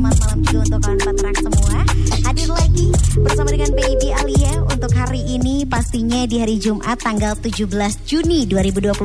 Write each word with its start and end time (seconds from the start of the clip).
Selamat 0.00 0.16
malam 0.24 0.40
juga 0.48 0.60
untuk 0.64 0.80
kawan 0.80 0.96
peternak 0.96 1.36
semua. 1.44 1.78
Hadir 2.24 2.48
lagi 2.48 2.86
bersama 3.20 3.48
dengan 3.52 3.70
Baby 3.76 4.08
Alia 4.16 4.54
Untuk 4.64 4.92
hari 4.96 5.20
ini 5.28 5.68
pastinya 5.68 6.24
di 6.24 6.40
hari 6.40 6.56
Jumat 6.56 6.96
tanggal 7.04 7.36
17 7.36 7.68
Juni 8.08 8.48
2022 8.48 8.96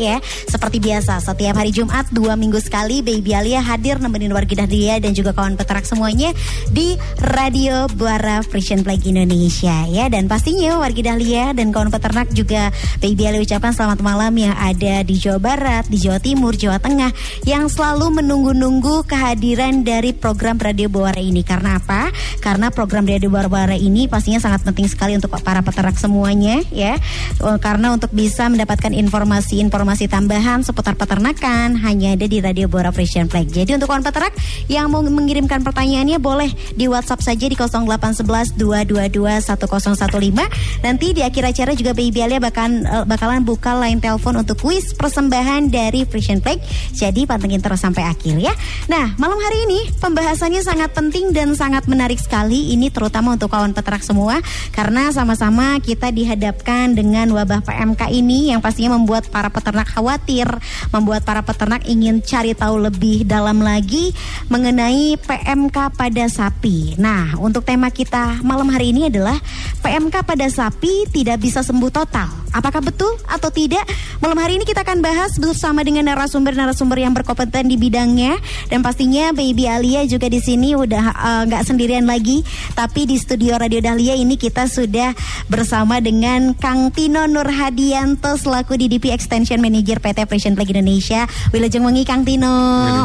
ya. 0.00 0.16
Seperti 0.48 0.80
biasa 0.80 1.20
setiap 1.20 1.52
hari 1.52 1.68
Jumat 1.68 2.08
dua 2.08 2.32
minggu 2.32 2.64
sekali 2.64 3.04
Baby 3.04 3.36
Alia 3.36 3.60
hadir 3.60 4.00
nemenin 4.00 4.32
wargi 4.32 4.56
Dahlia 4.56 4.96
Dan 4.96 5.12
juga 5.12 5.36
kawan 5.36 5.60
peternak 5.60 5.84
semuanya 5.84 6.32
Di 6.72 6.96
Radio 7.20 7.84
Buara 7.92 8.40
Frisian 8.40 8.80
Flag 8.80 9.04
Indonesia 9.04 9.84
ya. 9.84 10.08
Dan 10.08 10.32
pastinya 10.32 10.80
wargi 10.80 11.04
Dahlia 11.04 11.52
dan 11.52 11.76
kawan 11.76 11.92
peternak 11.92 12.32
juga 12.32 12.72
Baby 13.04 13.28
Alia 13.28 13.44
ucapkan 13.44 13.76
selamat 13.76 14.00
malam 14.00 14.32
yang 14.32 14.56
ada 14.56 15.04
di 15.04 15.20
Jawa 15.20 15.44
Barat, 15.44 15.84
di 15.92 16.00
Jawa 16.00 16.16
Timur, 16.24 16.56
Jawa 16.56 16.80
Tengah 16.80 17.12
yang 17.44 17.68
selalu 17.68 18.24
menunggu-nunggu 18.24 19.04
kehadiran 19.04 19.84
dari 19.84 20.16
program 20.16 20.37
Radio 20.38 20.86
Buara 20.86 21.18
ini. 21.18 21.42
Karena 21.42 21.82
apa? 21.82 22.14
Karena 22.38 22.70
program 22.70 23.02
Radio 23.02 23.26
Buara 23.26 23.74
ini 23.74 24.06
pastinya 24.06 24.38
sangat 24.38 24.62
penting 24.62 24.86
sekali 24.86 25.18
untuk 25.18 25.34
para 25.42 25.60
peternak 25.60 25.98
semuanya 25.98 26.62
ya. 26.70 26.94
Oh, 27.42 27.58
Karena 27.58 27.90
untuk 27.90 28.14
bisa 28.14 28.46
mendapatkan 28.46 28.94
informasi-informasi 28.94 30.06
tambahan 30.06 30.62
seputar 30.62 30.94
peternakan 30.94 31.78
hanya 31.82 32.14
ada 32.14 32.26
di 32.26 32.38
Radio 32.38 32.70
Buara 32.70 32.94
Frisian 32.94 33.26
Flag. 33.26 33.50
Jadi 33.50 33.74
untuk 33.74 33.90
kawan 33.90 34.06
peternak 34.06 34.34
yang 34.70 34.88
mau 34.88 35.02
mengirimkan 35.02 35.62
pertanyaannya 35.66 36.18
boleh 36.22 36.50
di 36.74 36.86
WhatsApp 36.86 37.24
saja 37.24 37.46
di 37.48 37.56
0811 37.58 38.54
222 38.54 39.42
1015. 39.42 40.84
Nanti 40.84 41.06
di 41.16 41.22
akhir 41.24 41.42
acara 41.50 41.72
juga 41.74 41.92
Baby 41.96 42.20
Alia 42.22 42.38
bakalan 42.38 42.84
eh, 42.84 43.04
bakalan 43.04 43.42
buka 43.42 43.74
line 43.80 43.98
telepon 43.98 44.38
untuk 44.38 44.60
kuis 44.60 44.92
persembahan 44.94 45.72
dari 45.72 46.04
Frisian 46.04 46.42
Flag. 46.44 46.60
Jadi 46.92 47.24
pantengin 47.24 47.62
terus 47.62 47.80
sampai 47.80 48.04
akhir 48.06 48.36
ya. 48.38 48.52
Nah, 48.86 49.16
malam 49.16 49.38
hari 49.38 49.64
ini 49.68 49.88
pembahasannya 50.28 50.60
sangat 50.60 50.90
penting 50.92 51.32
dan 51.32 51.56
sangat 51.56 51.88
menarik 51.88 52.20
sekali. 52.20 52.76
Ini 52.76 52.92
terutama 52.92 53.32
untuk 53.32 53.48
kawan 53.48 53.72
peternak 53.72 54.04
semua 54.04 54.44
karena 54.76 55.08
sama-sama 55.08 55.80
kita 55.80 56.12
dihadapkan 56.12 56.92
dengan 56.92 57.32
wabah 57.32 57.64
PMK 57.64 58.12
ini 58.12 58.52
yang 58.52 58.60
pastinya 58.60 59.00
membuat 59.00 59.32
para 59.32 59.48
peternak 59.48 59.88
khawatir, 59.88 60.44
membuat 60.92 61.24
para 61.24 61.40
peternak 61.40 61.88
ingin 61.88 62.20
cari 62.20 62.52
tahu 62.52 62.76
lebih 62.76 63.24
dalam 63.24 63.64
lagi 63.64 64.12
mengenai 64.52 65.16
PMK 65.16 65.96
pada 65.96 66.24
sapi. 66.28 67.00
Nah, 67.00 67.32
untuk 67.40 67.64
tema 67.64 67.88
kita 67.88 68.44
malam 68.44 68.68
hari 68.68 68.92
ini 68.92 69.08
adalah 69.08 69.40
PMK 69.80 70.28
pada 70.28 70.44
sapi 70.52 71.08
tidak 71.08 71.40
bisa 71.40 71.64
sembuh 71.64 71.88
total. 71.88 72.47
Apakah 72.58 72.82
betul 72.82 73.14
atau 73.30 73.54
tidak? 73.54 73.86
Malam 74.18 74.34
hari 74.42 74.58
ini 74.58 74.66
kita 74.66 74.82
akan 74.82 74.98
bahas 74.98 75.38
bersama 75.38 75.86
dengan 75.86 76.10
narasumber-narasumber 76.10 76.98
yang 76.98 77.14
berkompeten 77.14 77.70
di 77.70 77.78
bidangnya 77.78 78.34
dan 78.66 78.82
pastinya 78.82 79.30
Baby 79.30 79.70
Alia 79.70 80.02
juga 80.10 80.26
di 80.26 80.42
sini 80.42 80.74
udah 80.74 81.04
eh, 81.14 81.42
nggak 81.46 81.62
sendirian 81.62 82.02
lagi, 82.02 82.42
tapi 82.74 83.06
di 83.06 83.14
studio 83.14 83.54
Radio 83.54 83.78
Dahlia 83.78 84.18
ini 84.18 84.34
kita 84.34 84.66
sudah 84.66 85.14
bersama 85.46 86.02
dengan 86.02 86.50
Kang 86.58 86.90
Tino 86.90 87.30
Nurhadianto 87.30 88.34
selaku 88.34 88.74
DDP 88.74 89.14
Extension 89.14 89.62
Manager 89.62 90.02
PT 90.02 90.26
Frisian 90.26 90.58
Flag 90.58 90.74
Indonesia. 90.74 91.30
Wilujeng 91.54 91.86
wengi 91.86 92.02
Kang 92.02 92.26
Tino. 92.26 92.50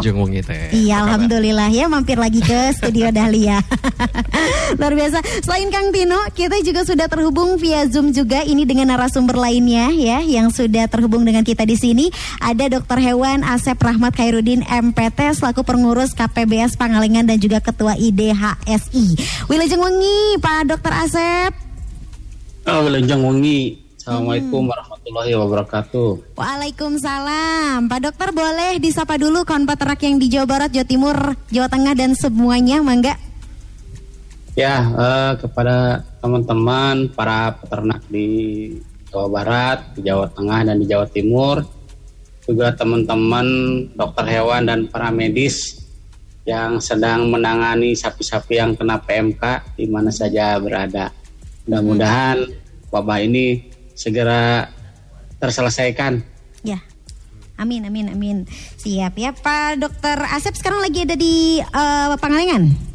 Wilujeng 0.02 0.18
wengi 0.18 0.42
teh. 0.42 0.74
Iya, 0.74 1.06
alhamdulillah 1.06 1.70
ya 1.70 1.86
mampir 1.86 2.18
lagi 2.18 2.42
ke 2.42 2.70
studio 2.82 3.14
Dahlia. 3.14 3.62
Luar 4.82 4.98
biasa. 4.98 5.22
Selain 5.46 5.70
Kang 5.70 5.94
Tino, 5.94 6.18
kita 6.34 6.58
juga 6.66 6.82
sudah 6.82 7.06
terhubung 7.06 7.62
via 7.62 7.86
Zoom 7.86 8.10
juga 8.10 8.42
ini 8.42 8.66
dengan 8.66 8.98
narasumber 8.98 9.43
lainnya 9.44 9.92
ya 9.92 10.24
yang 10.24 10.48
sudah 10.48 10.88
terhubung 10.88 11.28
dengan 11.28 11.44
kita 11.44 11.68
di 11.68 11.76
sini. 11.76 12.08
Ada 12.40 12.72
Dokter 12.72 13.04
Hewan 13.04 13.44
Asep 13.44 13.76
Rahmat 13.76 14.16
Khairuddin 14.16 14.64
MPT 14.64 15.36
selaku 15.36 15.68
pengurus 15.68 16.16
KPBS 16.16 16.80
Pangalengan 16.80 17.28
dan 17.28 17.36
juga 17.36 17.60
Ketua 17.60 18.00
IDHSI. 18.00 19.20
Wilujeng 19.52 19.84
wengi 19.84 20.40
Pak 20.40 20.72
Dokter 20.72 20.94
Asep. 20.96 21.52
Oh, 22.64 22.88
Wilujeng 22.88 23.20
wengi. 23.20 23.84
Assalamualaikum 24.04 24.68
warahmatullahi 24.68 25.32
wabarakatuh. 25.32 26.36
Waalaikumsalam. 26.36 27.88
Pak 27.88 28.00
Dokter 28.04 28.36
boleh 28.36 28.76
disapa 28.76 29.16
dulu 29.16 29.48
kawan 29.48 29.64
peternak 29.64 30.00
yang 30.04 30.20
di 30.20 30.28
Jawa 30.28 30.44
Barat, 30.44 30.76
Jawa 30.76 30.88
Timur, 30.88 31.18
Jawa 31.48 31.68
Tengah 31.72 31.96
dan 31.96 32.12
semuanya, 32.12 32.84
Mangga? 32.84 33.16
Ya, 34.60 34.84
eh, 34.92 35.32
kepada 35.40 36.04
teman-teman 36.20 37.16
para 37.16 37.56
peternak 37.64 38.04
di 38.12 38.28
Jawa 39.14 39.30
Barat, 39.30 39.94
di 39.94 40.02
Jawa 40.02 40.26
Tengah 40.34 40.66
dan 40.66 40.82
di 40.82 40.90
Jawa 40.90 41.06
Timur, 41.06 41.62
juga 42.50 42.74
teman-teman 42.74 43.46
dokter 43.94 44.26
hewan 44.26 44.66
dan 44.66 44.90
para 44.90 45.14
medis 45.14 45.86
yang 46.44 46.82
sedang 46.82 47.30
menangani 47.30 47.94
sapi-sapi 47.94 48.58
yang 48.58 48.74
kena 48.74 48.98
PMK 49.00 49.78
di 49.78 49.86
mana 49.86 50.10
saja 50.10 50.58
berada. 50.58 51.14
Mudah-mudahan 51.70 52.44
wabah 52.90 53.22
ini 53.22 53.72
segera 53.94 54.68
terselesaikan. 55.38 56.20
Ya. 56.66 56.82
Amin, 57.56 57.86
amin, 57.86 58.10
amin. 58.12 58.38
Siap 58.82 59.14
ya 59.14 59.30
Pak 59.32 59.78
Dokter 59.78 60.18
Asep 60.26 60.58
sekarang 60.58 60.82
lagi 60.82 61.06
ada 61.06 61.14
di 61.14 61.62
eh, 61.62 62.16
Pangalengan. 62.18 62.93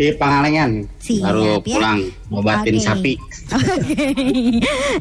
Di 0.00 0.16
Pangalengan 0.16 0.80
Siap, 0.96 1.28
baru 1.28 1.44
ya. 1.44 1.56
pulang 1.60 2.00
ngobatin 2.32 2.72
Oke. 2.72 2.84
sapi. 2.88 3.12
Oke. 3.52 4.08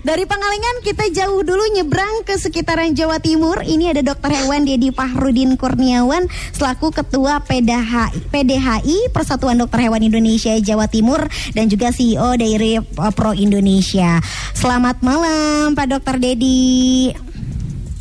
Dari 0.04 0.24
Pangalengan 0.28 0.76
kita 0.84 1.08
jauh 1.16 1.40
dulu 1.40 1.64
nyebrang 1.72 2.28
ke 2.28 2.36
sekitaran 2.36 2.92
Jawa 2.92 3.24
Timur. 3.24 3.64
Ini 3.64 3.96
ada 3.96 4.04
Dokter 4.04 4.36
Hewan 4.36 4.68
Dedi 4.68 4.92
Fahrudin 4.92 5.56
Kurniawan 5.56 6.28
selaku 6.52 6.92
Ketua 6.92 7.40
PDHI, 7.48 8.28
PDHI 8.28 9.16
Persatuan 9.16 9.56
Dokter 9.64 9.88
Hewan 9.88 10.04
Indonesia 10.04 10.52
Jawa 10.60 10.92
Timur 10.92 11.32
dan 11.56 11.72
juga 11.72 11.96
CEO 11.96 12.36
dari 12.36 12.76
uh, 12.76 13.12
Pro 13.16 13.32
Indonesia. 13.32 14.20
Selamat 14.52 15.00
malam 15.00 15.80
Pak 15.80 15.96
Dokter 15.96 16.20
Dedi. 16.20 17.16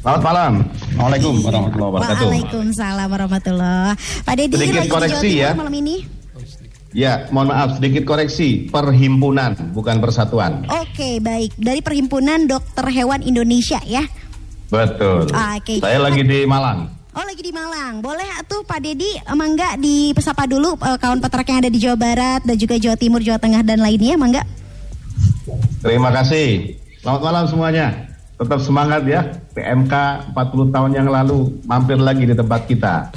Selamat 0.03 0.23
malam. 0.27 0.53
Assalamualaikum 0.67 1.35
warahmatullahi 1.47 1.91
wabarakatuh. 1.95 2.27
Waalaikumsalam 2.27 3.07
warahmatullah. 3.07 3.95
Pak 4.27 4.35
Dedi 4.35 4.55
Sedikit 4.59 4.91
koreksi 4.91 5.47
ya. 5.47 5.55
malam 5.55 5.79
ini. 5.79 6.18
Ya, 6.97 7.29
mohon 7.29 7.53
maaf 7.53 7.77
sedikit 7.77 8.09
koreksi. 8.09 8.73
Perhimpunan 8.73 9.53
bukan 9.77 10.01
persatuan. 10.01 10.65
Oke, 10.73 11.21
baik. 11.21 11.53
Dari 11.61 11.85
Perhimpunan 11.85 12.49
Dokter 12.49 12.89
Hewan 12.89 13.21
Indonesia 13.21 13.77
ya. 13.85 14.09
Betul. 14.73 15.29
Oke. 15.29 15.85
Saya 15.85 16.01
lagi 16.01 16.25
di 16.25 16.49
Malang. 16.49 16.89
Oh 17.13 17.25
lagi 17.25 17.41
di 17.41 17.53
Malang. 17.53 17.99
Boleh 18.05 18.29
tuh 18.47 18.63
Pak 18.63 18.79
Dedi 18.85 19.11
Mangga 19.35 19.75
di 19.75 20.13
pesapa 20.15 20.47
dulu 20.47 20.77
eh, 20.81 20.99
kawan 21.01 21.19
peternak 21.19 21.49
yang 21.51 21.59
ada 21.65 21.71
di 21.73 21.81
Jawa 21.81 21.97
Barat 21.99 22.41
dan 22.45 22.57
juga 22.57 22.79
Jawa 22.79 22.97
Timur, 22.97 23.21
Jawa 23.25 23.41
Tengah 23.41 23.65
dan 23.65 23.81
lainnya 23.81 24.15
Mangga. 24.15 24.43
Terima 25.83 26.15
kasih. 26.15 26.79
Selamat 27.01 27.21
malam 27.25 27.45
semuanya. 27.49 27.87
Tetap 28.39 28.61
semangat 28.63 29.03
ya. 29.09 29.29
PMK 29.51 29.93
40 30.37 30.75
tahun 30.75 30.91
yang 30.95 31.09
lalu 31.11 31.59
mampir 31.67 31.99
lagi 31.99 32.23
di 32.23 32.37
tempat 32.37 32.71
kita. 32.71 33.11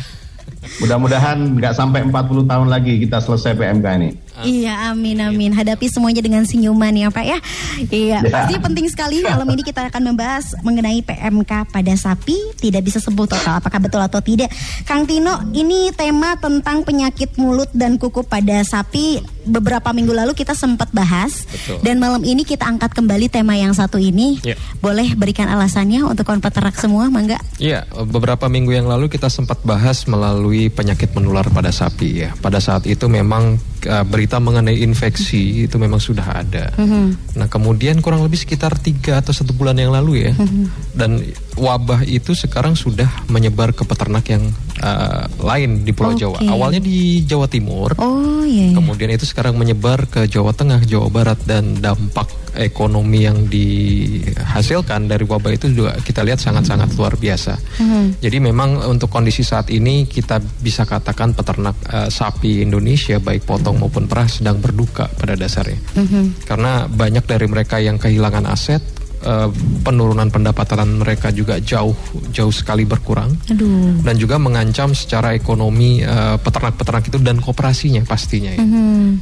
Mudah-mudahan 0.62 1.58
nggak 1.58 1.74
sampai 1.74 2.06
40 2.06 2.46
tahun 2.46 2.68
lagi 2.70 3.02
kita 3.02 3.18
selesai 3.18 3.58
PMK 3.58 3.86
ini. 3.98 4.10
Iya, 4.44 4.92
amin 4.92 5.18
amin. 5.21 5.51
Hadapi 5.51 5.88
semuanya 5.88 6.21
dengan 6.21 6.44
senyuman 6.44 6.94
ya, 6.94 7.07
Pak 7.10 7.25
ya. 7.25 7.39
Iya, 7.88 8.19
Ya. 8.21 8.30
pasti 8.30 8.56
penting 8.57 8.86
sekali 8.88 9.24
malam 9.24 9.48
ini 9.50 9.62
kita 9.62 9.88
akan 9.88 10.13
membahas 10.13 10.54
mengenai 10.62 11.01
PMK 11.01 11.69
pada 11.69 11.94
sapi 11.95 12.38
tidak 12.60 12.86
bisa 12.86 13.00
sembuh 13.00 13.25
total. 13.25 13.60
Apakah 13.60 13.80
betul 13.80 14.01
atau 14.01 14.19
tidak? 14.21 14.51
Kang 14.83 15.06
Tino, 15.06 15.39
ini 15.51 15.89
tema 15.94 16.38
tentang 16.38 16.81
penyakit 16.81 17.38
mulut 17.38 17.69
dan 17.71 17.98
kuku 17.98 18.24
pada 18.25 18.62
sapi 18.62 19.21
beberapa 19.42 19.89
minggu 19.89 20.13
lalu 20.13 20.38
kita 20.38 20.54
sempat 20.54 20.94
bahas 20.94 21.50
Betul. 21.50 21.81
dan 21.81 21.98
malam 21.98 22.21
ini 22.21 22.45
kita 22.45 22.69
angkat 22.69 22.94
kembali 22.94 23.25
tema 23.27 23.57
yang 23.57 23.74
satu 23.74 23.98
ini. 23.98 24.38
Ya. 24.45 24.54
Boleh 24.77 25.18
berikan 25.18 25.50
alasannya 25.50 26.06
untuk 26.06 26.30
kawan 26.30 26.42
peternak 26.42 26.77
semua, 26.77 27.10
Mangga? 27.10 27.42
Iya, 27.57 27.86
beberapa 28.06 28.45
minggu 28.45 28.69
yang 28.69 28.86
lalu 28.86 29.10
kita 29.10 29.30
sempat 29.33 29.62
bahas 29.66 30.06
melalui 30.06 30.69
penyakit 30.69 31.13
menular 31.18 31.45
pada 31.50 31.74
sapi 31.74 32.25
ya. 32.25 32.30
Pada 32.38 32.62
saat 32.62 32.86
itu 32.86 33.10
memang 33.10 33.57
uh, 33.88 34.06
berita 34.06 34.38
mengenai 34.42 34.81
infeksi 34.81 35.66
itu 35.66 35.75
memang 35.78 36.01
sudah 36.01 36.44
ada. 36.44 36.74
Nah 37.38 37.48
kemudian 37.48 38.01
kurang 38.01 38.25
lebih 38.25 38.42
sekitar 38.42 38.78
tiga 38.81 39.22
atau 39.22 39.31
satu 39.31 39.54
bulan 39.54 39.78
yang 39.78 39.94
lalu 39.94 40.30
ya, 40.30 40.33
dan 40.98 41.22
wabah 41.56 42.04
itu 42.06 42.33
sekarang 42.33 42.74
sudah 42.74 43.07
menyebar 43.30 43.72
ke 43.72 43.86
peternak 43.88 44.25
yang 44.30 44.50
uh, 44.81 45.24
lain 45.39 45.86
di 45.86 45.94
Pulau 45.94 46.18
Oke. 46.18 46.25
Jawa. 46.25 46.38
Awalnya 46.44 46.81
di 46.81 47.22
Jawa 47.24 47.45
Timur, 47.48 47.94
Oh 48.01 48.42
iya. 48.44 48.74
iya. 48.74 48.75
kemudian 48.75 49.13
itu 49.13 49.24
sekarang 49.24 49.56
menyebar 49.56 50.10
ke 50.10 50.25
Jawa 50.28 50.51
Tengah, 50.51 50.81
Jawa 50.83 51.07
Barat 51.07 51.39
dan 51.45 51.78
dampak 51.80 52.28
ekonomi 52.51 53.24
yang 53.24 53.48
dihasilkan 53.48 55.07
dari 55.07 55.24
wabah 55.24 55.56
itu 55.56 55.72
juga 55.72 55.95
kita 56.04 56.19
lihat 56.28 56.44
sangat-sangat 56.44 56.92
luar 57.00 57.16
biasa. 57.16 57.56
Jadi 58.19 58.38
memang 58.44 58.92
untuk 58.92 59.07
kondisi 59.07 59.39
saat 59.39 59.72
ini 59.72 60.04
kita 60.04 60.44
bisa 60.60 60.83
katakan 60.83 61.31
peternak 61.31 61.80
eh, 61.88 62.10
sapi 62.12 62.60
Indonesia 62.60 63.24
baik 63.24 63.48
potong 63.48 63.80
maupun 63.80 64.04
perah 64.04 64.28
sedang 64.28 64.60
berduka 64.60 65.07
pada 65.16 65.39
dasarnya. 65.39 65.80
Karena 66.44 66.92
banyak 66.92 67.24
dari 67.24 67.48
mereka 67.48 67.80
yang 67.80 67.95
kehilangan 67.95 68.44
aset, 68.51 68.83
eh, 69.21 69.50
penurunan 69.81 70.27
pendapatan 70.27 71.00
mereka 71.00 71.31
juga 71.31 71.57
jauh 71.62 71.94
jauh 72.29 72.53
sekali 72.53 72.83
berkurang 72.83 73.31
Aduh. 73.50 74.01
dan 74.03 74.15
juga 74.18 74.41
mengancam 74.41 74.91
secara 74.91 75.33
ekonomi 75.33 76.01
eh, 76.01 76.38
peternak-peternak 76.41 77.07
itu 77.07 77.18
dan 77.21 77.38
kooperasinya 77.39 78.03
pastinya 78.06 78.51
ya. 78.53 78.63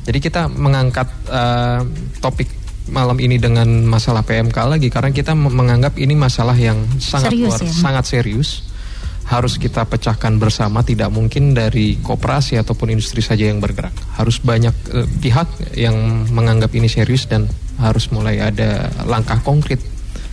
Jadi 0.07 0.19
kita 0.19 0.47
mengangkat 0.49 1.07
eh, 1.29 1.81
topik 2.19 2.49
malam 2.89 3.17
ini 3.21 3.37
dengan 3.37 3.69
masalah 3.85 4.25
PMK 4.25 4.57
lagi 4.65 4.89
karena 4.89 5.13
kita 5.13 5.37
me- 5.37 5.53
menganggap 5.53 5.95
ini 6.01 6.17
masalah 6.17 6.57
yang 6.57 6.77
sangat 6.97 7.31
Serius 7.31 7.53
luar, 7.53 7.61
ya? 7.61 7.71
sangat 7.71 8.05
serius 8.09 8.49
harus 9.29 9.61
kita 9.61 9.85
pecahkan 9.85 10.41
bersama 10.41 10.81
tidak 10.81 11.13
mungkin 11.13 11.53
dari 11.53 12.01
kooperasi 12.01 12.57
ataupun 12.57 12.97
industri 12.97 13.21
saja 13.21 13.45
yang 13.45 13.61
bergerak 13.61 13.93
harus 14.17 14.41
banyak 14.41 14.73
eh, 14.89 15.05
pihak 15.21 15.77
yang 15.77 16.25
menganggap 16.33 16.73
ini 16.73 16.89
serius 16.89 17.29
dan 17.29 17.45
harus 17.79 18.11
mulai 18.11 18.43
ada 18.43 18.91
langkah 19.07 19.39
konkret 19.41 19.79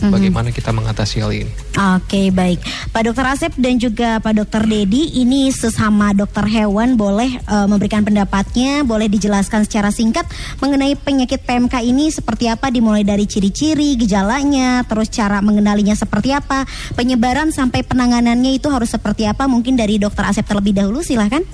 bagaimana 0.00 0.52
kita 0.52 0.70
mengatasi 0.76 1.24
hal 1.24 1.32
ini. 1.32 1.52
Oke 1.96 2.28
baik. 2.28 2.60
Pak 2.92 3.02
Dokter 3.04 3.26
Asep 3.28 3.52
dan 3.56 3.76
juga 3.80 4.20
Pak 4.20 4.32
Dokter 4.32 4.64
Dedi 4.64 5.20
Ini 5.20 5.52
sesama 5.52 6.16
dokter 6.16 6.44
hewan 6.48 6.96
boleh 6.96 7.28
eh, 7.36 7.66
memberikan 7.68 8.00
pendapatnya 8.00 8.80
Boleh 8.88 9.12
dijelaskan 9.12 9.68
secara 9.68 9.92
singkat 9.92 10.24
Mengenai 10.64 10.96
penyakit 10.96 11.44
PMK 11.44 11.84
ini 11.84 12.08
seperti 12.08 12.48
apa 12.48 12.72
Dimulai 12.72 13.04
dari 13.04 13.28
ciri-ciri, 13.28 14.00
gejalanya 14.00 14.80
Terus 14.88 15.12
cara 15.12 15.44
mengenalinya 15.44 15.92
seperti 15.92 16.32
apa 16.32 16.64
Penyebaran 16.96 17.52
sampai 17.52 17.84
penanganannya 17.84 18.56
itu 18.56 18.72
harus 18.72 18.88
seperti 18.88 19.28
apa 19.28 19.44
Mungkin 19.44 19.76
dari 19.76 20.00
Dokter 20.00 20.24
Asep 20.24 20.48
terlebih 20.48 20.72
dahulu 20.72 21.04
silahkan 21.04 21.44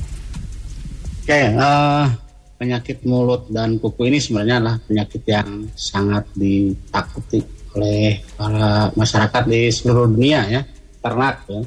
Oke, 1.22 1.38
eh, 1.38 2.04
penyakit 2.62 3.02
mulut 3.02 3.50
dan 3.50 3.74
kuku 3.82 4.06
ini 4.06 4.22
sebenarnya 4.22 4.62
adalah 4.62 4.78
penyakit 4.86 5.26
yang 5.26 5.66
sangat 5.74 6.30
ditakuti 6.38 7.42
oleh 7.74 8.22
para 8.38 8.94
masyarakat 8.94 9.42
di 9.50 9.66
seluruh 9.66 10.06
dunia 10.06 10.46
ya, 10.46 10.62
ternak 11.02 11.42
ya. 11.50 11.58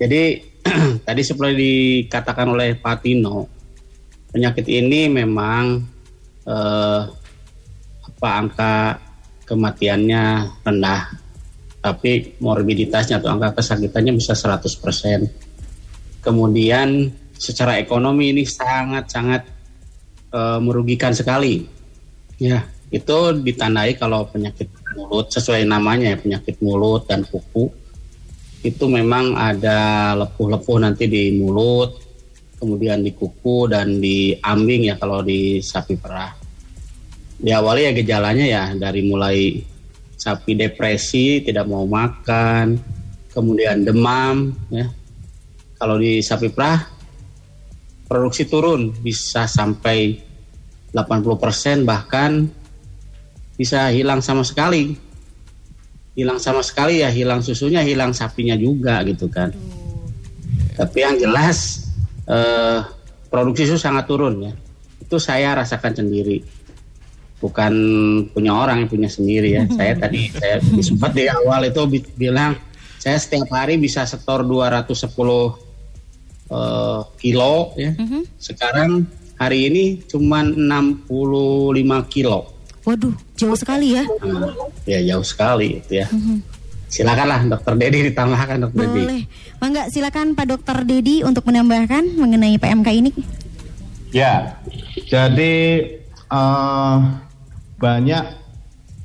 Jadi 0.00 0.22
tadi 1.06 1.20
seperti 1.20 1.52
dikatakan 1.60 2.48
oleh 2.48 2.80
Pak 2.80 3.04
Tino, 3.04 3.44
penyakit 4.32 4.64
ini 4.72 5.12
memang 5.12 5.84
eh, 6.48 7.02
apa 8.00 8.28
angka 8.40 8.96
kematiannya 9.44 10.24
rendah, 10.64 11.12
tapi 11.84 12.40
morbiditasnya 12.40 13.20
atau 13.20 13.36
angka 13.36 13.60
kesakitannya 13.60 14.16
bisa 14.16 14.32
100%. 14.32 16.24
Kemudian 16.24 17.12
secara 17.36 17.76
ekonomi 17.76 18.32
ini 18.32 18.48
sangat-sangat 18.48 19.59
eh, 20.32 20.58
merugikan 20.62 21.12
sekali. 21.12 21.66
Ya, 22.40 22.64
itu 22.88 23.18
ditandai 23.36 23.94
kalau 24.00 24.26
penyakit 24.26 24.66
mulut 24.96 25.30
sesuai 25.30 25.62
namanya 25.68 26.14
ya 26.14 26.18
penyakit 26.18 26.58
mulut 26.58 27.06
dan 27.06 27.22
kuku 27.22 27.70
itu 28.60 28.84
memang 28.92 29.32
ada 29.40 30.12
lepuh-lepuh 30.20 30.84
nanti 30.84 31.08
di 31.08 31.32
mulut, 31.32 31.96
kemudian 32.60 33.00
di 33.00 33.16
kuku 33.16 33.72
dan 33.72 33.96
di 33.96 34.36
ambing 34.36 34.92
ya 34.92 35.00
kalau 35.00 35.24
di 35.24 35.64
sapi 35.64 35.96
perah. 35.96 36.36
Diawali 37.40 37.88
ya 37.88 37.92
gejalanya 37.96 38.44
ya 38.44 38.64
dari 38.76 39.00
mulai 39.08 39.64
sapi 40.12 40.52
depresi, 40.52 41.40
tidak 41.40 41.64
mau 41.72 41.88
makan, 41.88 42.76
kemudian 43.32 43.80
demam 43.80 44.52
ya. 44.68 44.92
Kalau 45.80 45.96
di 45.96 46.20
sapi 46.20 46.52
perah 46.52 46.99
produksi 48.10 48.50
turun 48.50 48.90
bisa 48.90 49.46
sampai 49.46 50.18
80% 50.90 51.86
bahkan 51.86 52.50
bisa 53.54 53.86
hilang 53.94 54.18
sama 54.18 54.42
sekali. 54.42 54.98
Hilang 56.18 56.42
sama 56.42 56.66
sekali 56.66 57.06
ya 57.06 57.08
hilang 57.14 57.38
susunya, 57.38 57.86
hilang 57.86 58.10
sapinya 58.10 58.58
juga 58.58 58.98
gitu 59.06 59.30
kan. 59.30 59.54
Tapi 60.74 60.98
yang 60.98 61.22
jelas 61.22 61.86
eh, 62.26 62.82
produksi 63.30 63.70
susu 63.70 63.78
sangat 63.78 64.10
turun 64.10 64.42
ya. 64.42 64.52
Itu 64.98 65.22
saya 65.22 65.54
rasakan 65.54 66.02
sendiri. 66.02 66.42
Bukan 67.38 67.72
punya 68.34 68.58
orang 68.58 68.82
yang 68.84 68.90
punya 68.90 69.06
sendiri 69.06 69.54
ya. 69.54 69.64
Saya 69.78 69.94
tadi 69.96 70.28
saya 70.34 70.58
sempat 70.82 71.14
di 71.14 71.30
awal 71.30 71.70
itu 71.70 71.80
bi- 71.86 72.10
bilang 72.18 72.58
saya 73.00 73.16
setiap 73.16 73.48
hari 73.48 73.80
bisa 73.80 74.04
setor 74.04 74.44
210 74.44 75.69
eh, 76.50 77.00
kilo 77.22 77.72
ya. 77.78 77.94
Sekarang 78.36 79.06
hari 79.40 79.70
ini 79.70 79.84
cuman 80.04 80.52
65 80.58 82.12
kilo. 82.12 82.50
Waduh 82.80 83.12
jauh 83.36 83.56
sekali 83.56 83.92
ya 83.92 84.04
Nah, 84.24 84.56
ya 84.88 84.98
jauh 85.04 85.24
sekali 85.24 85.84
itu 85.84 86.00
ya. 86.00 86.06
Silakanlah 86.90 87.46
Dokter 87.46 87.78
Dedi 87.78 88.10
ditambahkan 88.10 88.56
Dokter 88.66 88.88
Dedi. 88.88 89.00
Boleh 89.06 89.22
Mangga 89.62 89.86
silakan 89.92 90.34
Pak 90.34 90.46
Dokter 90.48 90.76
Dedi 90.82 91.22
untuk 91.22 91.46
menambahkan 91.46 92.18
mengenai 92.18 92.56
PMK 92.58 92.88
ini 92.90 93.12
Ya, 94.10 94.58
jadi 95.06 95.54
eh, 96.10 96.96
banyak 97.78 98.24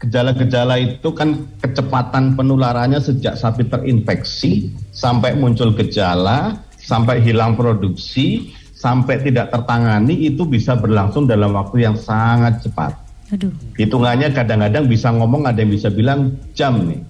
gejala-gejala 0.01 0.75
itu 0.81 1.09
kan 1.13 1.45
kecepatan 1.61 2.33
penularannya 2.35 2.99
sejak 2.99 3.37
sapi 3.37 3.69
terinfeksi 3.69 4.69
sampai 4.91 5.37
muncul 5.37 5.71
gejala, 5.77 6.59
sampai 6.85 7.19
hilang 7.25 7.57
produksi, 7.57 8.53
sampai 8.77 9.25
tidak 9.25 9.49
tertangani 9.49 10.29
itu 10.29 10.45
bisa 10.45 10.77
berlangsung 10.77 11.25
dalam 11.25 11.57
waktu 11.57 11.89
yang 11.89 11.97
sangat 11.97 12.61
cepat. 12.61 12.93
Aduh 13.33 13.49
Hitungannya 13.73 14.29
kadang-kadang 14.29 14.85
bisa 14.85 15.09
ngomong 15.09 15.49
ada 15.49 15.57
yang 15.57 15.73
bisa 15.73 15.89
bilang 15.89 16.37
jam 16.53 16.85
nih. 16.85 17.01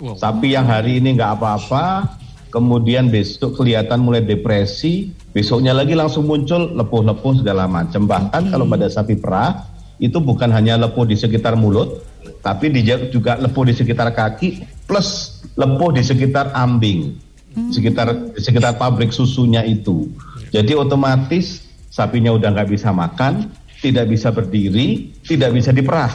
Wow. 0.00 0.16
Sapi 0.16 0.56
yang 0.56 0.64
hari 0.64 1.02
ini 1.02 1.18
nggak 1.18 1.36
apa-apa, 1.36 2.16
kemudian 2.48 3.12
besok 3.12 3.60
kelihatan 3.60 4.00
mulai 4.00 4.24
depresi, 4.24 5.12
besoknya 5.36 5.76
lagi 5.76 5.92
langsung 5.92 6.24
muncul 6.24 6.72
lepuh-lepuh 6.72 7.44
segala 7.44 7.68
macam. 7.68 8.08
Bahkan 8.08 8.48
kalau 8.48 8.64
pada 8.64 8.88
sapi 8.88 9.20
perah 9.20 9.68
itu 10.00 10.16
bukan 10.22 10.48
hanya 10.54 10.80
lepuh 10.80 11.04
di 11.04 11.18
sekitar 11.18 11.58
mulut, 11.58 12.00
tapi 12.40 12.70
juga 13.12 13.36
lepuh 13.36 13.68
di 13.68 13.74
sekitar 13.74 14.14
kaki 14.14 14.64
plus 14.88 15.42
lepuh 15.58 15.90
di 15.92 16.02
sekitar 16.06 16.54
ambing, 16.54 17.18
sekitar 17.54 18.34
di 18.34 18.40
sekitar 18.40 18.76
pabrik 18.76 19.10
susunya 19.10 19.64
itu. 19.64 20.08
Jadi 20.52 20.72
otomatis 20.72 21.68
sapinya 21.88 22.32
udah 22.32 22.54
nggak 22.54 22.70
bisa 22.72 22.94
makan, 22.94 23.50
tidak 23.82 24.08
bisa 24.08 24.32
berdiri, 24.32 25.12
tidak 25.26 25.54
bisa 25.54 25.74
diperah. 25.74 26.12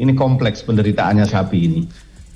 Ini 0.00 0.16
kompleks 0.16 0.64
penderitaannya 0.64 1.26
sapi 1.28 1.58
ini. 1.60 1.82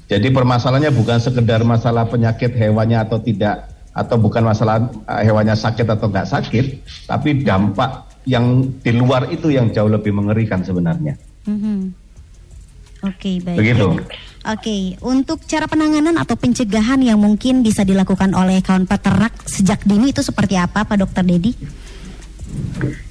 Jadi 0.05 0.29
permasalahannya 0.29 0.93
bukan 0.93 1.17
sekedar 1.17 1.65
masalah 1.65 2.05
penyakit 2.05 2.53
hewannya 2.53 3.01
atau 3.01 3.17
tidak, 3.17 3.73
atau 3.97 4.21
bukan 4.21 4.45
masalah 4.45 4.93
eh, 5.09 5.23
hewannya 5.25 5.57
sakit 5.57 5.89
atau 5.89 6.13
nggak 6.13 6.29
sakit, 6.29 6.67
tapi 7.09 7.41
dampak 7.41 8.05
yang 8.29 8.69
di 8.81 8.93
luar 8.93 9.29
itu 9.33 9.53
yang 9.53 9.73
jauh 9.73 9.89
lebih 9.89 10.13
mengerikan 10.13 10.61
sebenarnya. 10.61 11.17
Mhm. 11.49 12.05
Oke 13.05 13.41
baik 13.45 13.59
Begitu. 13.61 13.87
Oke, 14.45 15.01
untuk 15.01 15.41
cara 15.49 15.65
penanganan 15.65 16.21
atau 16.21 16.37
pencegahan 16.37 17.01
yang 17.01 17.17
mungkin 17.17 17.65
bisa 17.65 17.81
dilakukan 17.81 18.37
oleh 18.37 18.61
kawan 18.61 18.85
peternak 18.85 19.33
sejak 19.49 19.81
dini 19.89 20.13
itu 20.13 20.21
seperti 20.21 20.61
apa, 20.61 20.85
Pak 20.85 21.01
Dokter 21.01 21.25
Dedi? 21.25 21.57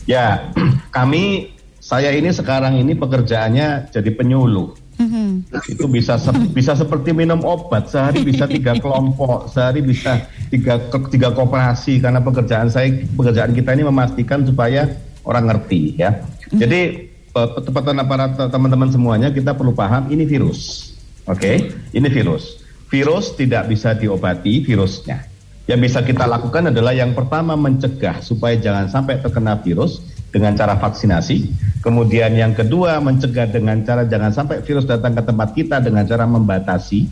Ya, 0.05 0.53
kami 0.95 1.49
saya 1.81 2.13
ini 2.13 2.29
sekarang 2.29 2.77
ini 2.77 2.93
pekerjaannya 2.93 3.89
jadi 3.89 4.09
penyuluh. 4.13 4.77
Mhm. 4.93 5.49
itu 5.73 5.89
bisa 5.89 6.21
sep- 6.21 6.53
bisa 6.57 6.77
seperti 6.77 7.17
minum 7.17 7.41
obat 7.41 7.89
sehari 7.89 8.21
bisa 8.21 8.45
tiga 8.45 8.77
kelompok 8.83 9.49
sehari 9.49 9.81
bisa 9.81 10.21
tiga 10.53 10.77
tiga 11.09 11.33
kooperasi 11.33 11.97
karena 11.97 12.21
pekerjaan 12.21 12.69
saya 12.69 12.93
pekerjaan 13.17 13.57
kita 13.57 13.73
ini 13.73 13.89
memastikan 13.89 14.45
supaya 14.45 14.85
orang 15.25 15.49
ngerti 15.49 15.97
ya 15.97 16.21
jadi 16.53 17.09
tepatan 17.33 18.05
para 18.05 18.37
te- 18.37 18.49
teman-teman 18.53 18.93
semuanya 18.93 19.33
kita 19.33 19.57
perlu 19.57 19.73
paham 19.73 20.13
ini 20.13 20.29
virus 20.29 20.92
oke 21.27 21.51
ini 21.93 22.07
virus. 22.09 22.63
Virus 22.93 23.33
tidak 23.33 23.69
bisa 23.71 23.97
diobati 23.97 24.61
virusnya. 24.61 25.25
Yang 25.63 25.79
bisa 25.89 25.99
kita 26.03 26.27
lakukan 26.27 26.69
adalah 26.75 26.91
yang 26.91 27.15
pertama 27.15 27.55
mencegah 27.55 28.19
supaya 28.19 28.59
jangan 28.59 28.91
sampai 28.91 29.23
terkena 29.23 29.55
virus 29.63 30.03
dengan 30.33 30.57
cara 30.59 30.75
vaksinasi. 30.75 31.49
Kemudian 31.79 32.35
yang 32.35 32.51
kedua 32.51 32.99
mencegah 32.99 33.47
dengan 33.47 33.79
cara 33.85 34.03
jangan 34.03 34.33
sampai 34.33 34.59
virus 34.65 34.83
datang 34.83 35.15
ke 35.15 35.23
tempat 35.23 35.49
kita 35.55 35.79
dengan 35.79 36.03
cara 36.03 36.27
membatasi, 36.27 37.07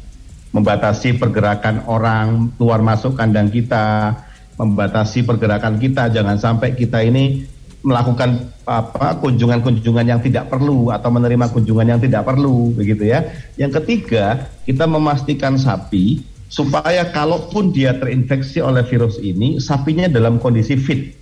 membatasi 0.51 1.15
pergerakan 1.15 1.87
orang 1.87 2.51
keluar 2.59 2.83
masuk 2.83 3.15
kandang 3.15 3.47
kita, 3.47 4.19
membatasi 4.59 5.23
pergerakan 5.23 5.79
kita. 5.79 6.11
Jangan 6.11 6.35
sampai 6.35 6.75
kita 6.75 7.01
ini 7.07 7.47
melakukan 7.81 8.49
apa 8.69 9.17
kunjungan-kunjungan 9.21 10.05
yang 10.05 10.21
tidak 10.21 10.53
perlu 10.53 10.93
atau 10.93 11.09
menerima 11.09 11.49
kunjungan 11.49 11.97
yang 11.97 11.99
tidak 12.01 12.25
perlu 12.25 12.73
begitu 12.77 13.09
ya. 13.09 13.25
Yang 13.57 13.81
ketiga, 13.81 14.49
kita 14.65 14.85
memastikan 14.85 15.57
sapi 15.57 16.21
supaya 16.51 17.09
kalaupun 17.09 17.73
dia 17.73 17.97
terinfeksi 17.97 18.61
oleh 18.61 18.85
virus 18.85 19.17
ini, 19.17 19.57
sapinya 19.57 20.05
dalam 20.05 20.37
kondisi 20.37 20.77
fit, 20.77 21.15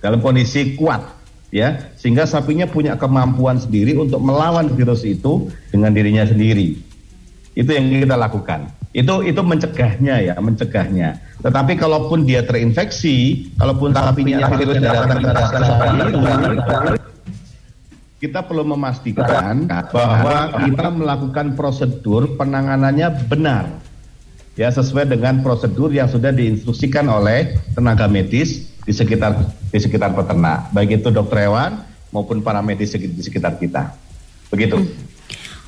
dalam 0.00 0.24
kondisi 0.24 0.78
kuat 0.78 1.04
ya, 1.54 1.92
sehingga 1.96 2.24
sapinya 2.24 2.64
punya 2.64 2.96
kemampuan 2.96 3.60
sendiri 3.60 3.94
untuk 3.96 4.20
melawan 4.20 4.72
virus 4.72 5.04
itu 5.04 5.48
dengan 5.72 5.92
dirinya 5.92 6.24
sendiri. 6.24 6.80
Itu 7.54 7.70
yang 7.70 7.86
kita 7.90 8.18
lakukan. 8.18 8.66
Itu 8.94 9.22
itu 9.26 9.42
mencegahnya 9.42 10.22
ya, 10.22 10.34
mencegahnya. 10.38 11.18
Tetapi 11.42 11.74
kalaupun 11.74 12.26
dia 12.26 12.46
terinfeksi, 12.46 13.50
kalaupun 13.58 13.94
sapinya 13.94 14.46
virus 14.54 14.78
ke 14.78 14.90
kita 18.24 18.40
perlu 18.40 18.64
memastikan 18.64 19.68
bahwa 19.68 20.64
kita 20.64 20.88
melakukan 20.88 21.46
prosedur 21.52 22.40
penanganannya 22.40 23.28
benar. 23.28 23.68
Ya, 24.54 24.70
sesuai 24.70 25.10
dengan 25.10 25.42
prosedur 25.42 25.90
yang 25.90 26.06
sudah 26.06 26.30
diinstruksikan 26.30 27.10
oleh 27.10 27.58
tenaga 27.74 28.06
medis 28.06 28.70
di 28.86 28.94
sekitar 28.94 29.34
di 29.74 29.78
sekitar 29.82 30.14
peternak, 30.14 30.70
baik 30.70 31.02
itu 31.02 31.10
dokter 31.10 31.50
hewan 31.50 31.82
maupun 32.14 32.38
para 32.38 32.62
medis 32.62 32.94
di 32.94 33.18
sekitar 33.18 33.58
kita. 33.58 33.98
Begitu. 34.54 34.78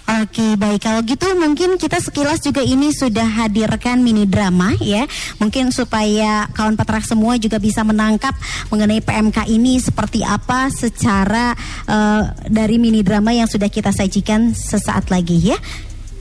Oke 0.06 0.54
baik. 0.54 0.86
Kalau 0.86 1.02
gitu 1.02 1.26
mungkin 1.34 1.74
kita 1.82 1.98
sekilas 1.98 2.38
juga 2.38 2.62
ini 2.62 2.94
sudah 2.94 3.26
hadirkan 3.26 3.98
mini 3.98 4.22
drama 4.22 4.70
ya. 4.78 5.02
Mungkin 5.42 5.74
supaya 5.74 6.46
kawan 6.54 6.78
petrak 6.78 7.02
semua 7.02 7.34
juga 7.42 7.58
bisa 7.58 7.82
menangkap 7.82 8.30
mengenai 8.70 9.02
PMK 9.02 9.50
ini 9.50 9.82
seperti 9.82 10.22
apa 10.22 10.70
secara 10.70 11.58
uh, 11.90 12.22
dari 12.46 12.78
mini 12.78 13.02
drama 13.02 13.34
yang 13.34 13.50
sudah 13.50 13.66
kita 13.66 13.90
sajikan 13.90 14.54
sesaat 14.54 15.10
lagi 15.10 15.50
ya. 15.50 15.58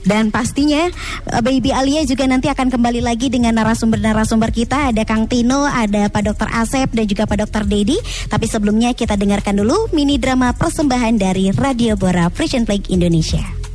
Dan 0.06 0.30
pastinya 0.30 0.86
eh, 0.86 1.42
Baby 1.42 1.74
Alia 1.74 2.06
juga 2.06 2.30
nanti 2.30 2.46
akan 2.46 2.70
kembali 2.70 3.02
lagi 3.02 3.26
dengan 3.26 3.58
narasumber-narasumber 3.58 4.54
kita. 4.54 4.94
Ada 4.94 5.02
Kang 5.02 5.26
Tino, 5.26 5.66
ada 5.66 6.06
Pak 6.06 6.22
Dokter 6.30 6.46
Asep 6.54 6.94
dan 6.94 7.10
juga 7.10 7.26
Pak 7.26 7.42
Dokter 7.42 7.66
Dedi 7.66 7.98
Tapi 8.30 8.46
sebelumnya 8.46 8.94
kita 8.94 9.18
dengarkan 9.18 9.58
dulu 9.58 9.90
mini 9.90 10.14
drama 10.14 10.54
persembahan 10.54 11.18
dari 11.18 11.50
Radio 11.50 11.98
Bora 11.98 12.30
Frisian 12.30 12.62
Plague 12.62 12.86
Indonesia 12.94 13.65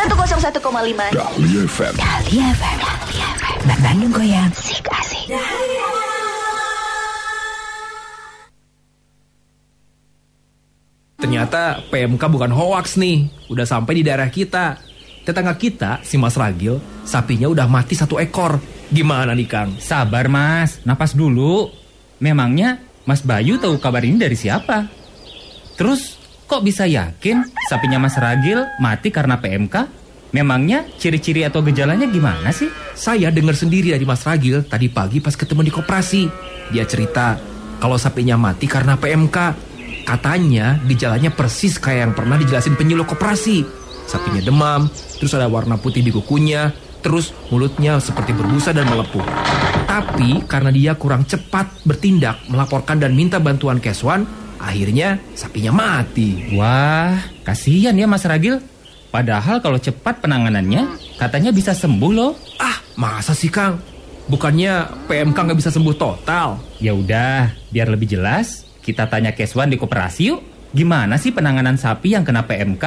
101,5 0.00 0.64
Dahlia 1.12 1.60
FM 1.68 1.92
Dahlia 2.00 2.46
FM 2.56 2.76
Dahlia 2.80 3.28
FM 3.36 3.58
Bandung 3.84 4.12
Goyang. 4.16 4.48
Sik 4.56 4.88
asik. 4.88 5.28
Ternyata 11.20 11.84
PMK 11.92 12.22
bukan 12.32 12.48
hoax 12.48 12.96
nih. 12.96 13.28
Udah 13.52 13.68
sampai 13.68 14.00
di 14.00 14.02
daerah 14.08 14.32
kita. 14.32 14.80
Tetangga 15.20 15.52
kita, 15.60 16.00
si 16.00 16.16
Mas 16.16 16.32
Ragil 16.32 16.80
Sapinya 17.04 17.52
udah 17.52 17.68
mati 17.68 17.92
satu 17.92 18.16
ekor. 18.16 18.56
Gimana 18.88 19.36
nih 19.36 19.44
Kang? 19.52 19.76
Sabar 19.76 20.32
mas, 20.32 20.80
napas 20.88 21.12
dulu. 21.12 21.68
Memangnya 22.24 22.80
Mas 23.04 23.20
Bayu 23.20 23.60
tahu 23.60 23.76
kabar 23.76 24.00
ini 24.00 24.16
dari 24.16 24.32
siapa? 24.32 24.88
Terus 25.76 26.19
kok 26.50 26.66
bisa 26.66 26.82
yakin 26.82 27.46
sapinya 27.70 28.02
Mas 28.02 28.18
Ragil 28.18 28.66
mati 28.82 29.14
karena 29.14 29.38
PMK? 29.38 30.02
Memangnya 30.34 30.82
ciri-ciri 30.98 31.46
atau 31.46 31.62
gejalanya 31.62 32.10
gimana 32.10 32.50
sih? 32.50 32.66
Saya 32.98 33.30
dengar 33.30 33.54
sendiri 33.54 33.94
dari 33.94 34.02
Mas 34.02 34.26
Ragil 34.26 34.66
tadi 34.66 34.90
pagi 34.90 35.22
pas 35.22 35.38
ketemu 35.38 35.70
di 35.70 35.72
koperasi. 35.74 36.22
Dia 36.74 36.82
cerita 36.90 37.38
kalau 37.78 37.94
sapinya 37.94 38.34
mati 38.34 38.66
karena 38.66 38.98
PMK. 38.98 39.70
Katanya 40.02 40.82
gejalanya 40.90 41.30
persis 41.30 41.78
kayak 41.78 42.10
yang 42.10 42.14
pernah 42.18 42.34
dijelasin 42.34 42.74
penyuluh 42.74 43.06
koperasi. 43.06 43.62
Sapinya 44.10 44.42
demam, 44.42 44.90
terus 45.22 45.30
ada 45.38 45.46
warna 45.46 45.78
putih 45.78 46.02
di 46.02 46.10
kukunya, 46.10 46.74
terus 46.98 47.30
mulutnya 47.54 48.02
seperti 48.02 48.34
berbusa 48.34 48.74
dan 48.74 48.90
melepuh. 48.90 49.22
Tapi 49.86 50.42
karena 50.50 50.74
dia 50.74 50.98
kurang 50.98 51.22
cepat 51.30 51.86
bertindak, 51.86 52.42
melaporkan 52.50 52.98
dan 52.98 53.14
minta 53.14 53.38
bantuan 53.38 53.78
Keswan, 53.78 54.26
akhirnya 54.60 55.16
sapinya 55.32 55.72
mati. 55.72 56.52
Wah, 56.52 57.16
kasihan 57.42 57.96
ya 57.96 58.04
Mas 58.04 58.28
Ragil. 58.28 58.60
Padahal 59.10 59.58
kalau 59.58 59.80
cepat 59.80 60.22
penanganannya, 60.22 61.16
katanya 61.18 61.50
bisa 61.50 61.74
sembuh 61.74 62.12
loh. 62.14 62.32
Ah, 62.62 62.78
masa 62.94 63.34
sih 63.34 63.50
Kang? 63.50 63.80
Bukannya 64.30 64.86
PMK 65.10 65.34
nggak 65.34 65.58
bisa 65.58 65.74
sembuh 65.74 65.96
total? 65.98 66.62
Ya 66.78 66.94
udah, 66.94 67.50
biar 67.74 67.90
lebih 67.90 68.06
jelas, 68.06 68.62
kita 68.78 69.10
tanya 69.10 69.34
Keswan 69.34 69.66
di 69.66 69.80
koperasi 69.80 70.30
yuk. 70.30 70.40
Gimana 70.70 71.18
sih 71.18 71.34
penanganan 71.34 71.74
sapi 71.74 72.14
yang 72.14 72.22
kena 72.22 72.46
PMK? 72.46 72.84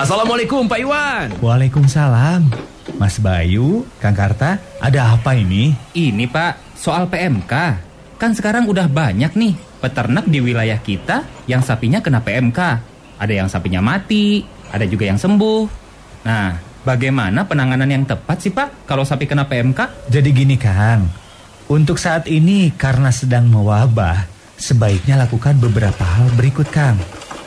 Assalamualaikum 0.00 0.64
Pak 0.64 0.80
Iwan. 0.80 1.28
Waalaikumsalam. 1.44 2.48
Mas 2.96 3.20
Bayu, 3.20 3.84
Kang 4.00 4.16
Karta, 4.16 4.56
ada 4.80 5.12
apa 5.12 5.36
ini? 5.36 5.76
Ini 5.92 6.24
Pak, 6.32 6.80
soal 6.80 7.12
PMK. 7.12 7.87
Kan 8.18 8.34
sekarang 8.34 8.66
udah 8.66 8.90
banyak 8.90 9.30
nih 9.38 9.54
peternak 9.78 10.26
di 10.26 10.42
wilayah 10.42 10.82
kita 10.82 11.22
yang 11.46 11.62
sapinya 11.62 12.02
kena 12.02 12.18
PMK. 12.18 12.60
Ada 13.14 13.32
yang 13.32 13.46
sapinya 13.46 13.78
mati, 13.78 14.42
ada 14.74 14.82
juga 14.90 15.06
yang 15.06 15.22
sembuh. 15.22 15.62
Nah, 16.26 16.58
bagaimana 16.82 17.46
penanganan 17.46 17.86
yang 17.86 18.02
tepat 18.02 18.42
sih 18.42 18.50
Pak 18.50 18.90
kalau 18.90 19.06
sapi 19.06 19.30
kena 19.30 19.46
PMK? 19.46 20.10
Jadi 20.10 20.34
gini 20.34 20.58
Kang, 20.58 21.06
untuk 21.70 22.02
saat 22.02 22.26
ini 22.26 22.74
karena 22.74 23.14
sedang 23.14 23.46
mewabah, 23.46 24.26
sebaiknya 24.58 25.14
lakukan 25.14 25.54
beberapa 25.62 26.02
hal 26.02 26.26
berikut 26.34 26.66
Kang. 26.74 26.98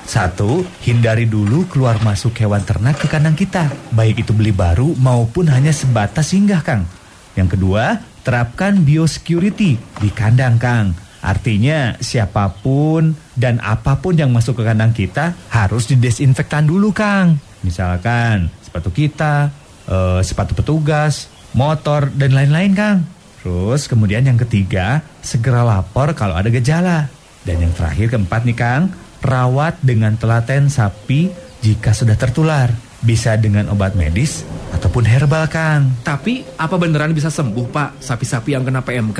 Satu, 0.08 0.64
hindari 0.88 1.28
dulu 1.28 1.68
keluar 1.68 2.00
masuk 2.00 2.32
hewan 2.40 2.64
ternak 2.64 2.96
ke 2.96 3.12
kandang 3.12 3.36
kita, 3.36 3.68
baik 3.92 4.24
itu 4.24 4.32
beli 4.32 4.56
baru 4.56 4.96
maupun 5.00 5.52
hanya 5.52 5.76
sebatas 5.76 6.32
singgah 6.32 6.64
Kang. 6.64 6.88
Yang 7.36 7.60
kedua, 7.60 8.11
terapkan 8.22 8.82
biosecurity 8.86 9.78
di 9.78 10.10
kandang 10.14 10.58
Kang 10.62 10.94
Artinya 11.22 12.02
siapa 12.02 12.50
pun 12.50 13.14
dan 13.38 13.62
apa 13.62 14.02
pun 14.02 14.18
yang 14.18 14.34
masuk 14.34 14.58
ke 14.58 14.64
kandang 14.66 14.90
kita 14.90 15.38
harus 15.54 15.86
didesinfektan 15.86 16.66
dulu 16.66 16.90
Kang. 16.90 17.38
Misalkan 17.62 18.50
sepatu 18.66 18.90
kita, 18.90 19.54
uh, 19.86 20.20
sepatu 20.26 20.58
petugas, 20.58 21.30
motor 21.54 22.10
dan 22.10 22.34
lain-lain 22.34 22.74
Kang. 22.74 22.98
Terus 23.46 23.86
kemudian 23.86 24.26
yang 24.26 24.38
ketiga, 24.42 25.06
segera 25.22 25.62
lapor 25.62 26.18
kalau 26.18 26.34
ada 26.34 26.50
gejala. 26.50 27.06
Dan 27.46 27.70
yang 27.70 27.74
terakhir 27.78 28.18
keempat 28.18 28.42
nih 28.42 28.58
Kang, 28.58 28.84
rawat 29.22 29.78
dengan 29.86 30.18
telaten 30.18 30.74
sapi 30.74 31.30
jika 31.62 31.94
sudah 31.94 32.18
tertular. 32.18 32.74
Bisa 33.02 33.34
dengan 33.34 33.66
obat 33.74 33.98
medis 33.98 34.46
ataupun 34.72 35.06
herbal 35.06 35.50
Kang. 35.50 35.90
Tapi 36.06 36.46
apa 36.58 36.78
beneran 36.78 37.14
bisa 37.18 37.34
sembuh 37.34 37.66
Pak 37.70 37.90
sapi-sapi 38.02 38.54
yang 38.54 38.62
kena 38.62 38.86
PMK? 38.86 39.20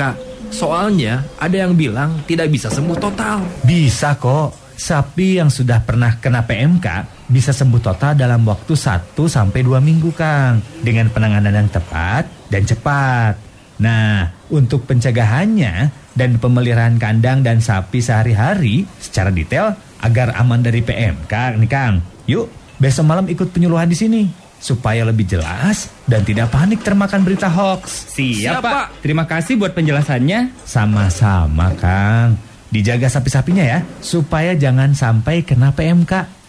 Soalnya 0.52 1.24
ada 1.40 1.56
yang 1.66 1.74
bilang 1.74 2.22
tidak 2.28 2.52
bisa 2.52 2.68
sembuh 2.68 2.98
total. 3.00 3.42
Bisa 3.64 4.14
kok. 4.20 4.62
Sapi 4.72 5.38
yang 5.38 5.48
sudah 5.52 5.84
pernah 5.84 6.18
kena 6.18 6.42
PMK 6.42 6.86
bisa 7.30 7.54
sembuh 7.54 7.80
total 7.80 8.12
dalam 8.18 8.42
waktu 8.44 8.76
1 8.76 9.14
sampai 9.14 9.60
2 9.64 9.78
minggu, 9.80 10.10
Kang. 10.12 10.60
Dengan 10.84 11.08
penanganan 11.08 11.54
yang 11.54 11.70
tepat 11.72 12.28
dan 12.52 12.62
cepat. 12.68 13.34
Nah, 13.80 14.30
untuk 14.52 14.84
pencegahannya 14.84 15.90
dan 16.12 16.36
pemeliharaan 16.36 17.00
kandang 17.00 17.40
dan 17.40 17.58
sapi 17.58 18.04
sehari-hari 18.04 18.84
secara 19.00 19.32
detail 19.32 19.74
agar 20.04 20.36
aman 20.36 20.60
dari 20.60 20.84
PMK 20.84 21.56
nih, 21.58 21.70
Kang. 21.70 22.04
Yuk, 22.28 22.46
besok 22.82 23.06
malam 23.06 23.30
ikut 23.30 23.54
penyuluhan 23.54 23.86
di 23.86 23.94
sini 23.94 24.22
supaya 24.58 25.06
lebih 25.06 25.26
jelas 25.26 25.90
dan 26.06 26.26
tidak 26.26 26.50
panik 26.50 26.82
termakan 26.82 27.22
berita 27.22 27.46
hoax. 27.46 28.10
Siap, 28.14 28.58
Siap 28.58 28.62
Pak. 28.62 28.86
Terima 29.02 29.26
kasih 29.26 29.58
buat 29.58 29.74
penjelasannya. 29.74 30.54
Sama-sama, 30.66 31.74
Kang. 31.78 32.38
Dijaga 32.72 33.10
sapi-sapinya 33.10 33.62
ya, 33.62 33.78
supaya 34.00 34.54
jangan 34.58 34.94
sampai 34.94 35.42
kena 35.46 35.74
PMK. 35.74 36.42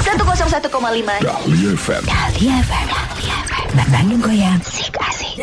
101,5 0.00 0.70
Dahlia 1.26 1.70
FM 1.74 2.02
Dahlia 2.06 2.54
FM 2.62 2.86
Dahlia 2.86 3.36
FM 3.50 3.68
Bandung 3.90 4.22
Goyang 4.22 4.62
Sik 4.62 4.94
Asik 4.94 5.42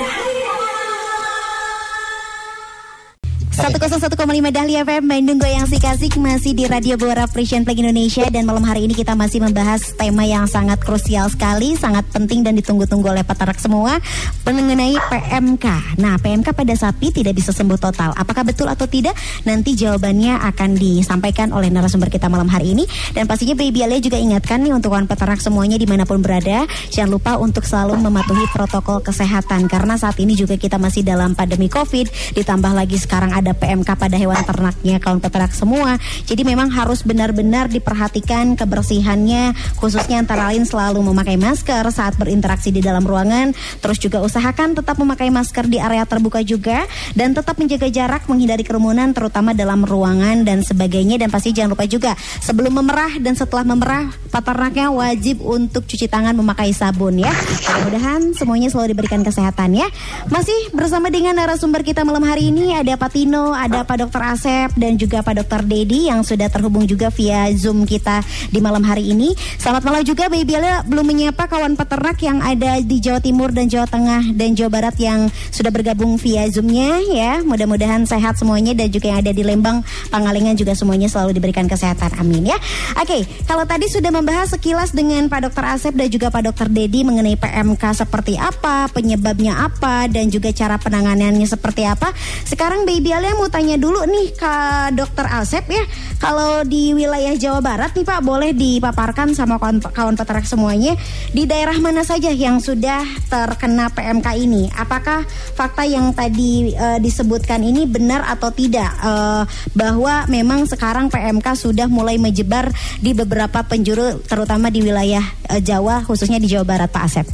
101,5 3.58 4.54
Dahlia 4.54 4.86
FM 4.86 5.10
Bandung 5.10 5.42
Goyang 5.42 5.66
si 5.66 5.82
Kasih 5.82 6.14
masih 6.22 6.54
di 6.54 6.70
Radio 6.70 6.94
Bora 6.94 7.26
Frisian 7.26 7.66
Flag 7.66 7.82
Indonesia 7.82 8.30
dan 8.30 8.46
malam 8.46 8.62
hari 8.62 8.86
ini 8.86 8.94
kita 8.94 9.18
masih 9.18 9.42
membahas 9.42 9.98
tema 9.98 10.30
yang 10.30 10.46
sangat 10.46 10.78
krusial 10.78 11.26
sekali, 11.34 11.74
sangat 11.74 12.06
penting 12.14 12.46
dan 12.46 12.54
ditunggu-tunggu 12.54 13.10
oleh 13.10 13.26
peternak 13.26 13.58
semua 13.58 13.98
mengenai 14.46 14.94
PMK. 15.10 15.98
Nah, 15.98 16.22
PMK 16.22 16.54
pada 16.54 16.76
sapi 16.78 17.10
tidak 17.10 17.34
bisa 17.34 17.50
sembuh 17.50 17.82
total. 17.82 18.14
Apakah 18.14 18.46
betul 18.46 18.70
atau 18.70 18.86
tidak? 18.86 19.18
Nanti 19.50 19.74
jawabannya 19.74 20.38
akan 20.54 20.78
disampaikan 20.78 21.50
oleh 21.50 21.74
narasumber 21.74 22.14
kita 22.14 22.30
malam 22.30 22.46
hari 22.54 22.78
ini 22.78 22.86
dan 23.18 23.26
pastinya 23.26 23.58
Baby 23.58 23.82
Alia 23.82 23.98
juga 23.98 24.22
ingatkan 24.22 24.62
nih 24.62 24.78
untuk 24.78 24.94
kawan 24.94 25.10
peternak 25.10 25.42
semuanya 25.42 25.82
di 25.82 25.90
mana 25.90 26.06
pun 26.06 26.22
berada, 26.22 26.70
jangan 26.94 27.10
lupa 27.10 27.42
untuk 27.42 27.66
selalu 27.66 27.98
mematuhi 28.06 28.46
protokol 28.54 29.02
kesehatan 29.02 29.66
karena 29.66 29.98
saat 29.98 30.22
ini 30.22 30.38
juga 30.38 30.62
kita 30.62 30.78
masih 30.78 31.02
dalam 31.02 31.34
pandemi 31.34 31.66
COVID, 31.74 32.38
ditambah 32.38 32.72
lagi 32.78 33.02
sekarang 33.02 33.34
ada 33.34 33.47
ada 33.48 33.56
PMK 33.56 33.90
pada 33.96 34.20
hewan 34.20 34.44
ternaknya 34.44 35.00
kaum 35.00 35.24
peternak 35.24 35.56
semua. 35.56 35.96
Jadi 36.28 36.44
memang 36.44 36.68
harus 36.68 37.00
benar-benar 37.08 37.72
diperhatikan 37.72 38.60
kebersihannya 38.60 39.56
khususnya 39.80 40.20
antara 40.20 40.52
lain 40.52 40.68
selalu 40.68 41.00
memakai 41.00 41.40
masker 41.40 41.88
saat 41.96 42.20
berinteraksi 42.20 42.76
di 42.76 42.84
dalam 42.84 43.08
ruangan. 43.08 43.56
Terus 43.80 44.04
juga 44.04 44.20
usahakan 44.20 44.76
tetap 44.76 45.00
memakai 45.00 45.32
masker 45.32 45.72
di 45.72 45.80
area 45.80 46.04
terbuka 46.04 46.44
juga 46.44 46.84
dan 47.16 47.32
tetap 47.32 47.56
menjaga 47.56 47.88
jarak 47.88 48.28
menghindari 48.28 48.68
kerumunan 48.68 49.16
terutama 49.16 49.56
dalam 49.56 49.88
ruangan 49.88 50.44
dan 50.44 50.60
sebagainya 50.60 51.16
dan 51.16 51.32
pasti 51.32 51.56
jangan 51.56 51.72
lupa 51.72 51.88
juga 51.88 52.12
sebelum 52.44 52.84
memerah 52.84 53.16
dan 53.24 53.32
setelah 53.40 53.64
memerah 53.64 54.12
peternaknya 54.28 54.92
wajib 54.92 55.40
untuk 55.40 55.88
cuci 55.88 56.12
tangan 56.12 56.36
memakai 56.36 56.76
sabun 56.76 57.24
ya. 57.24 57.32
Mudah-mudahan 57.32 58.36
semuanya 58.36 58.68
selalu 58.68 58.92
diberikan 58.92 59.24
kesehatan 59.24 59.80
ya. 59.80 59.88
Masih 60.28 60.76
bersama 60.76 61.08
dengan 61.08 61.40
narasumber 61.40 61.86
kita 61.86 62.04
malam 62.04 62.28
hari 62.28 62.52
ini 62.52 62.76
ada 62.76 62.98
Patino 62.98 63.37
ada 63.54 63.86
Pak 63.86 63.98
Dokter 64.02 64.22
Asep 64.24 64.70
dan 64.80 64.98
juga 64.98 65.22
Pak 65.22 65.44
Dokter 65.44 65.62
Dedi 65.66 66.10
yang 66.10 66.26
sudah 66.26 66.50
terhubung 66.50 66.88
juga 66.90 67.12
via 67.14 67.50
Zoom 67.54 67.86
kita 67.86 68.26
di 68.50 68.60
malam 68.64 68.82
hari 68.82 69.12
ini. 69.12 69.36
Selamat 69.60 69.84
malam 69.84 70.02
juga 70.02 70.32
Baby 70.32 70.58
Alia 70.58 70.82
belum 70.88 71.06
menyapa 71.06 71.46
kawan 71.46 71.76
peternak 71.76 72.18
yang 72.24 72.40
ada 72.40 72.80
di 72.80 72.98
Jawa 73.04 73.20
Timur 73.20 73.52
dan 73.52 73.68
Jawa 73.68 73.86
Tengah 73.86 74.34
dan 74.34 74.56
Jawa 74.56 74.70
Barat 74.72 74.96
yang 74.98 75.28
sudah 75.52 75.70
bergabung 75.70 76.16
via 76.18 76.48
Zoomnya 76.48 77.04
ya. 77.04 77.44
Mudah-mudahan 77.44 78.08
sehat 78.08 78.40
semuanya 78.40 78.72
dan 78.74 78.88
juga 78.88 79.12
yang 79.12 79.20
ada 79.22 79.34
di 79.36 79.44
Lembang, 79.44 79.84
Pangalengan 80.08 80.56
juga 80.56 80.72
semuanya 80.74 81.12
selalu 81.12 81.36
diberikan 81.36 81.68
kesehatan. 81.68 82.16
Amin 82.22 82.48
ya. 82.48 82.58
Oke, 82.98 83.28
kalau 83.44 83.68
tadi 83.68 83.92
sudah 83.92 84.10
membahas 84.10 84.56
sekilas 84.56 84.96
dengan 84.96 85.28
Pak 85.28 85.52
Dokter 85.52 85.64
Asep 85.68 85.94
dan 85.94 86.08
juga 86.08 86.32
Pak 86.32 86.48
Dokter 86.48 86.68
Dedi 86.72 87.04
mengenai 87.04 87.36
PMK 87.36 87.84
seperti 88.08 88.40
apa, 88.40 88.88
penyebabnya 88.94 89.68
apa 89.68 90.08
dan 90.08 90.32
juga 90.32 90.54
cara 90.56 90.80
penanganannya 90.80 91.44
seperti 91.44 91.84
apa. 91.84 92.16
Sekarang 92.48 92.88
Baby 92.88 93.12
Alia 93.12 93.27
saya 93.28 93.44
mau 93.44 93.52
tanya 93.52 93.76
dulu 93.76 94.08
nih 94.08 94.32
ke 94.40 94.56
Dokter 94.96 95.28
Asep 95.28 95.68
ya. 95.68 95.84
Kalau 96.16 96.64
di 96.64 96.96
wilayah 96.96 97.36
Jawa 97.36 97.60
Barat 97.60 97.92
nih 97.92 98.08
Pak, 98.08 98.24
boleh 98.24 98.56
dipaparkan 98.56 99.36
sama 99.36 99.60
kawan, 99.60 99.84
kawan 99.84 100.16
peternak 100.16 100.48
semuanya 100.48 100.96
di 101.36 101.44
daerah 101.44 101.76
mana 101.76 102.08
saja 102.08 102.32
yang 102.32 102.64
sudah 102.64 103.04
terkena 103.28 103.92
PMK 103.92 104.28
ini? 104.40 104.72
Apakah 104.72 105.28
fakta 105.60 105.84
yang 105.84 106.16
tadi 106.16 106.72
uh, 106.72 107.04
disebutkan 107.04 107.68
ini 107.68 107.84
benar 107.84 108.24
atau 108.32 108.48
tidak 108.48 108.96
uh, 109.04 109.44
bahwa 109.76 110.24
memang 110.32 110.64
sekarang 110.64 111.12
PMK 111.12 111.52
sudah 111.52 111.92
mulai 111.92 112.16
menyebar 112.16 112.72
di 113.04 113.12
beberapa 113.12 113.60
penjuru 113.68 114.24
terutama 114.24 114.72
di 114.72 114.88
wilayah 114.88 115.36
uh, 115.52 115.60
Jawa 115.60 116.00
khususnya 116.08 116.40
di 116.40 116.48
Jawa 116.48 116.64
Barat 116.64 116.88
Pak 116.96 117.04
Asep? 117.04 117.28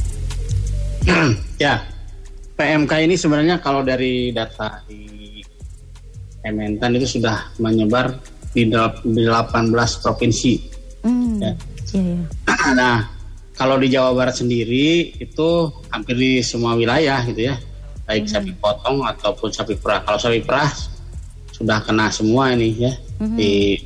ya, 1.62 1.86
PMK 2.58 2.92
ini 3.06 3.14
sebenarnya 3.14 3.62
kalau 3.62 3.86
dari 3.86 4.34
data 4.34 4.82
di 4.90 5.13
Kementan 6.44 7.00
itu 7.00 7.18
sudah 7.18 7.48
menyebar 7.56 8.20
di 8.52 8.68
18 8.68 9.00
provinsi. 10.04 10.52
Mm, 11.08 11.40
ya. 11.40 11.52
Yeah, 11.96 12.20
yeah. 12.52 12.72
Nah, 12.76 12.96
kalau 13.56 13.80
di 13.80 13.88
Jawa 13.88 14.12
Barat 14.12 14.36
sendiri 14.36 15.16
itu 15.16 15.48
hampir 15.88 16.20
di 16.20 16.44
semua 16.44 16.76
wilayah 16.76 17.24
gitu 17.24 17.48
ya, 17.48 17.56
baik 18.04 18.28
mm. 18.28 18.30
sapi 18.30 18.52
potong 18.60 19.00
ataupun 19.08 19.48
sapi 19.48 19.74
perah. 19.80 20.04
Kalau 20.04 20.20
sapi 20.20 20.44
perah 20.44 20.68
sudah 21.54 21.80
kena 21.80 22.10
semua 22.10 22.50
ini 22.50 22.76
ya 22.76 22.92
mm-hmm. 22.92 23.36
di 23.38 23.78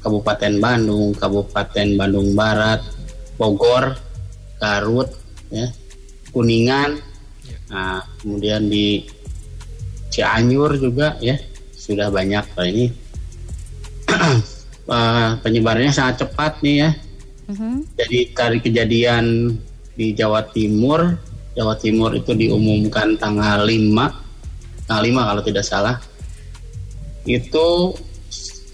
Kabupaten 0.00 0.54
Bandung, 0.58 1.14
Kabupaten 1.14 1.88
Bandung 1.94 2.32
Barat, 2.32 2.82
Bogor, 3.36 3.94
Garut, 4.56 5.12
ya, 5.52 5.68
Kuningan, 6.32 6.96
nah 7.68 8.00
kemudian 8.22 8.70
di 8.70 9.04
Cianjur 10.08 10.80
juga 10.80 11.18
ya 11.20 11.36
sudah 11.86 12.10
banyak 12.10 12.42
Pak 12.50 12.66
ini 12.66 12.90
uh, 14.90 15.38
penyebarannya 15.46 15.94
sangat 15.94 16.26
cepat 16.26 16.58
nih 16.66 16.76
ya. 16.82 16.90
Uh-huh. 17.46 17.78
Jadi 17.94 18.18
dari 18.34 18.58
kejadian 18.58 19.54
di 19.94 20.10
Jawa 20.10 20.42
Timur, 20.50 21.14
Jawa 21.54 21.78
Timur 21.78 22.10
itu 22.18 22.34
diumumkan 22.34 23.14
tanggal 23.14 23.62
5, 23.62 24.90
tanggal 24.90 25.02
5 25.06 25.28
kalau 25.30 25.42
tidak 25.46 25.64
salah. 25.64 25.96
Itu 27.22 27.94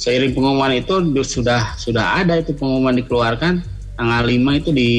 seiring 0.03 0.33
pengumuman 0.33 0.73
itu 0.73 0.99
sudah 1.23 1.77
sudah 1.77 2.25
ada 2.25 2.41
itu 2.41 2.57
pengumuman 2.57 2.97
dikeluarkan 2.99 3.63
tanggal 3.95 4.23
5 4.27 4.61
itu 4.61 4.71
di 4.75 4.91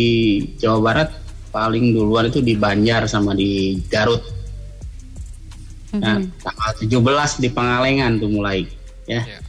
Jawa 0.61 0.79
Barat 0.79 1.09
paling 1.51 1.91
duluan 1.91 2.31
itu 2.31 2.39
di 2.39 2.55
Banjar 2.55 3.05
sama 3.05 3.35
di 3.35 3.77
Garut 3.91 4.23
Nah, 5.93 6.17
tanggal 6.41 6.73
17 6.81 7.37
di 7.37 7.53
Pangalengan 7.53 8.17
tuh 8.17 8.33
mulai 8.33 8.65
ya. 9.05 9.21
Yeah. 9.21 9.45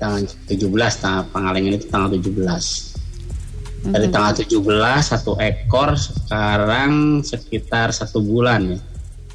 Tanggal 0.00 0.24
17 0.48 1.04
tanggal 1.04 1.28
Pangalengan 1.28 1.76
itu 1.76 1.84
tanggal 1.92 2.16
17. 2.16 2.24
Mm-hmm. 2.24 3.92
Dari 3.92 4.08
tanggal 4.08 4.40
17 4.40 4.56
satu 5.04 5.36
ekor 5.36 6.00
sekarang 6.00 7.20
sekitar 7.20 7.92
satu 7.92 8.24
bulan 8.24 8.72
ya. 8.72 8.80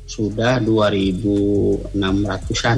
Sudah 0.10 0.58
2600-an 0.62 2.78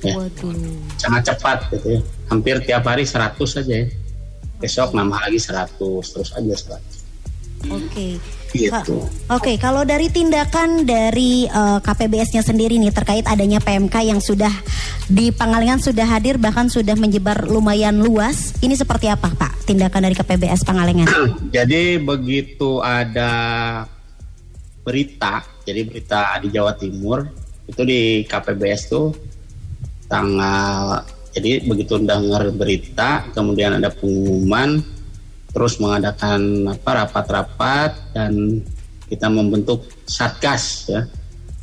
ya. 0.00 0.16
Waduh. 0.16 0.56
Sangat 0.96 1.28
cepat 1.28 1.68
gitu 1.76 2.00
ya. 2.00 2.02
Hampir 2.32 2.64
tiap 2.64 2.88
hari 2.88 3.04
100 3.04 3.36
saja 3.44 3.84
ya. 3.84 3.92
Besok 4.56 4.96
nambah 4.96 5.20
lagi 5.20 5.36
100 5.36 5.76
terus 5.76 6.32
aja 6.32 6.80
100. 6.80 7.68
Oke. 7.68 7.92
Okay. 7.92 8.16
Gitu. 8.56 8.96
Oke, 9.28 9.52
okay, 9.52 9.56
kalau 9.60 9.84
dari 9.84 10.08
tindakan 10.08 10.88
dari 10.88 11.44
uh, 11.46 11.76
eh, 11.76 11.78
KPBS-nya 11.84 12.40
sendiri 12.40 12.80
nih 12.80 12.90
terkait 12.90 13.28
adanya 13.28 13.60
PMK 13.60 13.96
yang 14.08 14.20
sudah 14.24 14.52
di 15.06 15.30
Pangalengan 15.30 15.78
sudah 15.78 16.08
hadir 16.08 16.40
bahkan 16.40 16.66
sudah 16.66 16.96
menyebar 16.98 17.46
lumayan 17.46 18.00
luas, 18.00 18.56
ini 18.64 18.74
seperti 18.74 19.06
apa 19.06 19.30
Pak 19.30 19.68
tindakan 19.68 20.08
dari 20.08 20.14
KPBS 20.16 20.64
Pangalengan? 20.66 21.08
Jadi 21.56 22.00
begitu 22.02 22.80
ada 22.82 23.30
berita, 24.86 25.42
jadi 25.66 25.82
berita 25.82 26.38
di 26.38 26.48
Jawa 26.54 26.78
Timur 26.78 27.26
itu 27.66 27.82
di 27.82 28.22
KPBS 28.22 28.82
tuh 28.86 29.10
tanggal 30.06 31.02
jadi 31.34 31.66
begitu 31.66 31.98
dengar 31.98 32.48
berita 32.54 33.26
kemudian 33.34 33.76
ada 33.82 33.90
pengumuman 33.90 34.80
terus 35.56 35.80
mengadakan 35.80 36.68
apa 36.68 37.08
rapat-rapat 37.08 38.12
dan 38.12 38.60
kita 39.08 39.32
membentuk 39.32 39.88
satgas 40.04 40.84
ya. 40.92 41.08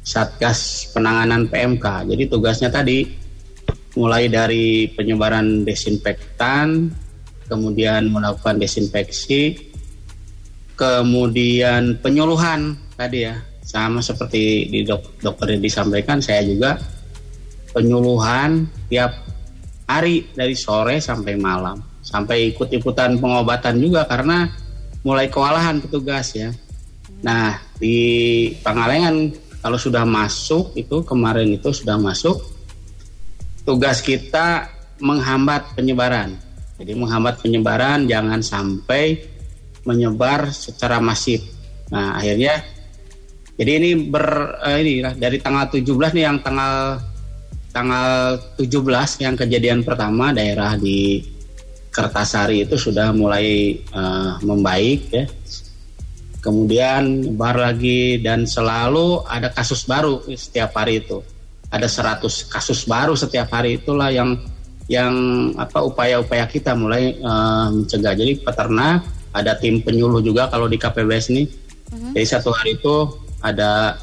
Satgas 0.01 0.89
penanganan 0.89 1.45
PMK. 1.45 2.09
Jadi 2.09 2.23
tugasnya 2.25 2.73
tadi 2.73 3.05
mulai 3.93 4.25
dari 4.33 4.89
penyebaran 4.89 5.61
desinfektan, 5.61 6.89
kemudian 7.45 8.09
melakukan 8.09 8.57
desinfeksi, 8.57 9.61
kemudian 10.73 12.01
penyuluhan 12.01 12.73
tadi 12.97 13.29
ya. 13.29 13.37
Sama 13.61 14.01
seperti 14.01 14.73
di 14.73 14.81
dok 14.81 15.21
dokter 15.21 15.53
yang 15.53 15.61
disampaikan 15.61 16.17
saya 16.17 16.41
juga 16.41 16.81
penyuluhan 17.71 18.65
tiap 18.89 19.21
hari 19.85 20.25
dari 20.33 20.57
sore 20.57 20.97
sampai 20.97 21.37
malam 21.37 21.92
sampai 22.03 22.53
ikut-ikutan 22.53 23.17
pengobatan 23.17 23.79
juga 23.79 24.03
karena 24.05 24.51
mulai 25.01 25.31
kewalahan 25.31 25.79
petugas 25.79 26.35
ya. 26.35 26.51
Nah 27.23 27.57
di 27.79 27.95
Pangalengan 28.59 29.31
kalau 29.63 29.79
sudah 29.79 30.03
masuk 30.03 30.75
itu 30.75 31.01
kemarin 31.07 31.55
itu 31.55 31.71
sudah 31.71 31.95
masuk 31.95 32.43
tugas 33.63 34.03
kita 34.03 34.67
menghambat 34.99 35.71
penyebaran. 35.73 36.35
Jadi 36.75 36.91
menghambat 36.99 37.39
penyebaran 37.39 38.03
jangan 38.11 38.43
sampai 38.43 39.23
menyebar 39.87 40.51
secara 40.51 40.99
masif. 40.99 41.43
Nah 41.87 42.19
akhirnya 42.19 42.63
jadi 43.55 43.71
ini 43.79 43.89
ber 44.11 44.59
eh, 44.65 44.77
ini 44.83 44.93
dari 45.15 45.37
tanggal 45.39 45.71
17 45.71 45.87
nih 46.17 46.23
yang 46.27 46.37
tanggal 46.43 46.99
tanggal 47.73 48.37
17 48.57 49.23
yang 49.23 49.35
kejadian 49.37 49.79
pertama 49.81 50.29
daerah 50.35 50.77
di 50.77 51.21
Kertasari 51.93 52.65
itu 52.65 52.73
sudah 52.73 53.13
mulai 53.13 53.77
uh, 53.93 54.41
membaik 54.41 55.01
ya. 55.13 55.25
Kemudian 56.43 57.37
bar 57.39 57.55
lagi 57.55 58.19
dan 58.19 58.43
selalu 58.43 59.23
ada 59.29 59.47
kasus 59.53 59.85
baru 59.87 60.19
setiap 60.33 60.75
hari 60.75 61.05
itu. 61.05 61.21
ada 61.73 61.89
100 61.89 62.53
kasus 62.53 62.85
baru 62.85 63.17
setiap 63.17 63.49
hari 63.49 63.81
itulah 63.81 64.13
yang 64.13 64.37
yang 64.85 65.15
apa 65.57 65.81
upaya-upaya 65.81 66.45
kita 66.45 66.77
mulai 66.77 67.17
uh, 67.17 67.73
mencegah. 67.73 68.13
Jadi 68.13 68.45
peternak 68.45 69.01
ada 69.33 69.57
tim 69.57 69.81
penyuluh 69.81 70.21
juga 70.21 70.51
kalau 70.51 70.69
di 70.69 70.77
KPBS 70.77 71.33
ini. 71.33 71.49
Uh-huh. 71.49 72.13
Jadi 72.13 72.25
satu 72.29 72.53
hari 72.53 72.77
itu 72.77 73.09
ada 73.41 73.97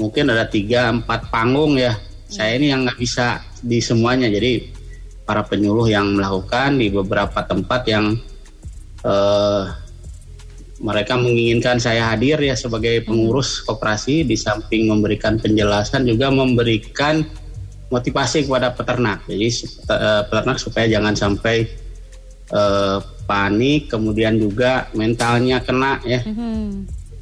mungkin 0.00 0.32
ada 0.32 0.48
tiga 0.48 0.88
empat 0.88 1.28
panggung 1.28 1.76
ya. 1.76 1.92
Uh-huh. 1.92 2.32
Saya 2.32 2.56
ini 2.56 2.72
yang 2.72 2.88
nggak 2.88 2.96
bisa 2.96 3.44
di 3.60 3.82
semuanya. 3.84 4.32
Jadi 4.32 4.79
para 5.30 5.46
penyuluh 5.46 5.86
yang 5.86 6.18
melakukan 6.18 6.74
di 6.74 6.90
beberapa 6.90 7.46
tempat 7.46 7.86
yang 7.86 8.18
uh, 9.06 9.70
mereka 10.82 11.14
menginginkan 11.14 11.78
saya 11.78 12.10
hadir 12.10 12.42
ya 12.42 12.58
sebagai 12.58 13.06
pengurus 13.06 13.62
koperasi 13.62 14.26
di 14.26 14.34
samping 14.34 14.90
memberikan 14.90 15.38
penjelasan 15.38 16.02
juga 16.02 16.34
memberikan 16.34 17.22
motivasi 17.94 18.50
kepada 18.50 18.74
peternak. 18.74 19.22
Jadi 19.30 19.46
uh, 19.86 20.26
peternak 20.26 20.58
supaya 20.58 20.90
jangan 20.90 21.14
sampai 21.14 21.70
uh, 22.50 22.98
panik, 23.30 23.86
kemudian 23.86 24.34
juga 24.34 24.90
mentalnya 24.98 25.62
kena 25.62 26.02
ya. 26.02 26.26
Mm-hmm. 26.26 26.62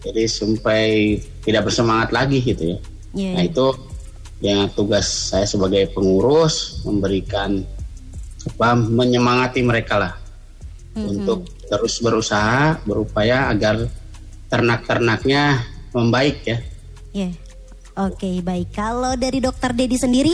Jadi 0.01 0.23
sampai 0.25 0.85
tidak 1.45 1.69
bersemangat 1.69 2.09
lagi 2.17 2.41
gitu 2.41 2.73
ya. 2.73 2.79
Yeah. 3.13 3.37
Nah 3.37 3.45
itu 3.45 3.69
yang 4.41 4.71
tugas 4.73 5.05
saya 5.35 5.45
sebagai 5.45 5.91
pengurus 5.93 6.81
memberikan 6.87 7.67
menyemangati 8.57 9.61
mereka 9.63 9.95
lah 10.01 10.13
mm-hmm. 10.97 11.09
untuk 11.09 11.39
terus 11.69 12.01
berusaha 12.01 12.81
berupaya 12.89 13.53
agar 13.53 13.87
ternak-ternaknya 14.49 15.63
membaik 15.93 16.37
ya. 16.49 16.59
Yeah. 17.13 17.35
Oke, 17.99 18.39
baik. 18.47 18.79
Kalau 18.79 19.19
dari 19.19 19.43
Dokter 19.43 19.75
Dedi 19.75 19.99
sendiri, 19.99 20.31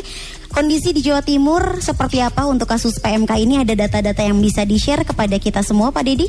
kondisi 0.53 0.93
di 0.93 1.01
Jawa 1.01 1.25
Timur 1.25 1.81
seperti 1.81 2.21
apa 2.21 2.45
untuk 2.45 2.69
kasus 2.69 3.01
PMK 3.01 3.33
ini? 3.41 3.65
Ada 3.65 3.73
data-data 3.89 4.21
yang 4.21 4.37
bisa 4.37 4.69
di-share 4.69 5.01
kepada 5.01 5.41
kita 5.41 5.65
semua, 5.65 5.89
Pak 5.89 6.05
Dedi? 6.05 6.29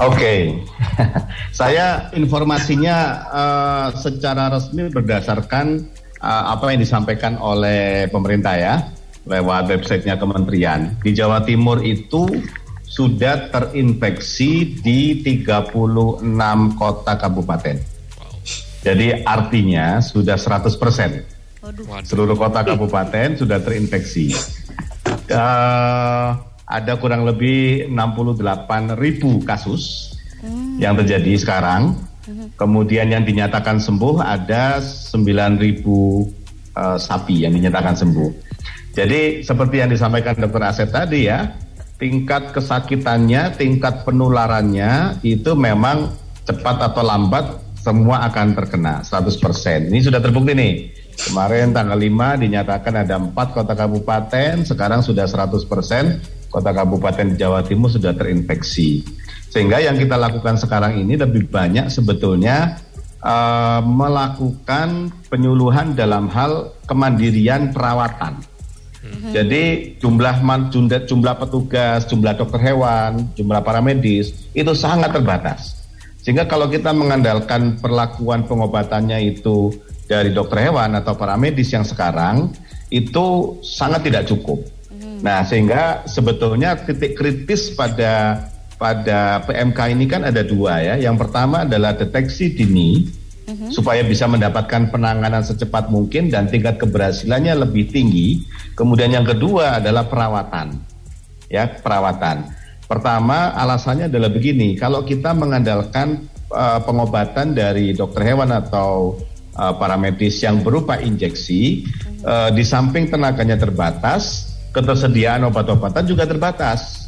Oke, 0.00 0.16
okay. 0.16 0.40
saya 1.60 2.14
informasinya 2.14 2.96
uh, 3.26 3.86
secara 3.98 4.54
resmi 4.54 4.86
berdasarkan 4.86 5.82
uh, 6.22 6.54
apa 6.54 6.70
yang 6.70 6.80
disampaikan 6.80 7.34
oleh 7.36 8.06
pemerintah 8.06 8.54
ya, 8.54 8.74
lewat 9.28 9.68
websitenya 9.68 10.16
kementerian. 10.16 10.96
Di 11.04 11.12
Jawa 11.12 11.44
Timur 11.44 11.80
itu 11.84 12.28
sudah 12.86 13.52
terinfeksi 13.52 14.80
di 14.82 15.22
36 15.22 16.24
kota 16.76 17.12
kabupaten. 17.16 17.76
Jadi 18.80 19.24
artinya 19.28 20.00
sudah 20.00 20.40
100 20.40 20.72
persen 20.80 21.40
seluruh 22.08 22.36
kota 22.36 22.64
kabupaten 22.64 23.36
sudah 23.36 23.60
terinfeksi. 23.60 24.32
Uh, 25.30 26.34
ada 26.64 26.96
kurang 26.98 27.28
lebih 27.28 27.90
68 27.92 28.96
ribu 28.98 29.42
kasus 29.44 30.14
hmm. 30.40 30.80
yang 30.80 30.96
terjadi 30.96 31.36
sekarang. 31.36 31.98
Hmm. 32.24 32.48
Kemudian 32.56 33.12
yang 33.12 33.24
dinyatakan 33.26 33.82
sembuh 33.82 34.22
ada 34.22 34.80
9 34.80 35.20
ribu 35.60 36.26
uh, 36.74 36.96
sapi 36.96 37.44
yang 37.44 37.52
dinyatakan 37.52 37.94
sembuh. 37.98 38.49
Jadi 38.90 39.46
seperti 39.46 39.78
yang 39.78 39.90
disampaikan 39.90 40.34
Dokter 40.34 40.62
Asep 40.66 40.90
tadi 40.90 41.30
ya, 41.30 41.54
tingkat 42.00 42.50
kesakitannya, 42.50 43.54
tingkat 43.54 44.02
penularannya 44.02 45.22
itu 45.22 45.54
memang 45.54 46.10
cepat 46.42 46.90
atau 46.90 47.04
lambat 47.06 47.60
semua 47.80 48.28
akan 48.28 48.52
terkena 48.56 49.00
100%. 49.06 49.88
Ini 49.88 50.00
sudah 50.04 50.20
terbukti 50.20 50.52
nih. 50.52 50.74
Kemarin 51.20 51.76
tanggal 51.76 52.00
5 52.00 52.42
dinyatakan 52.44 52.94
ada 53.04 53.20
4 53.20 53.56
kota 53.56 53.72
kabupaten, 53.76 54.64
sekarang 54.64 55.04
sudah 55.04 55.28
100% 55.28 56.48
kota 56.48 56.70
kabupaten 56.72 57.36
Jawa 57.36 57.60
Timur 57.62 57.92
sudah 57.92 58.16
terinfeksi. 58.16 59.04
Sehingga 59.52 59.82
yang 59.82 60.00
kita 60.00 60.16
lakukan 60.16 60.56
sekarang 60.56 60.98
ini 60.98 61.18
lebih 61.20 61.50
banyak 61.50 61.92
sebetulnya 61.92 62.80
uh, 63.20 63.82
melakukan 63.84 65.12
penyuluhan 65.28 65.92
dalam 65.92 66.30
hal 66.32 66.72
kemandirian 66.88 67.74
perawatan. 67.74 68.40
Mm-hmm. 69.00 69.32
Jadi 69.32 69.62
jumlah 69.96 70.36
jumlah, 70.68 71.00
jumlah 71.08 71.34
petugas, 71.40 72.04
jumlah 72.04 72.36
dokter 72.36 72.60
hewan, 72.60 73.32
jumlah 73.32 73.60
para 73.64 73.80
medis 73.80 74.32
itu 74.52 74.72
sangat 74.76 75.16
terbatas. 75.16 75.80
Sehingga 76.20 76.44
kalau 76.44 76.68
kita 76.68 76.92
mengandalkan 76.92 77.80
perlakuan 77.80 78.44
pengobatannya 78.44 79.24
itu 79.24 79.72
dari 80.04 80.36
dokter 80.36 80.68
hewan 80.68 80.92
atau 81.00 81.16
para 81.16 81.32
medis 81.40 81.72
yang 81.72 81.86
sekarang 81.86 82.52
itu 82.92 83.56
sangat 83.64 84.04
tidak 84.04 84.28
cukup. 84.28 84.60
Hmm. 84.92 85.24
Nah, 85.24 85.40
sehingga 85.48 86.04
sebetulnya 86.04 86.76
titik 86.76 87.16
kritis 87.16 87.72
pada 87.72 88.44
pada 88.76 89.44
PMK 89.48 89.96
ini 89.96 90.04
kan 90.04 90.28
ada 90.28 90.44
dua 90.44 90.84
ya. 90.84 90.94
Yang 91.00 91.24
pertama 91.24 91.64
adalah 91.64 91.96
deteksi 91.96 92.52
dini 92.52 93.19
hmm. 93.50 93.70
supaya 93.74 94.06
bisa 94.06 94.30
mendapatkan 94.30 94.90
penanganan 94.94 95.42
secepat 95.42 95.90
mungkin 95.90 96.30
dan 96.30 96.46
tingkat 96.46 96.78
keberhasilannya 96.78 97.66
lebih 97.66 97.90
tinggi. 97.90 98.46
Kemudian 98.78 99.10
yang 99.10 99.26
kedua 99.26 99.82
adalah 99.82 100.06
perawatan. 100.06 100.78
Ya, 101.50 101.66
perawatan. 101.66 102.46
Pertama, 102.90 103.54
alasannya 103.54 104.10
adalah 104.10 104.30
begini, 104.30 104.74
kalau 104.74 105.06
kita 105.06 105.30
mengandalkan 105.30 106.26
uh, 106.50 106.82
pengobatan 106.82 107.54
dari 107.54 107.94
dokter 107.94 108.34
hewan 108.34 108.50
atau 108.50 109.14
uh, 109.54 109.72
para 109.78 109.94
medis 109.94 110.42
yang 110.42 110.58
berupa 110.58 110.98
injeksi, 110.98 111.86
uh, 112.26 112.50
di 112.50 112.66
samping 112.66 113.06
tenaganya 113.06 113.54
terbatas, 113.54 114.54
ketersediaan 114.74 115.46
obat-obatan 115.46 116.02
juga 116.02 116.26
terbatas. 116.26 116.99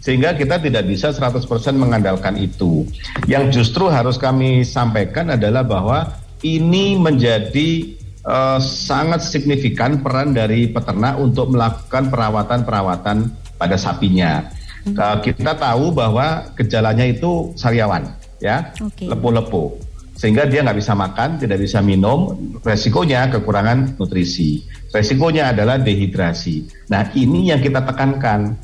Sehingga 0.00 0.32
kita 0.32 0.56
tidak 0.56 0.88
bisa 0.88 1.12
100% 1.12 1.44
mengandalkan 1.76 2.40
itu. 2.40 2.88
Yang 3.28 3.60
justru 3.60 3.86
harus 3.92 4.16
kami 4.16 4.64
sampaikan 4.64 5.36
adalah 5.36 5.60
bahwa 5.60 6.16
ini 6.40 6.96
menjadi 6.96 8.00
uh, 8.24 8.58
sangat 8.60 9.20
signifikan 9.24 10.00
peran 10.00 10.32
dari 10.32 10.72
peternak 10.72 11.20
untuk 11.20 11.52
melakukan 11.52 12.08
perawatan-perawatan 12.08 13.16
pada 13.60 13.76
sapinya. 13.76 14.48
Uh, 14.96 15.20
kita 15.20 15.52
tahu 15.52 15.92
bahwa 15.92 16.48
gejalanya 16.56 17.04
itu 17.04 17.52
sariawan, 17.52 18.08
ya, 18.40 18.72
okay. 18.80 19.12
lepuh-lepuh, 19.12 19.76
sehingga 20.16 20.48
dia 20.48 20.64
nggak 20.64 20.80
bisa 20.80 20.96
makan, 20.96 21.36
tidak 21.36 21.60
bisa 21.60 21.84
minum, 21.84 22.36
resikonya 22.64 23.28
kekurangan 23.28 24.00
nutrisi, 24.00 24.64
resikonya 24.88 25.52
adalah 25.52 25.76
dehidrasi. 25.76 26.88
Nah 26.88 27.12
ini 27.12 27.52
yang 27.52 27.60
kita 27.60 27.84
tekankan 27.84 28.56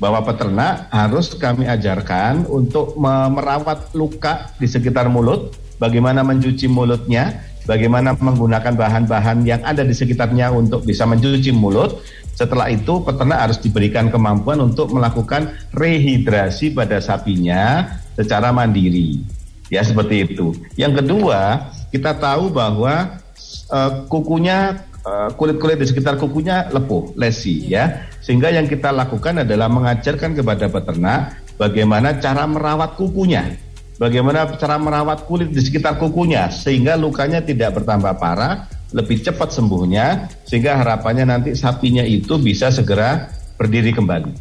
bahwa 0.00 0.24
peternak 0.24 0.88
harus 0.88 1.36
kami 1.36 1.68
ajarkan 1.68 2.48
untuk 2.48 2.96
merawat 2.96 3.92
luka 3.92 4.50
di 4.56 4.64
sekitar 4.64 5.12
mulut, 5.12 5.52
bagaimana 5.76 6.24
mencuci 6.24 6.66
mulutnya, 6.72 7.44
bagaimana 7.68 8.16
menggunakan 8.16 8.74
bahan-bahan 8.74 9.44
yang 9.44 9.60
ada 9.60 9.84
di 9.84 9.92
sekitarnya 9.92 10.50
untuk 10.56 10.88
bisa 10.88 11.04
mencuci 11.04 11.52
mulut 11.52 12.00
setelah 12.32 12.72
itu 12.72 13.04
peternak 13.04 13.36
harus 13.36 13.60
diberikan 13.60 14.08
kemampuan 14.08 14.64
untuk 14.64 14.88
melakukan 14.96 15.52
rehidrasi 15.76 16.72
pada 16.72 16.96
sapinya 16.96 17.84
secara 18.16 18.48
mandiri. 18.48 19.20
Ya 19.68 19.84
seperti 19.84 20.24
itu. 20.24 20.56
Yang 20.74 21.04
kedua, 21.04 21.68
kita 21.92 22.16
tahu 22.16 22.48
bahwa 22.48 23.20
uh, 23.68 24.08
kukunya 24.08 24.88
uh, 25.04 25.30
kulit-kulit 25.36 25.78
di 25.78 25.86
sekitar 25.86 26.16
kukunya 26.16 26.72
lepuh, 26.72 27.12
lesi 27.14 27.68
ya. 27.68 28.08
Sehingga 28.20 28.52
yang 28.52 28.68
kita 28.68 28.92
lakukan 28.92 29.42
adalah 29.42 29.68
mengajarkan 29.72 30.36
kepada 30.36 30.68
peternak 30.68 31.40
bagaimana 31.56 32.16
cara 32.20 32.44
merawat 32.44 32.96
kukunya. 33.00 33.56
Bagaimana 34.00 34.48
cara 34.56 34.80
merawat 34.80 35.28
kulit 35.28 35.52
di 35.52 35.60
sekitar 35.60 36.00
kukunya 36.00 36.48
sehingga 36.48 36.96
lukanya 36.96 37.44
tidak 37.44 37.76
bertambah 37.76 38.16
parah 38.16 38.64
lebih 38.96 39.20
cepat 39.20 39.52
sembuhnya 39.52 40.24
sehingga 40.48 40.80
harapannya 40.80 41.28
nanti 41.28 41.50
sapinya 41.52 42.00
itu 42.00 42.40
bisa 42.40 42.72
segera 42.72 43.28
berdiri 43.60 43.92
kembali, 43.92 44.32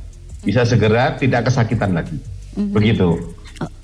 bisa 0.48 0.64
segera 0.64 1.12
tidak 1.20 1.52
kesakitan 1.52 1.92
lagi. 1.92 2.16
Mm-hmm. 2.56 2.72
Begitu. 2.72 3.10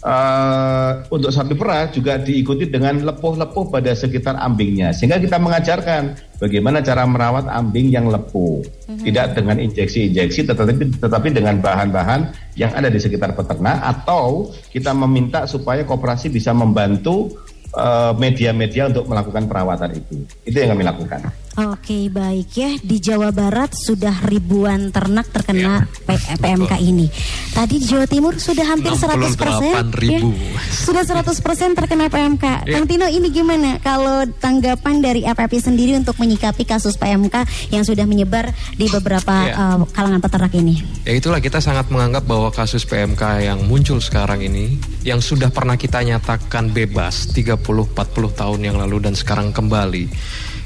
Uh, 0.05 1.01
untuk 1.09 1.33
sapi 1.33 1.57
perah 1.57 1.89
juga 1.89 2.21
diikuti 2.21 2.69
dengan 2.69 3.01
lepuh-lepuh 3.01 3.73
pada 3.73 3.91
sekitar 3.91 4.38
ambingnya 4.38 4.93
sehingga 4.93 5.17
kita 5.17 5.41
mengajarkan 5.41 6.15
bagaimana 6.38 6.79
cara 6.85 7.09
merawat 7.09 7.49
ambing 7.49 7.89
yang 7.89 8.07
lepuh 8.07 8.61
mm-hmm. 8.61 9.01
tidak 9.01 9.33
dengan 9.33 9.57
injeksi-injeksi 9.59 10.45
tetapi 10.45 11.01
tetapi 11.01 11.27
dengan 11.33 11.57
bahan-bahan 11.57 12.31
yang 12.53 12.69
ada 12.77 12.88
di 12.88 13.01
sekitar 13.01 13.33
peternak 13.33 13.81
atau 13.81 14.53
kita 14.69 14.93
meminta 14.93 15.49
supaya 15.49 15.81
koperasi 15.81 16.29
bisa 16.29 16.53
membantu 16.53 17.33
Eh, 17.75 18.13
media-media 18.15 18.88
uh, 18.88 18.89
untuk 18.95 19.03
melakukan 19.11 19.51
perawatan 19.51 19.99
itu. 19.99 20.23
Itu 20.47 20.63
yang 20.63 20.79
kami 20.79 20.88
lakukan. 20.88 21.27
Oke 21.55 22.11
baik 22.11 22.51
ya 22.51 22.75
di 22.83 22.99
Jawa 22.99 23.31
Barat 23.31 23.71
sudah 23.71 24.27
ribuan 24.27 24.91
ternak 24.91 25.31
terkena 25.31 25.87
P- 26.03 26.35
PMK 26.35 26.83
ini. 26.83 27.07
Tadi 27.55 27.79
di 27.79 27.87
Jawa 27.87 28.03
Timur 28.03 28.35
sudah 28.35 28.67
hampir 28.67 28.91
100 28.91 29.39
persen. 29.39 29.71
68.000. 29.71 30.83
Sudah 30.83 31.03
100 31.07 31.31
persen 31.39 31.71
terkena 31.71 32.11
PMK. 32.11 32.67
Ya. 32.67 32.75
Kang 32.75 32.91
Tino 32.91 33.07
ini 33.07 33.31
gimana 33.31 33.79
kalau 33.79 34.27
tanggapan 34.35 34.99
dari 34.99 35.23
FFP 35.23 35.63
sendiri 35.63 35.95
untuk 35.95 36.19
menyikapi 36.19 36.67
kasus 36.67 36.99
PMK 36.99 37.47
yang 37.71 37.87
sudah 37.87 38.03
menyebar 38.03 38.51
di 38.75 38.91
beberapa 38.91 39.35
Ya. 39.47 39.55
eh, 39.55 39.87
kalangan 39.95 40.19
peternak 40.19 40.51
ini? 40.51 40.83
Ya 41.07 41.15
itulah 41.15 41.39
kita 41.39 41.63
sangat 41.63 41.87
menganggap 41.87 42.27
bahwa 42.27 42.51
kasus 42.51 42.83
PMK 42.83 43.47
yang 43.47 43.63
muncul 43.63 44.03
sekarang 44.03 44.43
ini 44.43 44.75
yang 45.07 45.23
sudah 45.23 45.47
pernah 45.47 45.79
kita 45.79 46.03
nyatakan 46.03 46.67
bebas 46.67 47.31
30-40 47.31 47.95
tahun 48.35 48.59
yang 48.59 48.75
lalu 48.75 49.07
dan 49.07 49.15
sekarang 49.15 49.55
kembali. 49.55 50.11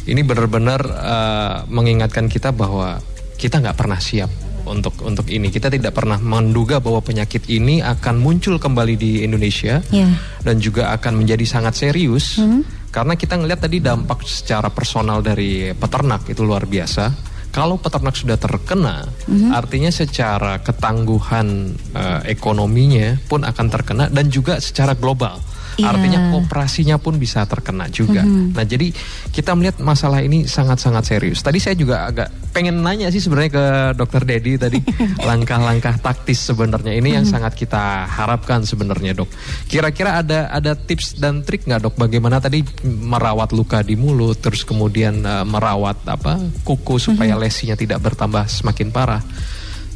Ini 0.10 0.26
benar-benar 0.26 0.82
eh, 0.82 1.58
mengingatkan 1.70 2.26
kita 2.26 2.50
bahwa 2.50 2.98
kita 3.38 3.62
nggak 3.62 3.78
pernah 3.78 4.02
siap 4.02 4.28
untuk 4.66 4.98
untuk 5.06 5.30
ini. 5.30 5.54
Kita 5.54 5.70
tidak 5.70 5.94
pernah 5.94 6.18
menduga 6.18 6.82
bahwa 6.82 7.00
penyakit 7.00 7.46
ini 7.48 7.80
akan 7.86 8.18
muncul 8.18 8.58
kembali 8.58 8.98
di 8.98 9.12
Indonesia 9.22 9.80
Ya. 9.94 10.10
dan 10.42 10.58
juga 10.58 10.92
akan 10.98 11.22
menjadi 11.24 11.46
sangat 11.46 11.74
serius 11.78 12.42
karena 12.90 13.14
kita 13.14 13.38
ngelihat 13.38 13.62
tadi 13.70 13.78
dampak 13.80 14.26
secara 14.26 14.74
personal 14.74 15.22
dari 15.22 15.70
peternak 15.78 16.26
itu 16.26 16.42
luar 16.42 16.66
biasa. 16.66 17.30
Kalau 17.50 17.82
peternak 17.82 18.14
sudah 18.14 18.38
terkena, 18.38 19.10
artinya 19.50 19.90
secara 19.90 20.62
ketangguhan 20.62 21.74
eh, 21.98 22.22
ekonominya 22.30 23.18
pun 23.26 23.42
akan 23.42 23.68
terkena 23.74 24.06
dan 24.10 24.30
juga 24.30 24.62
secara 24.62 24.94
global. 24.94 25.42
Iya. 25.80 25.96
Artinya 25.96 26.20
kooperasinya 26.36 26.96
pun 27.00 27.16
bisa 27.16 27.48
terkena 27.48 27.88
juga. 27.88 28.22
Nah, 28.28 28.66
jadi 28.68 28.92
kita 29.32 29.56
melihat 29.56 29.80
masalah 29.80 30.20
ini 30.20 30.44
sangat-sangat 30.44 31.04
serius. 31.08 31.40
Tadi 31.40 31.58
saya 31.58 31.80
juga 31.80 32.04
agak 32.12 32.52
pengen 32.52 32.84
nanya 32.84 33.08
sih 33.14 33.22
sebenarnya 33.24 33.52
ke 33.54 33.66
Dokter 33.96 34.26
Dedi 34.26 34.58
tadi 34.60 34.82
langkah-langkah 35.30 36.02
taktis 36.02 36.44
sebenarnya 36.44 36.98
ini 36.98 37.16
yang 37.16 37.24
sangat 37.24 37.56
kita 37.56 38.10
harapkan 38.10 38.68
sebenarnya 38.68 39.16
dok. 39.16 39.30
Kira-kira 39.72 40.20
ada 40.20 40.52
ada 40.52 40.76
tips 40.76 41.22
dan 41.22 41.46
trik 41.46 41.64
nggak 41.64 41.88
dok 41.88 41.96
bagaimana 41.96 42.44
tadi 42.44 42.66
merawat 42.84 43.56
luka 43.56 43.80
di 43.86 43.96
mulut, 43.96 44.42
terus 44.44 44.68
kemudian 44.68 45.24
eh, 45.24 45.46
merawat 45.48 46.04
apa 46.10 46.36
kuku 46.68 47.00
supaya 47.00 47.40
lesinya 47.40 47.80
tidak 47.80 48.04
bertambah 48.04 48.50
semakin 48.52 48.90
parah. 48.92 49.24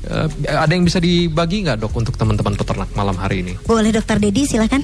Eh, 0.03 0.27
ada 0.51 0.71
yang 0.71 0.83
bisa 0.83 0.99
dibagi 0.99 1.63
nggak 1.63 1.79
dok 1.83 1.93
untuk 1.95 2.15
teman-teman 2.19 2.55
peternak 2.59 2.91
malam 2.95 3.15
hari 3.15 3.43
ini? 3.43 3.53
Boleh 3.63 3.91
Dokter 3.91 4.19
Dedi 4.19 4.43
silahkan. 4.43 4.83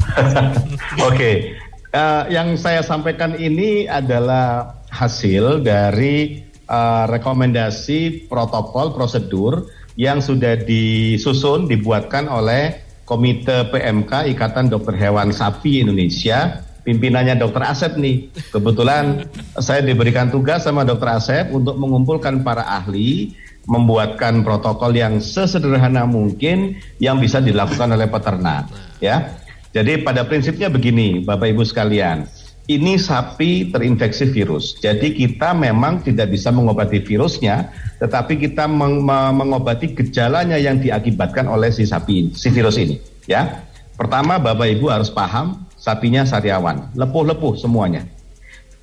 Oke, 1.08 1.56
Eh, 1.92 2.24
yang 2.32 2.56
saya 2.56 2.80
sampaikan 2.80 3.36
ini 3.36 3.84
adalah 3.84 4.80
hasil 4.88 5.60
dari 5.60 6.40
eh, 6.48 7.04
rekomendasi 7.04 8.32
protokol 8.32 8.96
prosedur 8.96 9.68
yang 10.00 10.24
sudah 10.24 10.56
disusun 10.56 11.68
dibuatkan 11.68 12.32
oleh 12.32 12.80
Komite 13.04 13.68
PMK 13.68 14.32
Ikatan 14.32 14.72
Dokter 14.72 14.96
Hewan 14.96 15.36
Sapi 15.36 15.84
Indonesia. 15.84 16.64
Pimpinannya 16.82 17.36
Dokter 17.36 17.62
Asep 17.68 17.94
nih. 18.00 18.32
Kebetulan 18.50 19.28
saya 19.60 19.84
diberikan 19.84 20.32
tugas 20.32 20.64
sama 20.64 20.88
Dokter 20.88 21.12
Asep 21.12 21.44
untuk 21.52 21.76
mengumpulkan 21.76 22.40
para 22.40 22.64
ahli 22.64 23.36
membuatkan 23.68 24.42
protokol 24.42 24.96
yang 24.96 25.20
sesederhana 25.22 26.08
mungkin 26.08 26.80
yang 26.98 27.20
bisa 27.20 27.38
dilakukan 27.38 27.92
oleh 27.92 28.08
peternak 28.08 28.66
ya. 28.98 29.42
Jadi 29.72 30.04
pada 30.04 30.28
prinsipnya 30.28 30.68
begini, 30.68 31.24
Bapak 31.24 31.48
Ibu 31.48 31.64
sekalian, 31.64 32.28
ini 32.68 33.00
sapi 33.00 33.72
terinfeksi 33.72 34.28
virus. 34.28 34.76
Jadi 34.78 35.16
kita 35.16 35.56
memang 35.56 36.04
tidak 36.04 36.28
bisa 36.28 36.52
mengobati 36.52 37.00
virusnya, 37.00 37.72
tetapi 37.96 38.36
kita 38.36 38.68
meng- 38.68 39.00
me- 39.00 39.32
mengobati 39.32 39.96
gejalanya 39.96 40.60
yang 40.60 40.76
diakibatkan 40.76 41.48
oleh 41.48 41.72
si 41.72 41.88
sapi, 41.88 42.12
ini, 42.20 42.30
si 42.36 42.52
virus 42.52 42.76
ini. 42.76 43.00
Ya, 43.24 43.64
pertama 43.96 44.36
Bapak 44.36 44.76
Ibu 44.76 44.92
harus 44.92 45.08
paham 45.08 45.64
sapinya 45.80 46.22
sariawan, 46.28 46.92
lepuh-lepuh 46.92 47.56
semuanya. 47.56 48.04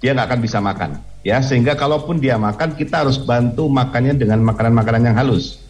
Dia 0.01 0.17
nggak 0.17 0.25
akan 0.25 0.39
bisa 0.41 0.57
makan, 0.57 0.97
ya. 1.21 1.37
Sehingga 1.43 1.77
kalaupun 1.77 2.17
dia 2.17 2.39
makan, 2.39 2.73
kita 2.73 3.05
harus 3.05 3.21
bantu 3.21 3.69
makannya 3.69 4.17
dengan 4.17 4.41
makanan-makanan 4.41 5.11
yang 5.11 5.17
halus. 5.21 5.61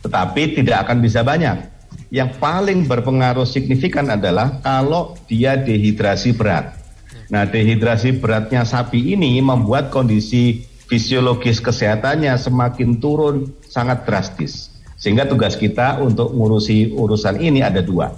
Tetapi 0.00 0.62
tidak 0.62 0.88
akan 0.88 1.02
bisa 1.04 1.20
banyak 1.20 1.69
yang 2.10 2.34
paling 2.42 2.90
berpengaruh 2.90 3.46
signifikan 3.46 4.10
adalah 4.10 4.58
kalau 4.66 5.14
dia 5.30 5.54
dehidrasi 5.54 6.34
berat. 6.34 6.74
Nah, 7.30 7.46
dehidrasi 7.46 8.18
beratnya 8.18 8.66
sapi 8.66 9.14
ini 9.14 9.38
membuat 9.38 9.94
kondisi 9.94 10.66
fisiologis 10.90 11.62
kesehatannya 11.62 12.34
semakin 12.34 12.98
turun 12.98 13.54
sangat 13.62 14.02
drastis. 14.02 14.74
Sehingga 14.98 15.30
tugas 15.30 15.54
kita 15.54 16.02
untuk 16.02 16.34
ngurusi 16.34 16.90
urusan 16.92 17.38
ini 17.38 17.62
ada 17.62 17.78
dua. 17.78 18.10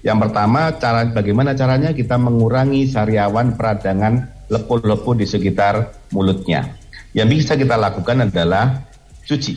Yang 0.00 0.18
pertama, 0.26 0.72
cara 0.80 1.04
bagaimana 1.12 1.52
caranya 1.52 1.92
kita 1.92 2.16
mengurangi 2.16 2.88
sariawan 2.88 3.54
peradangan 3.54 4.24
lepuh-lepuh 4.48 5.14
di 5.20 5.26
sekitar 5.28 5.92
mulutnya. 6.16 6.74
Yang 7.12 7.28
bisa 7.44 7.52
kita 7.60 7.76
lakukan 7.76 8.24
adalah 8.24 8.88
cuci. 9.28 9.54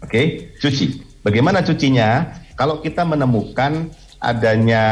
Oke, 0.00 0.56
cuci. 0.56 1.20
Bagaimana 1.20 1.60
cucinya? 1.60 2.40
Kalau 2.60 2.84
kita 2.84 3.08
menemukan 3.08 3.88
adanya 4.20 4.84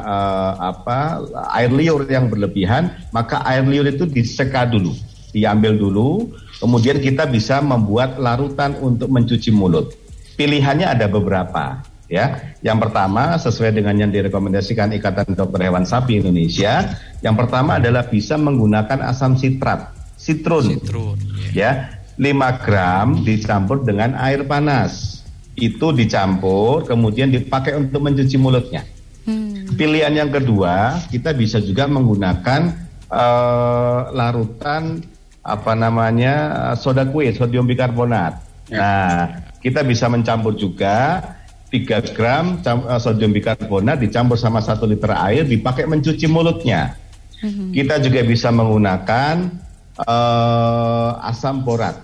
eh, 0.00 0.52
apa 0.72 1.20
air 1.52 1.68
liur 1.68 2.08
yang 2.08 2.32
berlebihan, 2.32 2.88
maka 3.12 3.44
air 3.44 3.68
liur 3.68 3.84
itu 3.84 4.08
diseka 4.08 4.64
dulu, 4.64 4.96
diambil 5.36 5.76
dulu, 5.76 6.32
kemudian 6.56 6.96
kita 7.04 7.28
bisa 7.28 7.60
membuat 7.60 8.16
larutan 8.16 8.80
untuk 8.80 9.12
mencuci 9.12 9.52
mulut. 9.52 9.92
Pilihannya 10.40 10.88
ada 10.88 11.04
beberapa, 11.04 11.84
ya. 12.08 12.56
Yang 12.64 12.88
pertama 12.88 13.36
sesuai 13.36 13.76
dengan 13.76 13.92
yang 13.92 14.08
direkomendasikan 14.08 14.96
Ikatan 14.96 15.36
Dokter 15.36 15.68
Hewan 15.68 15.84
Sapi 15.84 16.24
Indonesia, 16.24 16.96
yang 17.20 17.36
pertama 17.36 17.76
adalah 17.76 18.08
bisa 18.08 18.40
menggunakan 18.40 19.04
asam 19.04 19.36
sitrat, 19.36 19.92
sitrun, 20.16 20.80
Citrun. 20.80 21.20
ya 21.52 21.92
5 22.16 22.64
gram 22.64 23.20
dicampur 23.20 23.84
dengan 23.84 24.16
air 24.16 24.44
panas 24.48 25.21
itu 25.56 25.92
dicampur 25.92 26.88
kemudian 26.88 27.28
dipakai 27.28 27.76
untuk 27.76 28.00
mencuci 28.00 28.36
mulutnya. 28.40 28.84
Pilihan 29.72 30.12
yang 30.12 30.30
kedua 30.32 31.00
kita 31.08 31.32
bisa 31.32 31.62
juga 31.62 31.88
menggunakan 31.88 32.60
eh, 33.08 34.00
larutan 34.12 35.00
apa 35.42 35.72
namanya 35.74 36.34
eh, 36.72 36.76
soda 36.76 37.04
kue 37.08 37.30
sodium 37.32 37.68
bikarbonat. 37.68 38.42
Nah 38.72 39.42
kita 39.60 39.84
bisa 39.84 40.08
mencampur 40.08 40.56
juga 40.56 41.20
3 41.70 42.16
gram 42.16 42.60
eh, 42.60 43.00
sodium 43.00 43.32
bikarbonat 43.32 44.00
dicampur 44.02 44.36
sama 44.36 44.60
satu 44.60 44.84
liter 44.88 45.12
air 45.12 45.44
dipakai 45.44 45.88
mencuci 45.88 46.28
mulutnya. 46.28 46.96
Kita 47.74 47.98
juga 47.98 48.22
bisa 48.22 48.54
menggunakan 48.54 49.34
eh, 49.98 51.10
asam 51.30 51.64
borat. 51.64 52.00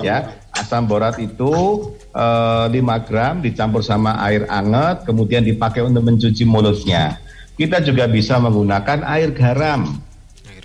Ya 0.00 0.32
asam 0.60 0.84
borat 0.84 1.16
itu 1.16 1.50
eh, 2.12 2.66
5 2.68 3.06
gram 3.08 3.40
dicampur 3.40 3.80
sama 3.80 4.20
air 4.28 4.44
anget 4.52 5.08
kemudian 5.08 5.40
dipakai 5.40 5.80
untuk 5.80 6.04
mencuci 6.04 6.44
mulutnya 6.44 7.16
kita 7.56 7.80
juga 7.80 8.04
bisa 8.06 8.36
menggunakan 8.36 9.02
air 9.08 9.32
garam 9.32 9.96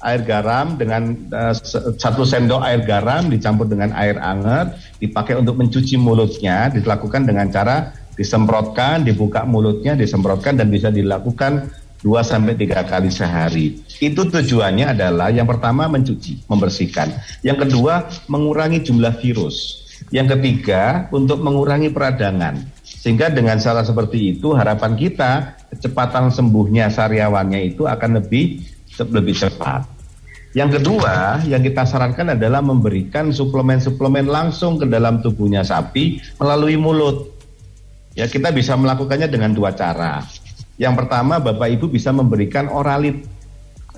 air 0.03 0.21
garam 0.21 0.75
dengan 0.75 1.15
eh, 1.31 1.53
satu 1.95 2.27
sendok 2.27 2.61
air 2.61 2.83
garam 2.83 3.31
dicampur 3.31 3.65
dengan 3.65 3.95
air 3.95 4.19
anget 4.19 4.75
dipakai 4.99 5.39
untuk 5.39 5.55
mencuci 5.55 5.95
mulutnya 5.95 6.69
dilakukan 6.69 7.23
dengan 7.23 7.47
cara 7.49 7.95
disemprotkan 8.19 9.07
dibuka 9.07 9.47
mulutnya 9.47 9.95
disemprotkan 9.95 10.59
dan 10.59 10.67
bisa 10.67 10.91
dilakukan 10.91 11.71
2 12.05 12.21
sampai 12.21 12.53
tiga 12.53 12.85
kali 12.85 13.09
sehari. 13.09 13.81
Itu 13.97 14.29
tujuannya 14.29 14.93
adalah 14.93 15.33
yang 15.33 15.49
pertama 15.49 15.89
mencuci, 15.89 16.45
membersihkan. 16.45 17.09
Yang 17.41 17.65
kedua 17.65 18.05
mengurangi 18.29 18.85
jumlah 18.85 19.17
virus. 19.17 19.84
Yang 20.13 20.37
ketiga 20.37 21.09
untuk 21.09 21.41
mengurangi 21.41 21.89
peradangan. 21.89 22.61
Sehingga 22.85 23.33
dengan 23.33 23.57
cara 23.57 23.81
seperti 23.81 24.37
itu 24.37 24.53
harapan 24.53 24.93
kita 24.93 25.57
kecepatan 25.73 26.29
sembuhnya 26.29 26.89
sariawannya 26.93 27.73
itu 27.73 27.89
akan 27.89 28.21
lebih 28.21 28.61
lebih 29.01 29.35
cepat. 29.35 29.95
Yang 30.55 30.79
kedua, 30.79 31.43
yang 31.43 31.59
kita 31.59 31.83
sarankan 31.83 32.31
adalah 32.31 32.63
memberikan 32.63 33.27
suplemen-suplemen 33.27 34.23
langsung 34.23 34.79
ke 34.79 34.87
dalam 34.87 35.19
tubuhnya 35.19 35.67
sapi 35.67 36.23
melalui 36.39 36.79
mulut. 36.79 37.27
Ya, 38.15 38.31
kita 38.31 38.55
bisa 38.55 38.79
melakukannya 38.79 39.27
dengan 39.27 39.51
dua 39.51 39.75
cara. 39.75 40.23
Yang 40.79 41.03
pertama, 41.03 41.43
Bapak 41.43 41.67
Ibu 41.75 41.91
bisa 41.91 42.15
memberikan 42.15 42.71
oralit. 42.71 43.27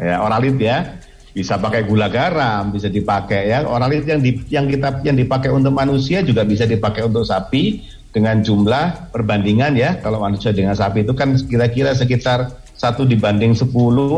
Ya, 0.01 0.17
oralit 0.17 0.57
ya. 0.57 0.97
Bisa 1.37 1.61
pakai 1.61 1.85
gula 1.85 2.09
garam, 2.09 2.73
bisa 2.73 2.89
dipakai 2.89 3.53
ya. 3.53 3.61
Oralit 3.61 4.09
yang 4.09 4.25
di, 4.25 4.41
yang 4.49 4.65
kita 4.65 5.05
yang 5.05 5.13
dipakai 5.13 5.53
untuk 5.53 5.69
manusia 5.69 6.25
juga 6.25 6.41
bisa 6.41 6.65
dipakai 6.65 7.05
untuk 7.05 7.29
sapi 7.29 7.85
dengan 8.09 8.41
jumlah 8.41 9.13
perbandingan 9.13 9.77
ya. 9.77 10.01
Kalau 10.01 10.17
manusia 10.17 10.49
dengan 10.49 10.73
sapi 10.73 11.05
itu 11.05 11.13
kan 11.13 11.37
kira-kira 11.45 11.93
sekitar 11.93 12.57
satu 12.73 13.05
dibanding 13.05 13.53
10 13.53 13.69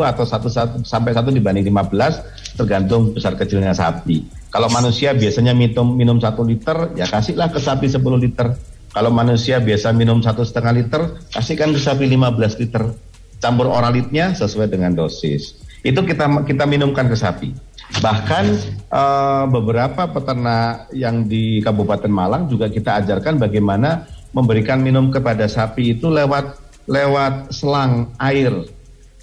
atau 0.08 0.24
satu, 0.24 0.48
sampai 0.88 1.12
satu 1.12 1.28
dibanding 1.28 1.68
15 1.68 2.56
tergantung 2.56 3.12
besar 3.12 3.36
kecilnya 3.36 3.76
sapi. 3.76 4.24
Kalau 4.48 4.72
manusia 4.72 5.12
biasanya 5.12 5.52
minum 5.52 6.00
minum 6.00 6.24
satu 6.24 6.48
liter, 6.48 6.96
ya 6.96 7.04
kasihlah 7.04 7.52
ke 7.52 7.60
sapi 7.60 7.92
10 7.92 8.00
liter. 8.16 8.56
Kalau 8.96 9.12
manusia 9.12 9.60
biasa 9.60 9.92
minum 9.92 10.24
satu 10.24 10.48
setengah 10.48 10.72
liter, 10.72 11.02
kasihkan 11.36 11.76
ke 11.76 11.80
sapi 11.84 12.08
15 12.08 12.64
liter. 12.64 12.96
Campur 13.44 13.68
oralitnya 13.68 14.32
sesuai 14.32 14.72
dengan 14.72 14.96
dosis. 14.96 15.68
Itu 15.82 16.04
kita 16.04 16.28
kita 16.44 16.64
minumkan 16.68 17.08
ke 17.08 17.16
sapi. 17.16 17.56
Bahkan 18.00 18.46
uh, 18.94 19.46
beberapa 19.50 20.06
peternak 20.12 20.94
yang 20.94 21.26
di 21.26 21.60
Kabupaten 21.64 22.12
Malang 22.12 22.46
juga 22.46 22.70
kita 22.70 23.02
ajarkan 23.02 23.42
bagaimana 23.42 24.06
memberikan 24.30 24.78
minum 24.78 25.10
kepada 25.10 25.50
sapi 25.50 25.98
itu 25.98 26.12
lewat 26.12 26.60
lewat 26.86 27.54
selang 27.54 28.14
air. 28.22 28.54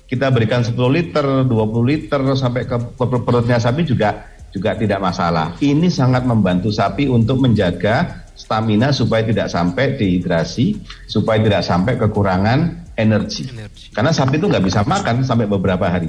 Kita 0.06 0.30
berikan 0.30 0.62
10 0.62 0.78
liter, 0.90 1.26
20 1.42 1.50
liter 1.82 2.20
sampai 2.38 2.62
ke 2.62 2.78
perutnya 3.02 3.58
sapi 3.58 3.82
juga 3.82 4.30
juga 4.54 4.78
tidak 4.78 5.02
masalah. 5.02 5.58
Ini 5.58 5.90
sangat 5.90 6.22
membantu 6.22 6.70
sapi 6.70 7.10
untuk 7.10 7.42
menjaga 7.42 8.26
stamina 8.38 8.94
supaya 8.94 9.26
tidak 9.26 9.50
sampai 9.50 9.98
dehidrasi, 9.98 10.78
supaya 11.10 11.42
tidak 11.42 11.62
sampai 11.66 11.98
kekurangan 11.98 12.86
energi. 12.94 13.50
energi. 13.50 13.90
Karena 13.90 14.12
sapi 14.14 14.38
itu 14.38 14.46
nggak 14.46 14.64
bisa 14.64 14.80
makan 14.86 15.26
sampai 15.26 15.46
beberapa 15.50 15.90
hari. 15.90 16.08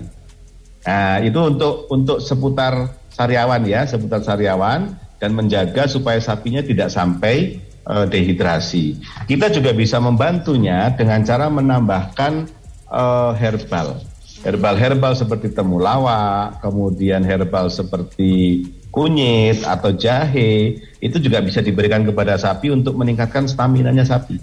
Nah, 0.88 1.20
itu 1.20 1.36
untuk 1.36 1.92
untuk 1.92 2.24
seputar 2.24 2.96
sariawan 3.12 3.68
ya, 3.68 3.84
seputar 3.84 4.24
sariawan 4.24 4.96
dan 5.20 5.36
menjaga 5.36 5.84
supaya 5.92 6.16
sapinya 6.24 6.64
tidak 6.64 6.88
sampai 6.88 7.60
uh, 7.84 8.08
dehidrasi. 8.08 8.96
Kita 9.28 9.52
juga 9.52 9.76
bisa 9.76 10.00
membantunya 10.00 10.88
dengan 10.96 11.28
cara 11.28 11.52
menambahkan 11.52 12.48
uh, 12.88 13.36
herbal. 13.36 14.00
Herbal-herbal 14.48 15.18
seperti 15.18 15.52
temulawak, 15.52 16.62
kemudian 16.64 17.26
herbal 17.26 17.68
seperti 17.68 18.64
kunyit 18.94 19.66
atau 19.68 19.92
jahe, 19.92 20.78
itu 21.04 21.18
juga 21.20 21.44
bisa 21.44 21.60
diberikan 21.60 22.06
kepada 22.08 22.40
sapi 22.40 22.72
untuk 22.72 22.96
meningkatkan 22.96 23.50
stamina-nya 23.50 24.08
sapi. 24.08 24.40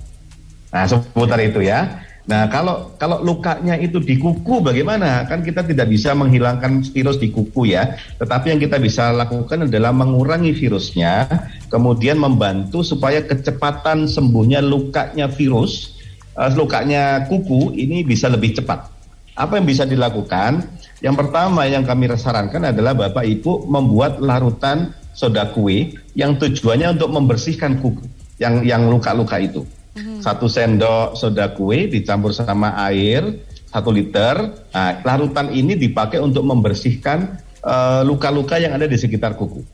Nah, 0.75 0.85
seputar 0.91 1.39
itu 1.41 1.63
ya. 1.63 2.05
Nah, 2.25 2.49
kalau 2.49 2.97
kalau 2.97 3.21
lukanya 3.21 3.77
itu 3.77 4.01
di 4.01 4.17
kuku 4.17 4.65
bagaimana? 4.65 5.29
Kan 5.29 5.45
kita 5.45 5.61
tidak 5.61 5.93
bisa 5.93 6.17
menghilangkan 6.17 6.81
virus 6.89 7.21
di 7.21 7.29
kuku 7.29 7.77
ya. 7.77 8.01
Tetapi 8.17 8.57
yang 8.57 8.61
kita 8.65 8.81
bisa 8.81 9.13
lakukan 9.13 9.69
adalah 9.69 9.93
mengurangi 9.93 10.57
virusnya, 10.57 11.29
kemudian 11.69 12.17
membantu 12.17 12.81
supaya 12.81 13.21
kecepatan 13.21 14.09
sembuhnya 14.09 14.65
lukanya 14.65 15.29
virus, 15.29 16.01
uh, 16.41 16.49
lukanya 16.57 17.29
kuku 17.29 17.77
ini 17.77 18.01
bisa 18.01 18.33
lebih 18.33 18.57
cepat. 18.57 18.89
Apa 19.37 19.61
yang 19.61 19.69
bisa 19.69 19.85
dilakukan? 19.85 20.65
Yang 21.05 21.29
pertama 21.29 21.69
yang 21.69 21.85
kami 21.85 22.09
sarankan 22.17 22.73
adalah 22.73 22.97
Bapak 22.97 23.29
Ibu 23.29 23.69
membuat 23.69 24.25
larutan 24.25 24.97
soda 25.13 25.53
kue 25.53 25.93
yang 26.17 26.41
tujuannya 26.41 26.97
untuk 26.97 27.13
membersihkan 27.13 27.85
kuku 27.85 28.09
yang 28.41 28.65
yang 28.65 28.89
luka-luka 28.89 29.37
itu. 29.37 29.61
Hmm. 29.95 30.19
Satu 30.19 30.51
sendok 30.51 31.15
soda 31.15 31.55
kue 31.55 31.87
dicampur 31.87 32.35
sama 32.35 32.75
air 32.91 33.23
satu 33.75 33.91
liter. 33.91 34.55
Nah, 34.71 35.03
larutan 35.03 35.51
ini 35.51 35.75
dipakai 35.75 36.23
untuk 36.23 36.47
membersihkan 36.47 37.43
eh, 37.59 38.03
luka-luka 38.07 38.55
uh, 38.55 38.63
yang 38.63 38.79
ada 38.79 38.87
di 38.87 38.95
sekitar 38.95 39.35
kuku. 39.35 39.67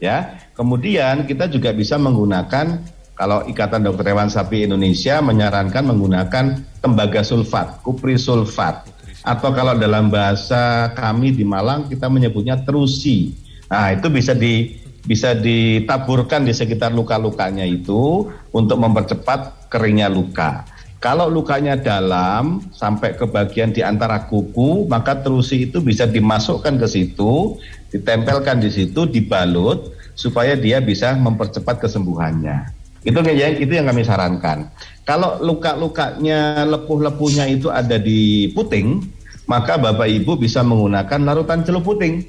Ya, 0.00 0.48
kemudian 0.56 1.28
kita 1.28 1.48
juga 1.48 1.76
bisa 1.76 2.00
menggunakan 2.00 2.80
kalau 3.12 3.44
Ikatan 3.44 3.84
Dokter 3.84 4.16
Hewan 4.16 4.32
Sapi 4.32 4.64
Indonesia 4.64 5.20
menyarankan 5.20 5.84
menggunakan 5.84 6.44
tembaga 6.80 7.20
sulfat, 7.20 7.84
kupri 7.84 8.16
sulfat, 8.16 8.88
atau 9.20 9.52
kalau 9.52 9.76
dalam 9.76 10.08
bahasa 10.08 10.88
kami 10.96 11.36
di 11.36 11.44
Malang 11.44 11.84
kita 11.84 12.08
menyebutnya 12.08 12.64
terusi. 12.64 13.36
Nah, 13.68 13.92
itu 13.92 14.08
bisa 14.08 14.32
di 14.32 14.79
bisa 15.04 15.32
ditaburkan 15.32 16.44
di 16.44 16.52
sekitar 16.52 16.92
luka-lukanya 16.92 17.64
itu 17.64 18.28
untuk 18.52 18.76
mempercepat 18.80 19.70
keringnya 19.72 20.12
luka. 20.12 20.66
Kalau 21.00 21.32
lukanya 21.32 21.80
dalam 21.80 22.60
sampai 22.76 23.16
ke 23.16 23.24
bagian 23.24 23.72
di 23.72 23.80
antara 23.80 24.28
kuku, 24.28 24.84
maka 24.84 25.16
terusi 25.16 25.64
itu 25.64 25.80
bisa 25.80 26.04
dimasukkan 26.04 26.76
ke 26.76 26.84
situ, 26.84 27.56
ditempelkan 27.88 28.60
di 28.60 28.68
situ, 28.68 29.08
dibalut 29.08 29.96
supaya 30.12 30.52
dia 30.52 30.76
bisa 30.84 31.16
mempercepat 31.16 31.80
kesembuhannya. 31.80 32.68
Itu 33.00 33.24
yang 33.24 33.56
itu 33.56 33.72
yang 33.72 33.88
kami 33.88 34.04
sarankan. 34.04 34.68
Kalau 35.08 35.40
luka-lukanya 35.40 36.68
lepuh-lepuhnya 36.68 37.48
itu 37.48 37.72
ada 37.72 37.96
di 37.96 38.52
puting, 38.52 39.00
maka 39.48 39.80
Bapak 39.80 40.04
Ibu 40.04 40.36
bisa 40.36 40.60
menggunakan 40.60 41.24
larutan 41.24 41.64
celup 41.64 41.88
puting 41.88 42.28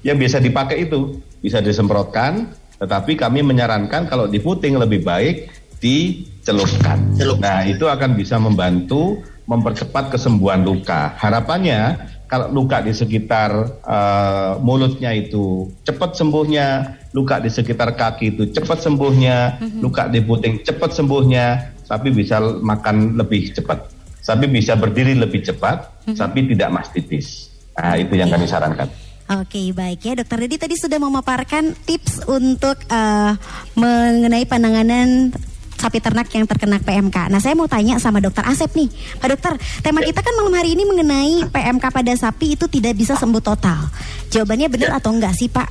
yang 0.00 0.16
bisa 0.16 0.40
dipakai 0.40 0.88
itu 0.88 1.20
bisa 1.40 1.60
disemprotkan, 1.60 2.52
tetapi 2.80 3.16
kami 3.16 3.40
menyarankan 3.44 4.08
kalau 4.08 4.28
di 4.28 4.40
puting 4.40 4.76
lebih 4.76 5.04
baik 5.04 5.48
dicelupkan. 5.80 6.98
Nah, 7.40 7.64
itu 7.68 7.84
akan 7.84 8.16
bisa 8.16 8.40
membantu 8.40 9.20
mempercepat 9.46 10.10
kesembuhan 10.10 10.66
luka. 10.66 11.14
Harapannya 11.16 11.96
kalau 12.26 12.50
luka 12.50 12.82
di 12.82 12.90
sekitar 12.90 13.50
uh, 13.86 14.58
mulutnya 14.58 15.14
itu 15.14 15.70
cepat 15.86 16.18
sembuhnya, 16.18 16.98
luka 17.14 17.38
di 17.38 17.46
sekitar 17.46 17.94
kaki 17.94 18.34
itu 18.34 18.42
cepat 18.50 18.82
sembuhnya, 18.82 19.62
mm-hmm. 19.62 19.80
luka 19.80 20.10
di 20.10 20.18
puting 20.18 20.66
cepat 20.66 20.90
sembuhnya, 20.90 21.78
sapi 21.86 22.10
bisa 22.10 22.42
makan 22.42 23.14
lebih 23.14 23.54
cepat. 23.54 23.94
Sapi 24.26 24.50
bisa 24.50 24.74
berdiri 24.74 25.14
lebih 25.14 25.46
cepat, 25.46 26.02
mm-hmm. 26.02 26.16
sapi 26.18 26.38
tidak 26.50 26.70
mastitis. 26.74 27.54
Nah, 27.78 27.94
itu 27.94 28.18
yang 28.18 28.26
kami 28.26 28.50
sarankan. 28.50 28.90
Oke 29.26 29.74
baik 29.74 30.06
ya 30.06 30.14
dokter 30.14 30.46
Dedi 30.46 30.54
tadi 30.54 30.78
sudah 30.78 31.02
memaparkan 31.02 31.74
tips 31.82 32.30
untuk 32.30 32.78
uh, 32.86 33.34
mengenai 33.74 34.46
penanganan 34.46 35.34
sapi 35.76 35.98
ternak 35.98 36.30
yang 36.30 36.46
terkena 36.46 36.78
PMK. 36.78 37.26
Nah 37.34 37.42
saya 37.42 37.58
mau 37.58 37.66
tanya 37.66 37.98
sama 37.98 38.22
dokter 38.22 38.46
Asep 38.46 38.70
nih 38.78 38.86
Pak 39.18 39.28
dokter 39.34 39.58
tema 39.82 39.98
kita 40.06 40.22
kan 40.22 40.30
malam 40.38 40.54
hari 40.54 40.78
ini 40.78 40.86
mengenai 40.86 41.42
PMK 41.50 41.84
pada 41.90 42.12
sapi 42.14 42.54
itu 42.54 42.70
tidak 42.70 42.94
bisa 42.94 43.18
sembuh 43.18 43.42
total 43.42 43.90
Jawabannya 44.30 44.70
benar 44.70 44.90
ya. 44.94 44.96
atau 45.02 45.10
enggak 45.10 45.34
sih 45.34 45.50
Pak? 45.50 45.68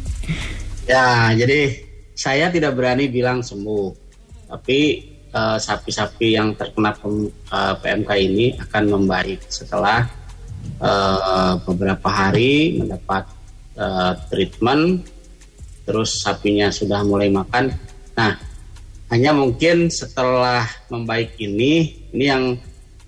ya 0.90 1.30
jadi 1.38 1.86
saya 2.18 2.50
tidak 2.50 2.74
berani 2.74 3.06
bilang 3.06 3.46
sembuh 3.46 4.04
Tapi 4.46 4.78
uh, 5.34 5.58
sapi-sapi 5.58 6.34
yang 6.34 6.54
terkena 6.54 6.94
PMK 7.82 8.10
eh, 8.10 8.20
ini 8.26 8.46
akan 8.58 8.84
membaik 8.90 9.42
setelah 9.50 10.25
uh, 10.80 11.60
beberapa 11.64 12.08
hari 12.08 12.80
mendapat 12.80 13.24
uh, 13.78 14.14
treatment 14.30 15.06
terus 15.86 16.22
sapinya 16.22 16.68
sudah 16.70 17.02
mulai 17.06 17.30
makan 17.30 17.72
nah 18.16 18.34
hanya 19.06 19.30
mungkin 19.30 19.86
setelah 19.86 20.66
membaik 20.90 21.38
ini 21.38 22.06
ini 22.10 22.24
yang 22.26 22.44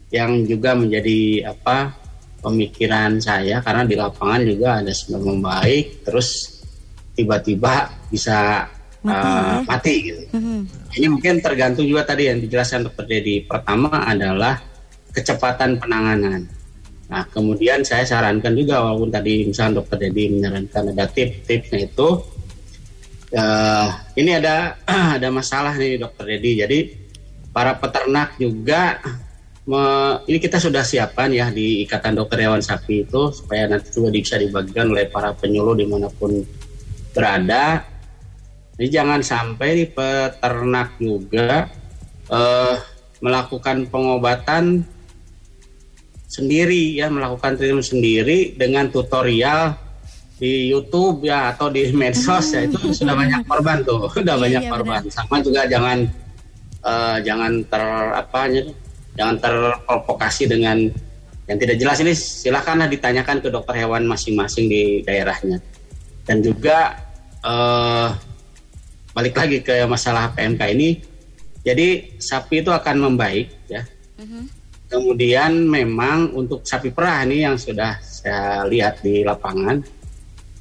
yang 0.09 0.33
juga 0.47 0.73
menjadi 0.79 1.53
apa 1.53 1.93
pemikiran 2.39 3.19
saya 3.19 3.59
karena 3.61 3.83
di 3.83 3.95
lapangan 3.99 4.41
juga 4.47 4.69
ada 4.79 4.93
sudah 4.95 5.21
membaik 5.21 6.07
terus 6.07 6.59
tiba-tiba 7.19 7.91
bisa 8.15 8.71
mati, 9.03 9.27
uh, 9.27 9.35
ya? 9.35 9.59
mati 9.67 9.95
gitu. 10.07 10.23
Mm-hmm. 10.35 10.61
Ini 10.99 11.07
mungkin 11.11 11.35
tergantung 11.43 11.87
juga 11.87 12.07
tadi 12.07 12.31
yang 12.31 12.39
dijelaskan 12.39 12.87
dokter 12.87 13.07
Dedi. 13.07 13.43
Pertama 13.43 14.07
adalah 14.07 14.63
kecepatan 15.11 15.83
penanganan. 15.83 16.47
Nah, 17.09 17.25
kemudian 17.33 17.81
saya 17.89 18.05
sarankan 18.05 18.53
juga 18.53 18.85
walaupun 18.85 19.09
tadi 19.09 19.49
misalnya 19.49 19.81
dokter 19.81 20.09
Dedi 20.09 20.29
menyarankan 20.29 20.93
ada 20.93 21.09
tip-tipnya 21.09 21.89
itu 21.89 22.09
uh, 23.33 23.89
ini 24.13 24.31
ada 24.37 24.77
ada 25.17 25.29
masalah 25.33 25.73
nih 25.81 25.97
dokter 25.97 26.37
Dedi. 26.37 26.61
Jadi 26.61 26.79
para 27.49 27.81
peternak 27.81 28.37
juga 28.37 29.01
me, 29.65 29.83
ini 30.29 30.37
kita 30.37 30.61
sudah 30.61 30.85
siapkan 30.85 31.33
ya 31.33 31.49
di 31.49 31.81
Ikatan 31.89 32.13
Dokter 32.13 32.45
Hewan 32.45 32.61
Sapi 32.61 33.09
itu 33.09 33.33
supaya 33.33 33.69
nanti 33.69 33.89
juga 33.89 34.13
bisa 34.13 34.37
dibagikan 34.37 34.93
oleh 34.93 35.09
para 35.09 35.33
penyuluh 35.33 35.73
di 35.73 35.89
mana 35.89 36.13
pun 36.13 36.45
berada. 37.17 37.89
Jadi 38.77 38.89
jangan 38.95 39.25
sampai 39.25 39.69
di 39.75 39.85
peternak 39.91 41.01
juga 41.01 41.73
uh, 42.29 42.77
melakukan 43.19 43.91
pengobatan 43.91 44.87
sendiri 46.29 47.01
ya 47.01 47.09
melakukan 47.09 47.57
treatment 47.57 47.89
sendiri 47.89 48.53
dengan 48.53 48.93
tutorial 48.93 49.73
di 50.37 50.71
YouTube 50.71 51.25
ya 51.27 51.57
atau 51.57 51.73
di 51.73 51.89
medsos 51.91 52.53
ya 52.55 52.69
itu 52.69 52.79
sudah 52.95 53.17
banyak 53.17 53.43
korban 53.49 53.83
tuh 53.83 54.07
sudah 54.15 54.37
iya, 54.37 54.45
banyak 54.45 54.63
korban. 54.71 55.01
sama 55.09 55.41
juga 55.41 55.67
jangan 55.67 56.05
uh, 56.85 57.17
jangan 57.25 57.65
ter 57.67 57.85
apa 58.13 58.41
jangan 59.19 59.35
terprovokasi 59.41 60.47
dengan 60.47 60.79
yang 61.49 61.57
tidak 61.57 61.81
jelas 61.81 61.99
ini. 62.05 62.13
Silakanlah 62.13 62.93
ditanyakan 62.93 63.41
ke 63.41 63.49
dokter 63.49 63.81
hewan 63.81 64.05
masing-masing 64.05 64.69
di 64.69 65.01
daerahnya. 65.01 65.59
Dan 66.29 66.45
juga 66.45 67.09
uh, 67.41 68.13
balik 69.17 69.33
lagi 69.33 69.65
ke 69.65 69.89
masalah 69.89 70.29
PMK 70.37 70.63
ini 70.77 71.01
jadi 71.65 72.21
sapi 72.21 72.61
itu 72.61 72.69
akan 72.69 73.11
membaik 73.11 73.49
ya. 73.67 73.83
Mm 74.21 74.29
-hmm 74.29 74.58
Kemudian 74.89 75.69
memang 75.69 76.33
untuk 76.33 76.65
sapi 76.65 76.89
perah 76.89 77.21
ini 77.29 77.45
yang 77.45 77.61
sudah 77.61 78.01
saya 78.01 78.65
lihat 78.65 79.05
di 79.05 79.21
lapangan 79.21 79.85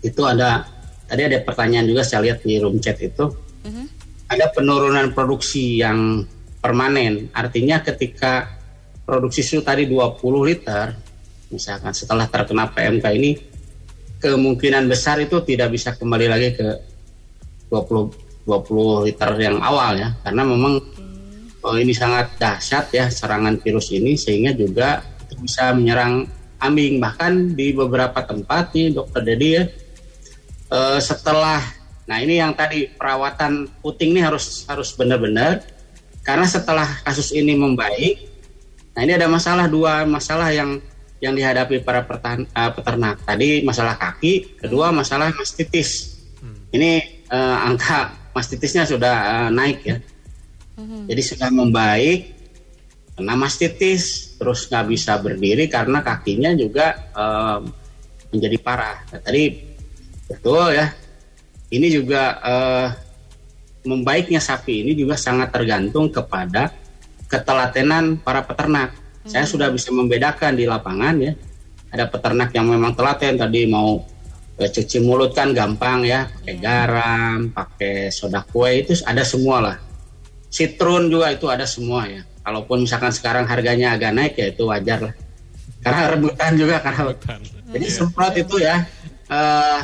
itu 0.03 0.21
ada 0.27 0.67
tadi 1.07 1.23
ada 1.23 1.39
pertanyaan 1.41 1.87
juga 1.87 2.03
saya 2.03 2.27
lihat 2.27 2.43
di 2.43 2.59
room 2.59 2.77
chat 2.83 2.99
itu. 2.99 3.23
Ada 4.27 4.51
penurunan 4.51 5.15
produksi 5.15 5.79
yang 5.79 6.27
permanen. 6.59 7.31
Artinya 7.31 7.79
ketika 7.79 8.59
produksi 9.07 9.39
susu 9.39 9.63
tadi 9.63 9.87
20 9.87 10.19
liter, 10.43 10.91
misalkan 11.47 11.95
setelah 11.95 12.27
terkena 12.27 12.67
PMK 12.67 13.05
ini 13.15 13.31
kemungkinan 14.19 14.91
besar 14.91 15.23
itu 15.23 15.39
tidak 15.47 15.71
bisa 15.71 15.95
kembali 15.95 16.27
lagi 16.27 16.49
ke 16.59 16.67
20 17.71 18.27
20 18.47 19.07
liter 19.07 19.31
yang 19.39 19.59
awal 19.59 19.95
ya. 19.99 20.11
Karena 20.23 20.43
memang 20.47 20.79
ini 21.75 21.91
sangat 21.91 22.39
dahsyat 22.39 22.87
ya 22.95 23.05
serangan 23.11 23.59
virus 23.59 23.91
ini 23.91 24.15
sehingga 24.15 24.55
juga 24.55 25.03
bisa 25.43 25.75
menyerang 25.75 26.29
kambing 26.57 27.03
bahkan 27.03 27.51
di 27.53 27.75
beberapa 27.75 28.23
tempat 28.23 28.71
nih 28.73 28.95
dokter 28.95 29.21
Dedi 29.27 29.49
ya 29.59 29.63
eh, 30.71 30.99
setelah 31.03 31.59
nah 32.07 32.23
ini 32.23 32.39
yang 32.39 32.55
tadi 32.55 32.87
perawatan 32.87 33.67
puting 33.83 34.15
ini 34.15 34.23
harus 34.23 34.63
harus 34.71 34.95
benar-benar. 34.95 35.59
Karena 36.23 36.43
setelah 36.43 36.87
kasus 37.07 37.31
ini 37.31 37.55
membaik 37.55 38.27
nah 38.95 39.05
ini 39.05 39.13
ada 39.13 39.29
masalah 39.29 39.69
dua 39.69 40.07
masalah 40.07 40.49
yang 40.49 40.81
yang 41.17 41.33
dihadapi 41.33 41.81
para 41.81 42.05
pertan, 42.05 42.45
uh, 42.53 42.71
peternak. 42.73 43.21
Tadi 43.25 43.65
masalah 43.65 43.97
kaki 43.97 44.59
kedua 44.61 44.93
masalah 44.93 45.33
mastitis. 45.33 46.19
Ini 46.71 47.23
uh, 47.31 47.67
angka 47.67 48.11
mastitisnya 48.35 48.83
sudah 48.85 49.15
uh, 49.15 49.49
naik 49.49 49.79
ya 49.87 49.97
jadi 50.77 51.21
sudah 51.25 51.49
membaik 51.49 52.37
kena 53.17 53.33
mastitis 53.33 54.37
terus 54.37 54.69
nggak 54.69 54.85
bisa 54.93 55.17
berdiri 55.17 55.65
karena 55.65 56.05
kakinya 56.05 56.53
juga 56.53 57.09
um, 57.17 57.65
menjadi 58.29 58.57
parah. 58.61 59.01
Nah, 59.09 59.21
tadi 59.25 59.57
betul 60.29 60.77
ya. 60.77 60.93
Ini 61.67 61.87
juga 61.91 62.39
uh, 62.39 62.87
membaiknya 63.83 64.39
sapi 64.39 64.85
ini 64.85 64.93
juga 64.93 65.17
sangat 65.17 65.51
tergantung 65.51 66.13
kepada 66.13 66.71
ketelatenan 67.25 68.21
para 68.21 68.45
peternak. 68.45 68.93
Saya 69.27 69.43
sudah 69.43 69.67
bisa 69.73 69.91
membedakan 69.91 70.55
di 70.55 70.63
lapangan 70.63 71.15
ya. 71.19 71.33
Ada 71.91 72.07
peternak 72.07 72.55
yang 72.55 72.71
memang 72.71 72.95
telaten 72.95 73.35
tadi 73.35 73.67
mau 73.67 73.99
eh, 74.55 74.69
cuci 74.71 75.03
mulut 75.03 75.35
kan 75.35 75.51
gampang 75.51 76.07
ya, 76.07 76.31
pakai 76.31 76.55
garam, 76.55 77.51
pakai 77.51 78.07
soda 78.07 78.43
kue 78.47 78.79
itu 78.79 78.95
ada 79.03 79.27
semua 79.27 79.59
lah 79.59 79.86
Citrun 80.57 81.13
juga 81.13 81.29
itu 81.29 81.45
ada 81.53 81.69
semua 81.69 82.09
ya. 82.09 82.25
Kalaupun 82.41 82.81
misalkan 82.81 83.13
sekarang 83.13 83.45
harganya 83.45 83.93
agak 83.93 84.09
naik 84.09 84.33
ya 84.33 84.49
itu 84.49 84.65
wajar 84.65 85.05
lah. 85.05 85.13
Karena 85.85 86.09
rebutan 86.09 86.51
juga 86.57 86.81
karena 86.81 87.13
jadi 87.69 87.85
semprot 87.93 88.33
itu 88.41 88.57
ya. 88.57 88.81
eh 89.27 89.81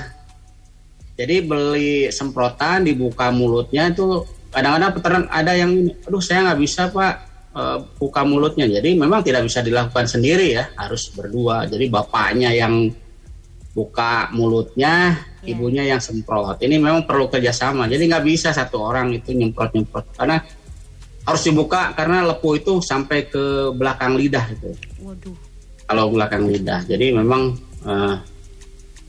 jadi 1.14 1.46
beli 1.46 2.10
semprotan 2.10 2.90
dibuka 2.90 3.30
mulutnya 3.30 3.94
itu 3.94 4.26
kadang-kadang 4.50 4.92
peternak 4.98 5.26
ada 5.30 5.54
yang 5.54 5.72
aduh 6.10 6.24
saya 6.24 6.50
nggak 6.50 6.60
bisa 6.64 6.90
pak 6.90 7.14
eh, 7.54 7.78
buka 8.02 8.26
mulutnya. 8.26 8.66
Jadi 8.66 8.98
memang 8.98 9.22
tidak 9.22 9.46
bisa 9.46 9.62
dilakukan 9.62 10.10
sendiri 10.10 10.58
ya 10.58 10.74
harus 10.74 11.14
berdua. 11.14 11.70
Jadi 11.70 11.86
bapaknya 11.86 12.50
yang 12.50 12.90
buka 13.78 14.34
mulutnya 14.34 15.22
ibunya 15.46 15.86
yang 15.86 16.02
semprot. 16.02 16.58
Ini 16.66 16.82
memang 16.82 17.06
perlu 17.06 17.30
kerjasama. 17.30 17.86
Jadi 17.86 18.10
nggak 18.10 18.26
bisa 18.26 18.50
satu 18.50 18.82
orang 18.82 19.14
itu 19.14 19.38
nyemprot 19.38 19.70
nyemprot 19.76 20.18
karena 20.18 20.42
harus 21.24 21.42
dibuka 21.48 21.96
karena 21.96 22.28
lepu 22.28 22.60
itu 22.60 22.84
sampai 22.84 23.32
ke 23.32 23.72
belakang 23.72 24.20
lidah 24.20 24.44
itu 24.52 24.76
Waduh. 25.00 25.36
kalau 25.88 26.12
belakang 26.12 26.44
lidah. 26.48 26.84
Jadi 26.84 27.16
memang 27.16 27.56
eh, 27.88 28.16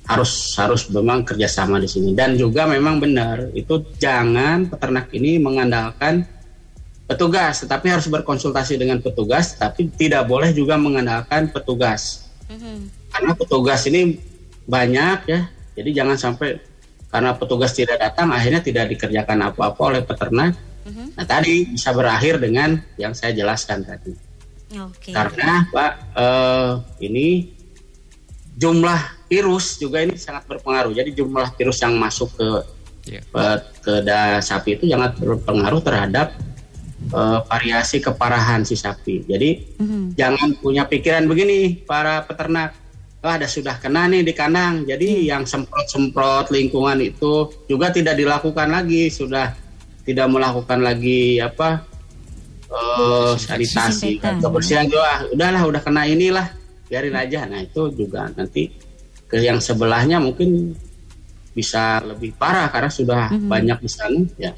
harus 0.06 0.54
harus 0.60 0.86
memang 0.94 1.26
kerjasama 1.26 1.82
di 1.82 1.90
sini. 1.90 2.14
Dan 2.14 2.38
juga 2.38 2.70
memang 2.70 3.02
benar 3.02 3.50
itu 3.56 3.82
jangan 3.98 4.70
peternak 4.70 5.10
ini 5.10 5.42
mengandalkan 5.42 6.22
petugas. 7.10 7.66
Tetapi 7.66 7.86
harus 7.90 8.06
berkonsultasi 8.06 8.78
dengan 8.78 9.02
petugas 9.02 9.58
tapi 9.58 9.90
tidak 9.98 10.30
boleh 10.30 10.54
juga 10.54 10.78
mengandalkan 10.78 11.50
petugas. 11.50 12.30
Karena 13.10 13.32
petugas 13.34 13.82
ini 13.90 14.14
banyak 14.70 15.18
ya. 15.26 15.50
Jadi 15.74 15.90
jangan 15.90 16.14
sampai 16.14 16.62
karena 17.10 17.34
petugas 17.34 17.74
tidak 17.74 17.98
datang 17.98 18.30
akhirnya 18.30 18.62
tidak 18.62 18.90
dikerjakan 18.90 19.50
apa-apa 19.50 19.82
oleh 19.86 20.02
peternak 20.02 20.54
nah 21.16 21.24
tadi 21.24 21.64
bisa 21.72 21.90
berakhir 21.96 22.36
dengan 22.36 22.76
yang 23.00 23.16
saya 23.16 23.32
jelaskan 23.32 23.84
tadi. 23.84 24.12
Oke. 24.74 25.14
karena 25.14 25.62
pak 25.70 25.92
eh, 26.18 26.72
ini 27.06 27.46
jumlah 28.58 29.00
virus 29.30 29.78
juga 29.78 30.02
ini 30.02 30.18
sangat 30.18 30.46
berpengaruh. 30.50 30.90
Jadi 30.94 31.14
jumlah 31.14 31.54
virus 31.54 31.78
yang 31.82 31.94
masuk 31.94 32.34
ke 32.34 32.48
eh, 33.14 33.58
ke 33.84 33.94
da 34.02 34.42
sapi 34.42 34.74
itu 34.78 34.90
sangat 34.90 35.14
berpengaruh 35.22 35.78
terhadap 35.82 36.34
eh, 37.04 37.38
variasi 37.46 38.02
keparahan 38.02 38.66
si 38.66 38.74
sapi. 38.74 39.22
Jadi 39.24 39.78
Mhm. 39.78 40.18
jangan 40.18 40.48
punya 40.58 40.84
pikiran 40.84 41.26
begini 41.30 41.84
para 41.86 42.24
peternak. 42.26 42.74
Wah 43.24 43.40
ada 43.40 43.48
sudah 43.48 43.80
kena 43.80 44.04
nih 44.04 44.20
di 44.20 44.36
kandang 44.36 44.84
jadi 44.84 45.32
yang 45.32 45.48
semprot-semprot 45.48 46.52
lingkungan 46.52 47.00
itu 47.00 47.48
juga 47.64 47.88
tidak 47.88 48.20
dilakukan 48.20 48.68
lagi. 48.68 49.08
Sudah 49.08 49.63
tidak 50.04 50.28
melakukan 50.28 50.84
lagi 50.84 51.40
apa 51.40 51.82
eh, 52.68 53.32
sanitasi 53.40 54.20
Disinfektan. 54.20 54.40
kebersihan 54.44 54.86
juga. 54.86 55.24
Udahlah 55.32 55.62
udah 55.64 55.80
kena 55.80 56.04
inilah 56.04 56.46
biarin 56.88 57.16
aja. 57.16 57.48
Nah 57.48 57.64
itu 57.64 57.90
juga 57.96 58.28
nanti 58.36 58.68
ke 59.24 59.40
yang 59.40 59.58
sebelahnya 59.58 60.20
mungkin 60.20 60.76
bisa 61.56 62.02
lebih 62.04 62.36
parah 62.36 62.68
karena 62.68 62.90
sudah 62.92 63.32
banyak 63.32 63.78
di 63.80 63.90
sana 63.90 64.20
ya. 64.36 64.52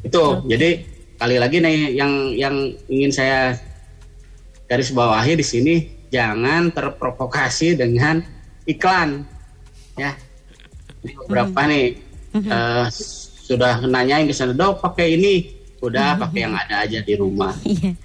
Itu 0.00 0.42
jadi 0.48 0.82
kali 1.18 1.36
lagi 1.36 1.58
nih 1.58 1.92
yang 1.98 2.12
yang 2.32 2.56
ingin 2.86 3.12
saya 3.12 3.58
garis 4.70 4.94
bawahi 4.94 5.34
di 5.36 5.44
sini 5.44 5.74
jangan 6.08 6.72
terprovokasi 6.72 7.76
dengan 7.76 8.24
iklan 8.64 9.26
ya. 9.98 10.16
Ini 11.04 11.12
beberapa 11.24 11.60
nih? 11.68 11.86
Eh, 12.38 12.86
sudah 13.48 13.80
nanyain 13.88 14.28
ke 14.28 14.36
sana 14.36 14.52
dok 14.52 14.84
pakai 14.84 15.16
ini. 15.16 15.56
Udah 15.80 16.20
pakai 16.20 16.44
yang 16.44 16.52
ada 16.52 16.84
aja 16.84 17.00
di 17.00 17.14
rumah. 17.16 17.56
Iya. 17.64 17.96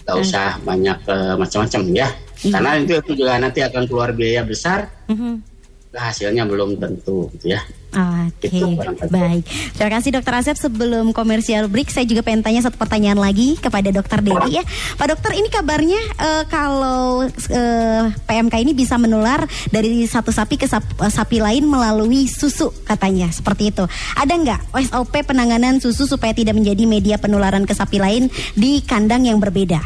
nggak 0.00 0.16
usah 0.26 0.58
banyak 0.64 0.98
eh, 1.06 1.34
macam-macam 1.36 1.80
ya. 1.92 2.08
Karena 2.40 2.70
itu, 2.80 2.96
itu 2.98 3.12
juga 3.20 3.36
nanti 3.36 3.60
akan 3.60 3.84
keluar 3.84 4.16
biaya 4.16 4.42
besar. 4.42 4.88
Mhm. 5.06 5.49
Hasilnya 5.90 6.46
belum 6.46 6.78
tentu 6.78 7.26
gitu 7.34 7.54
ya 7.54 7.62
Oke, 7.90 8.46
barangkali. 8.54 9.10
baik. 9.10 9.44
Terima 9.74 9.90
kasih 9.98 10.10
Dokter 10.14 10.34
Asep. 10.38 10.54
Sebelum 10.54 11.10
komersial 11.10 11.66
break, 11.66 11.90
saya 11.90 12.06
juga 12.06 12.22
pengen 12.22 12.46
tanya 12.46 12.62
satu 12.62 12.78
pertanyaan 12.78 13.18
lagi 13.18 13.58
kepada 13.58 13.90
Dokter 13.90 14.22
Dedi 14.22 14.62
ya. 14.62 14.64
Pak 14.94 15.06
Dokter, 15.10 15.34
ini 15.34 15.50
kabarnya 15.50 15.98
eh, 15.98 16.44
kalau 16.46 17.26
eh, 17.26 18.04
PMK 18.14 18.54
ini 18.62 18.72
bisa 18.78 18.94
menular 18.94 19.42
dari 19.74 20.06
satu 20.06 20.30
sapi 20.30 20.54
ke 20.54 20.70
sap- 20.70 21.02
eh, 21.02 21.10
sapi 21.10 21.42
lain 21.42 21.66
melalui 21.66 22.30
susu 22.30 22.70
katanya, 22.86 23.26
seperti 23.34 23.74
itu. 23.74 23.82
Ada 24.14 24.38
nggak 24.38 24.60
SOP 24.86 25.14
penanganan 25.26 25.82
susu 25.82 26.06
supaya 26.06 26.30
tidak 26.30 26.54
menjadi 26.54 26.86
media 26.86 27.18
penularan 27.18 27.66
ke 27.66 27.74
sapi 27.74 27.98
lain 27.98 28.30
di 28.54 28.86
kandang 28.86 29.26
yang 29.26 29.42
berbeda? 29.42 29.82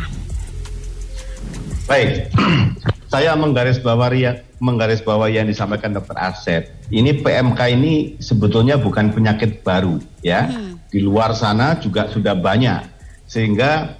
Baik, 1.89 2.29
saya 3.13 3.33
menggarisbawahi 3.33 4.21
yang 4.21 4.37
menggarisbawahi 4.63 5.41
yang 5.43 5.49
disampaikan 5.51 5.95
Dr. 5.95 6.15
Asep. 6.15 6.71
Ini 6.91 7.25
PMK 7.25 7.61
ini 7.75 7.95
sebetulnya 8.23 8.79
bukan 8.79 9.11
penyakit 9.11 9.67
baru, 9.67 9.99
ya. 10.23 10.51
Di 10.91 11.03
luar 11.03 11.35
sana 11.35 11.75
juga 11.83 12.07
sudah 12.07 12.39
banyak, 12.39 12.87
sehingga 13.27 13.99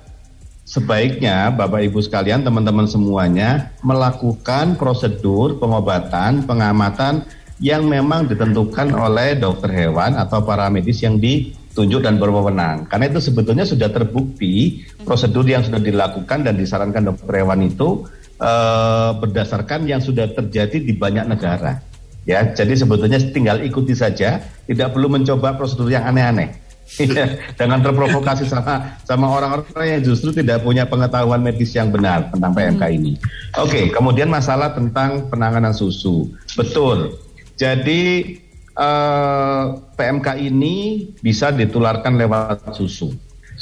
sebaiknya 0.63 1.51
Bapak 1.51 1.83
Ibu 1.91 1.99
sekalian, 2.01 2.47
teman-teman 2.47 2.87
semuanya 2.87 3.75
melakukan 3.83 4.79
prosedur 4.79 5.59
pengobatan, 5.59 6.47
pengamatan 6.47 7.27
yang 7.63 7.87
memang 7.87 8.27
ditentukan 8.27 8.91
oleh 8.95 9.39
dokter 9.39 9.71
hewan 9.71 10.19
atau 10.19 10.43
para 10.43 10.67
medis 10.71 11.03
yang 11.03 11.19
ditunjuk 11.23 12.03
dan 12.03 12.19
berwenang. 12.19 12.87
Karena 12.91 13.07
itu 13.07 13.23
sebetulnya 13.23 13.63
sudah 13.63 13.91
terbukti 13.91 14.83
prosedur 15.07 15.47
yang 15.47 15.63
sudah 15.63 15.79
dilakukan 15.79 16.43
dan 16.43 16.59
disarankan 16.59 17.15
dokter 17.15 17.43
hewan 17.43 17.63
itu 17.63 18.07
eh, 18.39 19.11
berdasarkan 19.19 19.87
yang 19.87 20.03
sudah 20.03 20.31
terjadi 20.33 20.81
di 20.81 20.93
banyak 20.95 21.27
negara. 21.29 21.81
Ya, 22.25 22.41
jadi 22.57 22.73
sebetulnya 22.73 23.21
tinggal 23.21 23.61
ikuti 23.61 23.93
saja, 23.93 24.41
tidak 24.65 24.97
perlu 24.97 25.13
mencoba 25.13 25.61
prosedur 25.61 25.93
yang 25.93 26.09
aneh-aneh. 26.09 26.65
Iya, 27.01 27.41
Jangan 27.59 27.81
terprovokasi 27.81 28.45
sama 28.45 29.01
sama 29.09 29.27
orang-orang 29.33 29.99
yang 29.99 30.03
justru 30.05 30.33
tidak 30.33 30.61
punya 30.65 30.85
pengetahuan 30.85 31.41
medis 31.41 31.73
yang 31.73 31.89
benar 31.89 32.29
tentang 32.29 32.53
PMK 32.53 32.83
ini. 32.93 33.13
Oke, 33.57 33.89
kemudian 33.89 34.29
masalah 34.29 34.73
tentang 34.77 35.29
penanganan 35.33 35.73
susu. 35.73 36.29
Betul. 36.57 37.17
Jadi 37.57 38.37
eh, 38.73 39.65
PMK 39.97 40.29
ini 40.45 41.09
bisa 41.21 41.53
ditularkan 41.53 42.21
lewat 42.21 42.77
susu. 42.77 43.13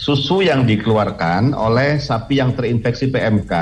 Susu 0.03 0.42
yang 0.42 0.66
dikeluarkan 0.66 1.55
oleh 1.55 2.03
sapi 2.03 2.42
yang 2.42 2.59
terinfeksi 2.59 3.14
PMK 3.14 3.55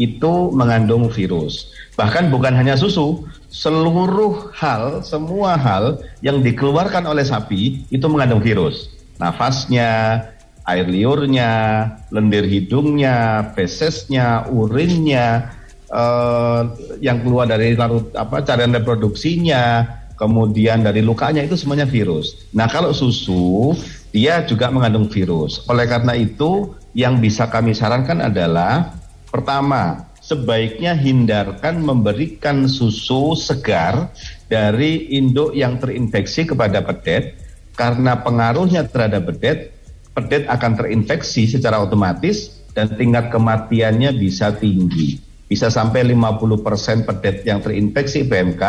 itu 0.00 0.48
mengandung 0.56 1.12
virus. 1.12 1.68
Bahkan 2.00 2.32
bukan 2.32 2.56
hanya 2.56 2.80
susu, 2.80 3.28
seluruh 3.52 4.48
hal, 4.56 5.04
semua 5.04 5.60
hal 5.60 6.00
yang 6.24 6.40
dikeluarkan 6.40 7.04
oleh 7.04 7.28
sapi 7.28 7.84
itu 7.92 8.06
mengandung 8.08 8.40
virus. 8.40 8.88
Nafasnya, 9.20 10.24
air 10.64 10.88
liurnya, 10.88 11.84
lendir 12.08 12.48
hidungnya, 12.48 13.52
fesesnya, 13.52 14.48
urinnya, 14.48 15.52
eh, 15.92 16.60
yang 17.04 17.20
keluar 17.20 17.44
dari 17.44 17.76
larut 17.76 18.08
apa 18.16 18.40
carian 18.40 18.72
reproduksinya, 18.72 19.84
kemudian 20.16 20.80
dari 20.80 21.04
lukanya 21.04 21.44
itu 21.44 21.60
semuanya 21.60 21.84
virus. 21.84 22.48
Nah 22.56 22.64
kalau 22.64 22.96
susu 22.96 23.76
dia 24.12 24.44
juga 24.44 24.68
mengandung 24.68 25.08
virus. 25.08 25.64
Oleh 25.66 25.88
karena 25.88 26.12
itu, 26.12 26.76
yang 26.92 27.18
bisa 27.18 27.48
kami 27.48 27.72
sarankan 27.72 28.20
adalah 28.20 28.92
pertama, 29.32 30.04
sebaiknya 30.20 30.92
hindarkan 30.92 31.80
memberikan 31.80 32.68
susu 32.68 33.32
segar 33.34 34.12
dari 34.46 35.10
induk 35.16 35.56
yang 35.56 35.80
terinfeksi 35.80 36.44
kepada 36.44 36.84
pedet 36.84 37.40
karena 37.72 38.20
pengaruhnya 38.20 38.84
terhadap 38.84 39.32
pedet, 39.32 39.72
pedet 40.12 40.44
akan 40.46 40.76
terinfeksi 40.76 41.48
secara 41.48 41.80
otomatis 41.80 42.62
dan 42.76 42.92
tingkat 42.94 43.32
kematiannya 43.32 44.12
bisa 44.12 44.52
tinggi. 44.52 45.18
Bisa 45.48 45.68
sampai 45.68 46.04
50% 46.12 47.04
pedet 47.04 47.44
yang 47.44 47.60
terinfeksi 47.60 48.24
PMK 48.24 48.62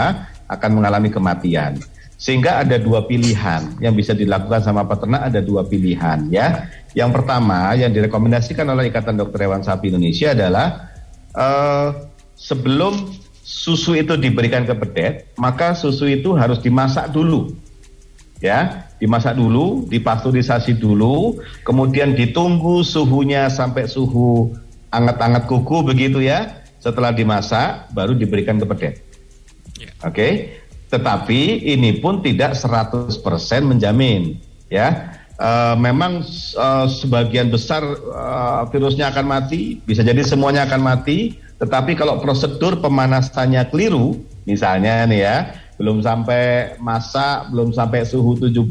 akan 0.51 0.71
mengalami 0.71 1.07
kematian. 1.07 1.79
Sehingga 2.24 2.63
ada 2.63 2.80
dua 2.80 3.03
pilihan 3.03 3.84
yang 3.84 3.99
bisa 3.99 4.15
dilakukan 4.15 4.63
sama 4.63 4.88
peternak 4.88 5.28
ada 5.28 5.43
dua 5.43 5.67
pilihan 5.67 6.32
ya. 6.32 6.71
Yang 6.95 7.19
pertama 7.19 7.76
yang 7.76 7.91
direkomendasikan 7.91 8.63
oleh 8.71 8.88
Ikatan 8.88 9.19
Dokter 9.19 9.43
Hewan 9.43 9.59
Sapi 9.59 9.91
Indonesia 9.91 10.32
adalah 10.32 10.88
uh, 11.36 12.07
sebelum 12.39 13.11
susu 13.43 13.99
itu 13.99 14.15
diberikan 14.15 14.63
ke 14.63 14.71
pedet, 14.71 15.36
maka 15.36 15.76
susu 15.76 16.07
itu 16.07 16.32
harus 16.39 16.63
dimasak 16.63 17.11
dulu. 17.11 17.51
Ya, 18.39 18.88
dimasak 19.03 19.36
dulu, 19.36 19.88
dipasteurisasi 19.91 20.80
dulu, 20.80 21.43
kemudian 21.67 22.15
ditunggu 22.15 22.88
suhunya 22.88 23.51
sampai 23.51 23.88
suhu 23.91 24.55
anget-anget 24.95 25.43
kuku 25.43 25.84
begitu 25.84 26.24
ya. 26.24 26.63
Setelah 26.80 27.11
dimasak 27.11 27.91
baru 27.91 28.15
diberikan 28.15 28.59
ke 28.59 28.65
pedet. 28.67 28.93
Yeah. 29.76 29.91
Oke. 30.07 30.15
Okay? 30.15 30.32
Tetapi 30.93 31.65
ini 31.65 31.97
pun 31.97 32.21
tidak 32.21 32.53
100% 32.53 33.17
menjamin, 33.65 34.37
ya. 34.69 35.17
Uh, 35.41 35.73
memang 35.73 36.21
uh, 36.53 36.85
sebagian 36.85 37.49
besar 37.49 37.81
uh, 38.13 38.69
virusnya 38.69 39.09
akan 39.09 39.25
mati, 39.25 39.81
bisa 39.81 40.05
jadi 40.05 40.21
semuanya 40.21 40.69
akan 40.69 40.85
mati. 40.85 41.41
Tetapi 41.57 41.97
kalau 41.97 42.21
prosedur 42.21 42.77
pemanasannya 42.77 43.65
keliru, 43.73 44.21
misalnya 44.45 45.09
nih 45.09 45.19
ya, 45.25 45.37
belum 45.81 46.05
sampai 46.05 46.77
masak, 46.77 47.49
belum 47.49 47.73
sampai 47.73 48.05
suhu 48.05 48.37
75 48.37 48.61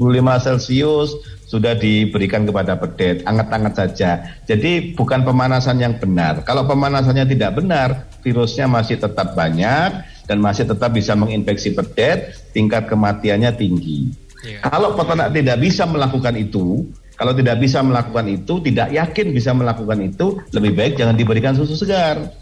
Celcius, 0.46 1.18
sudah 1.50 1.74
diberikan 1.74 2.46
kepada 2.46 2.78
pedet, 2.78 3.26
anget-anget 3.26 3.74
saja. 3.74 4.10
Jadi 4.46 4.94
bukan 4.94 5.26
pemanasan 5.26 5.82
yang 5.82 5.98
benar. 5.98 6.46
Kalau 6.46 6.62
pemanasannya 6.64 7.26
tidak 7.26 7.58
benar, 7.58 8.06
virusnya 8.22 8.70
masih 8.70 9.02
tetap 9.02 9.34
banyak, 9.34 10.11
dan 10.26 10.38
masih 10.38 10.68
tetap 10.68 10.90
bisa 10.94 11.12
menginfeksi 11.18 11.74
pedet, 11.74 12.38
tingkat 12.54 12.86
kematiannya 12.86 13.50
tinggi. 13.54 14.12
Yeah. 14.42 14.62
Kalau 14.66 14.98
peternak 14.98 15.30
tidak 15.34 15.58
bisa 15.62 15.86
melakukan 15.86 16.34
itu, 16.34 16.86
kalau 17.14 17.32
tidak 17.38 17.62
bisa 17.62 17.78
melakukan 17.86 18.26
itu, 18.26 18.58
tidak 18.66 18.88
yakin 18.90 19.26
bisa 19.30 19.54
melakukan 19.54 19.98
itu, 20.02 20.42
lebih 20.50 20.72
baik 20.74 20.92
jangan 20.98 21.14
diberikan 21.14 21.54
susu 21.54 21.78
segar. 21.78 22.34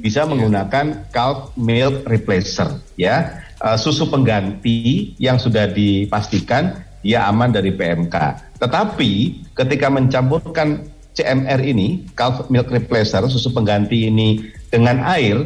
Bisa 0.00 0.24
iya. 0.24 0.30
menggunakan 0.30 1.10
calf 1.12 1.52
milk 1.58 2.08
replacer, 2.08 2.80
ya, 2.96 3.44
uh, 3.60 3.76
susu 3.76 4.08
pengganti 4.08 5.12
yang 5.20 5.36
sudah 5.36 5.68
dipastikan 5.68 6.80
dia 7.02 7.26
aman 7.26 7.50
dari 7.50 7.74
PMK. 7.74 8.16
Tetapi 8.62 9.10
ketika 9.52 9.90
mencampurkan 9.90 10.86
CMR 11.12 11.60
ini, 11.60 12.08
calf 12.16 12.48
milk 12.48 12.72
replacer, 12.72 13.20
susu 13.28 13.52
pengganti 13.52 14.08
ini 14.08 14.48
dengan 14.72 15.04
air, 15.04 15.44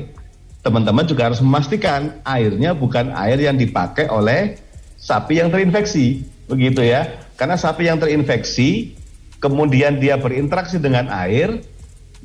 teman-teman 0.67 1.07
juga 1.07 1.31
harus 1.31 1.39
memastikan 1.39 2.19
airnya 2.27 2.75
bukan 2.75 3.15
air 3.15 3.39
yang 3.39 3.55
dipakai 3.55 4.11
oleh 4.11 4.59
sapi 4.99 5.39
yang 5.39 5.55
terinfeksi, 5.55 6.27
begitu 6.51 6.83
ya. 6.83 7.23
Karena 7.39 7.55
sapi 7.55 7.87
yang 7.87 8.03
terinfeksi 8.03 8.99
kemudian 9.39 10.03
dia 10.03 10.19
berinteraksi 10.19 10.83
dengan 10.83 11.07
air, 11.07 11.63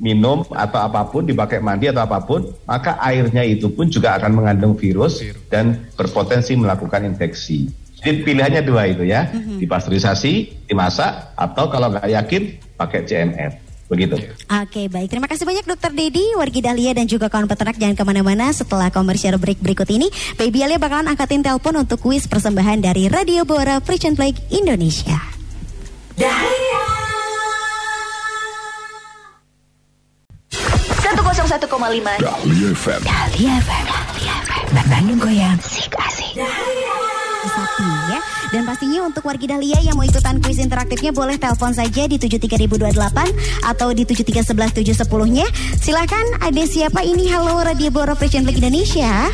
minum 0.02 0.42
atau 0.50 0.82
apa 0.82 1.06
pun 1.06 1.22
dipakai 1.22 1.62
mandi 1.62 1.86
atau 1.86 2.02
apa 2.02 2.18
pun, 2.26 2.50
maka 2.66 2.98
airnya 2.98 3.46
itu 3.46 3.70
pun 3.70 3.86
juga 3.86 4.18
akan 4.18 4.34
mengandung 4.34 4.74
virus 4.74 5.22
dan 5.46 5.86
berpotensi 5.94 6.58
melakukan 6.58 7.06
infeksi. 7.06 7.70
Jadi 8.02 8.26
pilihannya 8.26 8.66
dua 8.66 8.90
itu 8.90 9.06
ya, 9.06 9.30
mm-hmm. 9.30 9.62
dipasteurisasi, 9.62 10.66
dimasak, 10.66 11.38
atau 11.38 11.70
kalau 11.70 11.94
nggak 11.94 12.10
yakin 12.10 12.42
pakai 12.74 13.06
CMR. 13.06 13.71
Begitu. 13.90 14.16
Oke 14.48 14.88
baik, 14.88 15.08
terima 15.12 15.28
kasih 15.28 15.44
banyak 15.44 15.66
Dokter 15.68 15.92
Dedi, 15.92 16.24
Wargi 16.38 16.60
Dahlia 16.64 16.96
dan 16.96 17.04
juga 17.04 17.28
kawan 17.28 17.44
peternak 17.44 17.76
jangan 17.76 17.96
ke 17.98 18.04
mana-mana 18.06 18.48
setelah 18.54 18.88
komersial 18.88 19.36
break 19.36 19.60
berikut 19.60 19.88
ini. 19.92 20.08
Baby 20.40 20.64
Alia 20.64 20.80
bakalan 20.80 21.12
angkatin 21.12 21.44
telepon 21.44 21.76
untuk 21.76 22.00
kuis 22.00 22.24
persembahan 22.24 22.80
dari 22.80 23.12
Radio 23.12 23.44
Bora 23.44 23.82
Frisian 23.84 24.16
Flag 24.16 24.38
Indonesia. 24.48 25.18
Dahlia. 26.16 26.82
101,5 31.02 31.68
Dahlia 31.68 32.68
FM. 32.72 33.00
Dahlia 33.04 33.52
FM. 33.60 33.84
Dahlia 33.84 34.34
FM. 34.48 34.66
Bandung 34.88 35.18
Goyang. 35.20 35.58
Sik 35.60 35.92
asik. 36.00 36.32
Dahlia 36.40 36.96
sapi 37.52 37.88
ya. 38.08 38.31
Dan 38.52 38.68
pastinya 38.68 39.08
untuk 39.08 39.24
warga 39.24 39.56
Dahlia 39.56 39.80
yang 39.80 39.96
mau 39.96 40.04
ikutan 40.04 40.36
kuis 40.44 40.60
interaktifnya 40.60 41.08
boleh 41.08 41.40
telepon 41.40 41.72
saja 41.72 42.04
di 42.04 42.20
73028 42.20 43.64
atau 43.64 43.88
di 43.96 44.04
7311710-nya. 44.04 45.48
Silahkan 45.80 46.36
ada 46.36 46.62
siapa 46.68 47.00
ini? 47.00 47.32
Halo 47.32 47.64
Radio 47.64 47.88
Boro 47.88 48.12
Fashion 48.12 48.44
League 48.44 48.60
Indonesia. 48.60 49.32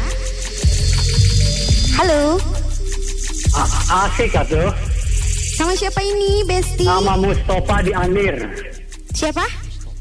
Halo. 1.99 2.39
asik 4.07 4.39
atuh. 4.39 4.71
Sama 5.59 5.75
siapa 5.75 5.99
ini, 5.99 6.47
Besti? 6.47 6.87
Sama 6.87 7.19
Mustafa 7.19 7.83
di 7.83 7.91
Andir. 7.91 8.39
Siapa? 9.19 9.43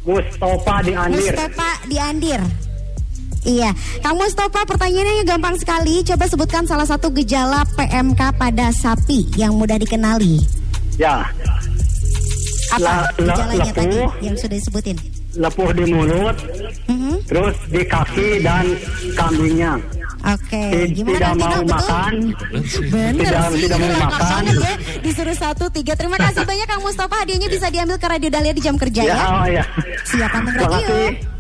Mustafa 0.05 0.86
di 0.86 0.93
Andir. 0.93 1.34
Mustafa 1.34 1.70
di 1.89 1.97
Andir. 1.97 2.66
Iya, 3.46 3.70
Kang 4.02 4.18
Mustafa 4.18 4.66
pertanyaannya 4.66 5.24
gampang 5.28 5.56
sekali. 5.60 6.02
Coba 6.02 6.26
sebutkan 6.26 6.64
salah 6.66 6.88
satu 6.88 7.14
gejala 7.14 7.68
PMK 7.78 8.22
pada 8.40 8.74
sapi 8.74 9.28
yang 9.38 9.54
mudah 9.56 9.78
dikenali. 9.78 10.42
Ya. 10.98 11.30
Apa 12.68 12.84
la, 12.84 12.96
gejalanya 13.16 13.72
lepuh, 13.72 13.78
tadi 13.80 14.00
yang 14.26 14.36
sudah 14.36 14.58
disebutin? 14.60 14.98
Lepuh 15.38 15.70
di 15.72 15.86
mulut, 15.88 16.36
mm-hmm. 16.90 17.16
terus 17.30 17.56
di 17.72 17.82
kaki 17.88 18.44
dan 18.44 18.66
kambingnya. 19.16 19.80
Oke, 20.28 20.60
okay. 20.60 20.92
gimana 20.92 21.14
tidak 21.16 21.34
mau 21.38 21.48
betul? 21.48 21.72
makan, 21.72 22.14
Bener 22.90 23.14
tidak, 23.22 23.42
sih. 23.54 23.62
tidak 23.64 23.78
mau 23.80 23.92
makan. 24.10 24.42
Ya, 24.50 24.74
disuruh 25.06 25.38
satu 25.38 25.66
tiga. 25.72 25.94
Terima 25.94 26.18
kasih 26.20 26.44
banyak 26.44 26.68
Kang 26.68 26.84
Mustafa. 26.84 27.16
Hadiahnya 27.24 27.48
bisa 27.48 27.70
diambil 27.70 27.96
ke 28.02 28.08
Radio 28.10 28.30
Dahlia 28.34 28.52
di 28.52 28.60
jam 28.66 28.76
kerja 28.76 29.02
ya. 29.06 29.14
Ya, 29.14 29.26
oh, 29.30 29.46
ya. 29.48 29.64
Siap, 30.04 30.32
kasih. 30.34 31.37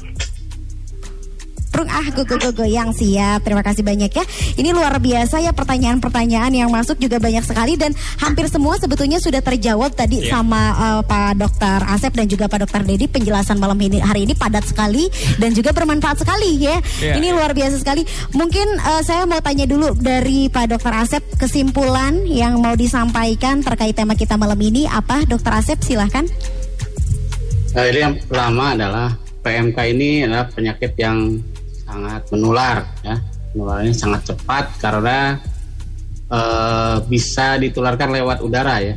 Prung 1.77 1.93
ah 1.93 2.09
go 2.09 2.25
go 2.25 2.41
go 2.41 2.49
goyang 2.49 2.89
siap. 2.89 3.45
Terima 3.45 3.61
kasih 3.61 3.85
banyak 3.85 4.09
ya. 4.09 4.25
Ini 4.57 4.73
luar 4.73 4.97
biasa 4.97 5.45
ya 5.45 5.53
pertanyaan-pertanyaan 5.53 6.49
yang 6.49 6.73
masuk 6.73 6.97
juga 6.97 7.21
banyak 7.21 7.45
sekali 7.45 7.77
dan 7.77 7.93
hampir 8.17 8.49
semua 8.49 8.81
sebetulnya 8.81 9.21
sudah 9.21 9.45
terjawab 9.45 9.93
tadi 9.93 10.25
yeah. 10.25 10.33
sama 10.33 10.73
uh, 10.73 11.01
Pak 11.05 11.37
Dokter 11.37 11.77
Asep 11.85 12.17
dan 12.17 12.25
juga 12.25 12.49
Pak 12.49 12.65
Dokter 12.65 12.81
Dedi 12.81 13.05
penjelasan 13.05 13.61
malam 13.61 13.77
ini 13.77 14.01
hari 14.01 14.25
ini 14.25 14.33
padat 14.33 14.65
sekali 14.65 15.05
dan 15.37 15.53
juga 15.53 15.69
bermanfaat 15.69 16.25
sekali 16.25 16.57
ya. 16.57 16.81
Yeah. 16.97 17.21
Ini 17.21 17.37
luar 17.37 17.53
biasa 17.53 17.77
sekali. 17.77 18.01
Mungkin 18.33 18.81
uh, 18.81 19.05
saya 19.05 19.29
mau 19.29 19.37
tanya 19.45 19.69
dulu 19.69 19.93
dari 19.93 20.49
Pak 20.49 20.73
Dokter 20.73 20.97
Asep 20.97 21.21
kesimpulan 21.37 22.25
yang 22.25 22.57
mau 22.57 22.73
disampaikan 22.73 23.61
terkait 23.61 23.93
tema 23.93 24.17
kita 24.17 24.33
malam 24.33 24.57
ini 24.57 24.89
apa 24.89 25.29
Dokter 25.29 25.53
Asep 25.53 25.77
silahkan. 25.85 26.25
Nah, 27.77 27.85
ini 27.85 27.99
yang 28.01 28.17
pertama 28.25 28.73
adalah 28.73 29.13
PMK 29.45 29.77
ini 29.93 30.25
adalah 30.25 30.49
penyakit 30.49 30.97
yang 30.97 31.37
sangat 31.87 32.21
menular 32.35 32.83
ya. 33.01 33.15
Penularannya 33.55 33.95
sangat 33.95 34.21
cepat 34.35 34.65
karena 34.77 35.39
e, 36.27 36.39
bisa 37.07 37.55
ditularkan 37.57 38.11
lewat 38.11 38.43
udara 38.43 38.83
ya. 38.83 38.95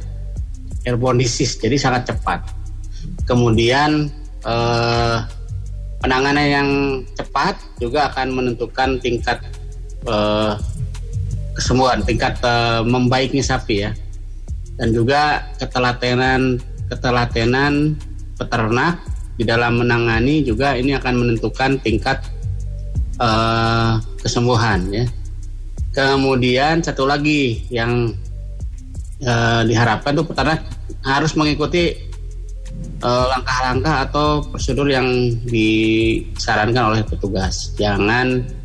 Airborne 0.85 1.23
disease 1.23 1.57
jadi 1.57 1.79
sangat 1.79 2.11
cepat. 2.11 2.43
Kemudian 3.25 4.11
e, 4.43 4.55
penanganan 6.03 6.47
yang 6.51 6.69
cepat 7.15 7.57
juga 7.79 8.11
akan 8.11 8.35
menentukan 8.35 8.99
tingkat 8.99 9.39
e, 10.05 10.15
kesembuhan 11.55 12.03
tingkat 12.03 12.37
e, 12.43 12.83
membaiknya 12.85 13.47
sapi 13.47 13.87
ya. 13.87 13.95
Dan 14.77 14.91
juga 14.91 15.47
ketelatenan 15.63 16.59
ketelatenan 16.91 17.95
peternak 18.35 18.99
di 19.39 19.45
dalam 19.47 19.79
menangani 19.79 20.43
juga 20.43 20.75
ini 20.75 20.97
akan 20.99 21.15
menentukan 21.17 21.79
tingkat 21.81 22.21
uh, 23.21 24.01
kesembuhan 24.25 24.81
ya. 24.89 25.05
Kemudian 25.91 26.81
satu 26.81 27.05
lagi 27.05 27.67
yang 27.69 28.15
uh, 29.27 29.63
diharapkan 29.67 30.17
tuh 30.17 30.27
peternak 30.27 30.65
harus 31.03 31.35
mengikuti 31.37 31.93
uh, 33.03 33.27
langkah-langkah 33.29 34.09
atau 34.09 34.41
prosedur 34.49 34.89
yang 34.89 35.07
disarankan 35.45 36.95
oleh 36.95 37.03
petugas. 37.05 37.77
Jangan 37.77 38.59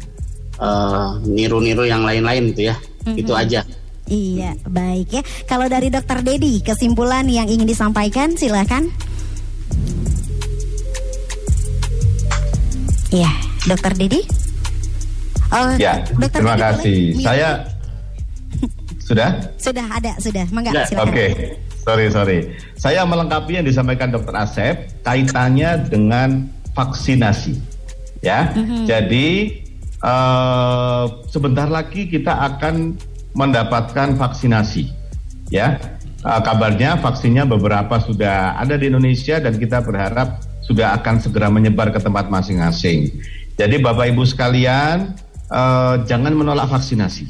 niru-niru 1.28 1.84
uh, 1.84 1.90
yang 1.90 2.08
lain-lain 2.08 2.56
gitu 2.56 2.72
ya. 2.72 2.76
Mm-hmm. 2.80 3.22
Itu 3.22 3.34
aja. 3.36 3.62
Iya, 4.06 4.54
baik 4.70 5.10
ya. 5.18 5.22
Kalau 5.50 5.66
dari 5.66 5.90
Dokter 5.90 6.22
Dedi, 6.22 6.62
kesimpulan 6.62 7.26
yang 7.26 7.50
ingin 7.50 7.66
disampaikan, 7.66 8.38
silakan. 8.38 8.94
Iya, 13.10 13.34
Dokter 13.66 13.98
Dedi. 13.98 14.45
Oh, 15.54 15.78
ya, 15.78 16.02
Dokter 16.18 16.42
terima 16.42 16.56
kasih. 16.58 17.00
Boleh? 17.14 17.26
Saya 17.26 17.50
sudah? 19.06 19.30
Sudah 19.62 19.86
ada, 19.86 20.12
sudah. 20.18 20.46
Mangga, 20.50 20.72
ya, 20.74 20.86
Oke. 21.06 21.14
Okay. 21.14 21.30
Sorry, 21.86 22.06
sorry. 22.10 22.40
Saya 22.74 23.06
melengkapi 23.06 23.62
yang 23.62 23.66
disampaikan 23.70 24.10
Dokter 24.10 24.34
Asep 24.34 24.90
kaitannya 25.06 25.86
dengan 25.86 26.50
vaksinasi. 26.74 27.54
Ya. 28.26 28.50
Mm-hmm. 28.58 28.82
Jadi 28.90 29.30
uh, 30.02 31.22
sebentar 31.30 31.70
lagi 31.70 32.10
kita 32.10 32.34
akan 32.34 32.98
mendapatkan 33.38 34.18
vaksinasi. 34.18 34.90
Ya. 35.54 35.78
Uh, 36.26 36.42
kabarnya 36.42 36.98
vaksinnya 36.98 37.46
beberapa 37.46 38.02
sudah 38.02 38.58
ada 38.58 38.82
di 38.82 38.90
Indonesia 38.90 39.38
dan 39.38 39.62
kita 39.62 39.86
berharap 39.86 40.42
sudah 40.66 40.98
akan 40.98 41.22
segera 41.22 41.54
menyebar 41.54 41.94
ke 41.94 42.02
tempat 42.02 42.34
masing-masing. 42.34 43.14
Jadi 43.62 43.78
Bapak 43.78 44.10
Ibu 44.10 44.26
sekalian, 44.26 45.14
uh, 45.52 46.02
jangan 46.06 46.34
menolak 46.34 46.70
vaksinasi. 46.70 47.28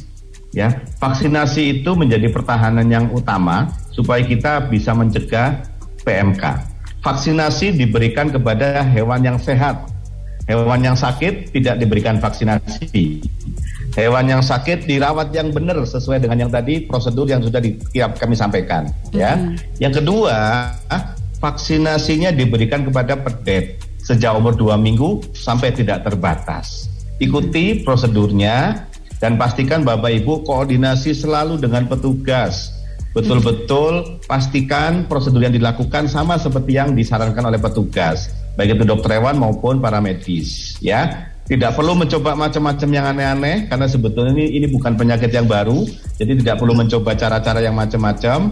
Ya, 0.56 0.72
vaksinasi 1.04 1.84
itu 1.84 1.92
menjadi 2.00 2.32
pertahanan 2.32 2.88
yang 2.88 3.12
utama 3.12 3.68
supaya 3.92 4.24
kita 4.24 4.72
bisa 4.72 4.96
mencegah 4.96 5.60
PMK. 6.08 6.44
Vaksinasi 7.04 7.76
diberikan 7.76 8.32
kepada 8.32 8.80
hewan 8.88 9.20
yang 9.20 9.36
sehat. 9.36 9.92
Hewan 10.48 10.80
yang 10.80 10.96
sakit 10.96 11.52
tidak 11.52 11.76
diberikan 11.84 12.24
vaksinasi. 12.24 13.20
Hewan 14.00 14.32
yang 14.32 14.40
sakit 14.40 14.88
dirawat 14.88 15.36
yang 15.36 15.52
benar 15.52 15.76
sesuai 15.84 16.24
dengan 16.24 16.48
yang 16.48 16.52
tadi 16.52 16.88
prosedur 16.88 17.28
yang 17.28 17.44
sudah 17.44 17.60
di, 17.60 17.76
kami 17.96 18.36
sampaikan. 18.40 18.88
Ya, 19.12 19.36
mm. 19.36 19.80
yang 19.84 19.92
kedua 19.92 20.72
vaksinasinya 21.44 22.32
diberikan 22.32 22.88
kepada 22.88 23.20
pedet 23.20 23.84
sejak 24.00 24.38
umur 24.38 24.56
dua 24.56 24.80
minggu 24.80 25.20
sampai 25.36 25.74
tidak 25.76 26.06
terbatas. 26.06 26.95
Ikuti 27.16 27.80
prosedurnya 27.86 28.88
dan 29.24 29.40
pastikan 29.40 29.88
Bapak 29.88 30.12
Ibu 30.24 30.44
koordinasi 30.44 31.16
selalu 31.16 31.56
dengan 31.64 31.88
petugas. 31.88 32.76
Betul-betul 33.16 34.20
pastikan 34.28 35.08
prosedur 35.08 35.40
yang 35.40 35.56
dilakukan 35.56 36.12
sama 36.12 36.36
seperti 36.36 36.76
yang 36.76 36.92
disarankan 36.92 37.48
oleh 37.48 37.56
petugas, 37.56 38.28
baik 38.60 38.76
itu 38.76 38.84
dokter 38.84 39.16
hewan 39.16 39.40
maupun 39.40 39.80
para 39.80 40.04
medis, 40.04 40.76
ya. 40.84 41.32
Tidak 41.48 41.78
perlu 41.78 41.96
mencoba 41.96 42.36
macam-macam 42.36 42.90
yang 42.92 43.06
aneh-aneh 43.16 43.72
karena 43.72 43.88
sebetulnya 43.88 44.36
ini 44.36 44.60
ini 44.60 44.68
bukan 44.68 45.00
penyakit 45.00 45.32
yang 45.32 45.48
baru, 45.48 45.88
jadi 46.20 46.36
tidak 46.44 46.60
perlu 46.60 46.76
mencoba 46.76 47.16
cara-cara 47.16 47.64
yang 47.64 47.80
macam-macam 47.80 48.52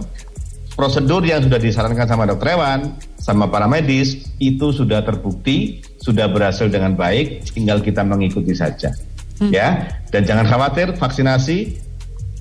prosedur 0.74 1.22
yang 1.22 1.44
sudah 1.44 1.60
disarankan 1.60 2.06
sama 2.08 2.24
dokter 2.24 2.56
hewan, 2.56 2.96
sama 3.20 3.46
para 3.46 3.68
medis 3.68 4.26
itu 4.40 4.72
sudah 4.72 5.04
terbukti, 5.04 5.84
sudah 6.04 6.28
berhasil 6.28 6.68
dengan 6.68 6.92
baik, 6.92 7.48
tinggal 7.56 7.80
kita 7.80 8.04
mengikuti 8.04 8.52
saja. 8.52 8.92
Hmm. 9.40 9.48
Ya, 9.48 9.88
dan 10.12 10.28
jangan 10.28 10.44
khawatir 10.46 10.92
vaksinasi 10.94 11.80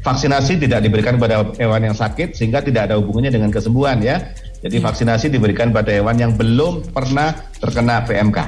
vaksinasi 0.03 0.59
tidak 0.59 0.83
diberikan 0.83 1.15
pada 1.15 1.47
hewan 1.55 1.87
yang 1.87 1.95
sakit 1.95 2.35
sehingga 2.35 2.59
tidak 2.59 2.91
ada 2.91 2.99
hubungannya 2.99 3.31
dengan 3.31 3.49
kesembuhan 3.49 4.03
ya. 4.03 4.19
Jadi 4.59 4.83
hmm. 4.83 4.85
vaksinasi 4.85 5.31
diberikan 5.31 5.71
pada 5.71 5.95
hewan 5.95 6.19
yang 6.19 6.35
belum 6.35 6.91
pernah 6.91 7.31
terkena 7.63 8.03
PMK. 8.03 8.39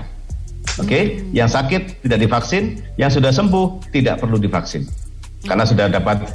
Oke, 0.76 0.84
okay? 0.84 1.03
hmm. 1.16 1.32
yang 1.32 1.47
sakit 1.47 2.03
tidak 2.03 2.20
divaksin, 2.28 2.84
yang 2.99 3.07
sudah 3.07 3.32
sembuh 3.32 3.95
tidak 3.95 4.20
perlu 4.20 4.36
divaksin. 4.36 4.84
Karena 5.47 5.63
sudah 5.63 5.88
dapat 5.88 6.28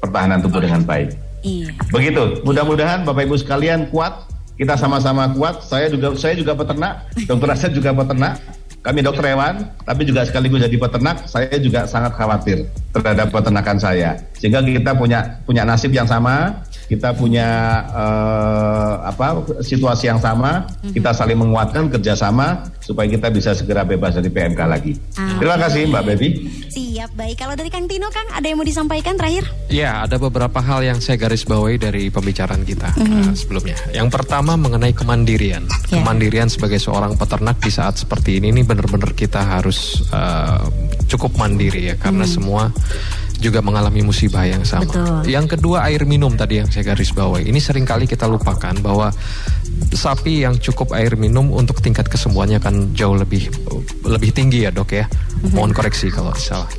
pertahanan 0.00 0.40
tubuh 0.40 0.64
dengan 0.64 0.80
baik. 0.80 1.12
Iya. 1.44 1.76
Begitu. 1.92 2.40
Mudah-mudahan 2.48 3.04
Bapak 3.04 3.28
Ibu 3.28 3.36
sekalian 3.36 3.92
kuat. 3.92 4.32
Kita 4.54 4.78
sama-sama 4.78 5.26
kuat. 5.34 5.66
Saya 5.66 5.90
juga 5.90 6.14
saya 6.14 6.38
juga 6.38 6.54
peternak. 6.54 7.10
Dokter 7.26 7.48
Aset 7.50 7.72
juga 7.74 7.90
peternak. 7.90 8.38
Kami 8.84 9.00
dokter 9.00 9.32
hewan, 9.32 9.64
tapi 9.88 10.04
juga 10.04 10.28
sekaligus 10.28 10.60
jadi 10.60 10.76
peternak. 10.76 11.24
Saya 11.24 11.56
juga 11.56 11.88
sangat 11.88 12.20
khawatir 12.20 12.68
terhadap 12.92 13.32
peternakan 13.32 13.80
saya. 13.80 14.20
Sehingga 14.36 14.60
kita 14.60 14.92
punya 14.92 15.40
punya 15.48 15.64
nasib 15.64 15.90
yang 15.96 16.04
sama 16.04 16.60
kita 16.84 17.16
punya 17.16 17.80
uh, 17.88 19.08
apa 19.08 19.40
situasi 19.64 20.12
yang 20.12 20.20
sama, 20.20 20.68
mm-hmm. 20.68 20.92
kita 20.92 21.10
saling 21.16 21.38
menguatkan 21.40 21.88
kerjasama 21.88 22.68
supaya 22.84 23.08
kita 23.08 23.32
bisa 23.32 23.56
segera 23.56 23.82
bebas 23.88 24.20
dari 24.20 24.28
PMK 24.28 24.60
lagi. 24.68 24.92
Ah, 25.16 25.40
Terima 25.40 25.56
kasih 25.56 25.88
Mbak 25.88 26.04
Baby. 26.04 26.28
Siap, 26.68 27.10
baik. 27.16 27.40
Kalau 27.40 27.56
dari 27.56 27.72
Kang 27.72 27.88
Tino, 27.88 28.12
Kang, 28.12 28.28
ada 28.28 28.44
yang 28.44 28.60
mau 28.60 28.68
disampaikan 28.68 29.16
terakhir? 29.16 29.48
Ya, 29.72 30.04
ada 30.04 30.20
beberapa 30.20 30.60
hal 30.60 30.84
yang 30.84 31.00
saya 31.00 31.16
garis 31.16 31.48
bawahi 31.48 31.80
dari 31.80 32.12
pembicaraan 32.12 32.62
kita 32.68 32.92
mm-hmm. 32.92 33.32
uh, 33.32 33.32
sebelumnya. 33.32 33.76
Yang 33.96 34.08
pertama 34.12 34.60
mengenai 34.60 34.92
kemandirian. 34.92 35.64
Yeah. 35.88 36.04
Kemandirian 36.04 36.52
sebagai 36.52 36.76
seorang 36.76 37.16
peternak 37.16 37.56
di 37.64 37.72
saat 37.72 37.96
seperti 37.96 38.44
ini, 38.44 38.52
ini 38.52 38.60
benar-benar 38.60 39.16
kita 39.16 39.40
harus 39.40 40.04
uh, 40.12 40.68
cukup 41.08 41.32
mandiri 41.40 41.92
ya, 41.92 41.96
karena 41.96 42.28
mm-hmm. 42.28 42.36
semua 42.36 42.68
juga 43.44 43.60
mengalami 43.60 44.00
musibah 44.00 44.48
yang 44.48 44.64
sama. 44.64 44.88
Betul. 44.88 45.28
Yang 45.28 45.46
kedua 45.58 45.84
air 45.84 46.08
minum 46.08 46.32
tadi 46.32 46.64
yang 46.64 46.68
saya 46.72 46.96
garis 46.96 47.12
bawahi. 47.12 47.44
Ini 47.52 47.60
sering 47.60 47.84
kali 47.84 48.08
kita 48.08 48.24
lupakan 48.24 48.72
bahwa 48.80 49.12
sapi 49.92 50.48
yang 50.48 50.56
cukup 50.56 50.96
air 50.96 51.12
minum 51.20 51.52
untuk 51.52 51.84
tingkat 51.84 52.08
kesembuhannya 52.08 52.56
akan 52.56 52.96
jauh 52.96 53.20
lebih 53.20 53.52
lebih 54.08 54.32
tinggi 54.32 54.64
ya 54.64 54.72
dok 54.72 54.96
ya. 54.96 55.04
Mhm. 55.44 55.52
Mohon 55.52 55.72
koreksi 55.76 56.08
kalau 56.08 56.32
salah. 56.32 56.72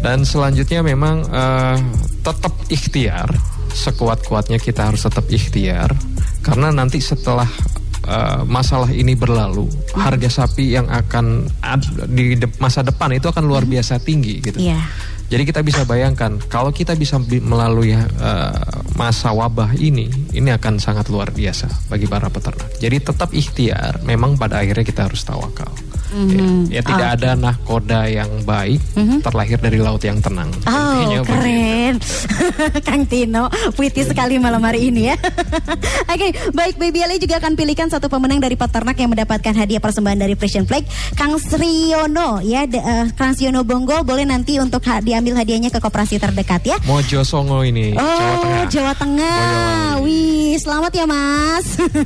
Dan 0.00 0.24
selanjutnya 0.24 0.80
memang 0.80 1.26
uh, 1.28 1.76
tetap 2.24 2.54
ikhtiar 2.72 3.28
sekuat-kuatnya 3.68 4.56
kita 4.56 4.88
harus 4.88 5.04
tetap 5.04 5.26
ikhtiar 5.28 5.90
karena 6.40 6.70
nanti 6.72 7.02
setelah 7.02 7.50
uh, 8.08 8.42
masalah 8.48 8.88
ini 8.94 9.12
berlalu, 9.18 9.68
harga 9.92 10.42
sapi 10.42 10.72
yang 10.78 10.88
akan 10.88 11.50
di 12.08 12.38
de 12.38 12.48
masa 12.56 12.80
depan 12.80 13.12
itu 13.12 13.28
akan 13.28 13.44
luar 13.44 13.68
biasa 13.68 14.00
tinggi 14.00 14.40
gitu. 14.40 14.58
Yeah. 14.58 14.86
Jadi 15.28 15.42
kita 15.44 15.60
bisa 15.60 15.84
bayangkan 15.84 16.40
kalau 16.48 16.72
kita 16.72 16.96
bisa 16.96 17.20
melalui 17.20 17.92
uh, 17.92 18.52
masa 18.96 19.28
wabah 19.36 19.76
ini, 19.76 20.08
ini 20.32 20.48
akan 20.48 20.80
sangat 20.80 21.12
luar 21.12 21.28
biasa 21.30 21.68
bagi 21.92 22.08
para 22.08 22.32
peternak. 22.32 22.80
Jadi 22.80 22.96
tetap 22.96 23.30
ikhtiar, 23.36 24.00
memang 24.08 24.40
pada 24.40 24.64
akhirnya 24.64 24.88
kita 24.88 25.04
harus 25.04 25.20
tawakal. 25.28 25.68
Mm-hmm. 26.08 26.72
Ya, 26.72 26.80
ya 26.80 26.82
tidak 26.84 27.08
okay. 27.08 27.16
ada 27.20 27.30
nahkoda 27.36 28.00
yang 28.08 28.30
baik 28.48 28.80
mm-hmm. 28.96 29.18
terlahir 29.20 29.58
dari 29.60 29.78
laut 29.80 30.02
yang 30.02 30.18
tenang. 30.22 30.48
Oh 30.64 30.92
Intinya 30.96 31.20
keren, 31.26 31.94
Kang 32.88 33.04
Tino, 33.04 33.52
puitis 33.76 34.08
sekali 34.08 34.40
malam 34.40 34.62
hari 34.64 34.88
ini 34.88 35.12
ya. 35.12 35.16
Oke, 36.12 36.16
okay, 36.16 36.30
baik 36.54 36.80
Baby 36.80 37.04
Ali 37.04 37.16
juga 37.20 37.40
akan 37.42 37.58
pilihkan 37.58 37.88
satu 37.92 38.08
pemenang 38.08 38.40
dari 38.40 38.56
peternak 38.56 38.96
yang 38.96 39.10
mendapatkan 39.12 39.52
hadiah 39.52 39.82
persembahan 39.82 40.18
dari 40.24 40.34
Precision 40.38 40.64
Flag, 40.64 40.86
Kang 41.18 41.36
Sriono 41.36 42.40
ya, 42.40 42.64
de, 42.64 42.80
uh, 42.80 43.10
Kang 43.18 43.34
Sriono 43.34 43.66
Bonggol 43.66 44.06
boleh 44.06 44.24
nanti 44.24 44.56
untuk 44.62 44.80
ha- 44.88 45.02
diambil 45.02 45.42
hadiahnya 45.42 45.68
ke 45.68 45.82
koperasi 45.82 46.16
terdekat 46.22 46.62
ya. 46.64 46.76
Mojo 46.86 47.26
Songo 47.26 47.66
ini, 47.66 47.92
oh, 47.98 48.04
Jawa 48.04 48.34
Tengah. 48.38 48.64
Jawa 48.68 48.92
Tengah. 48.94 49.88
Wih, 49.98 50.54
selamat 50.62 50.92
ya 50.94 51.04
Mas. 51.10 51.66
Oke, 51.82 51.98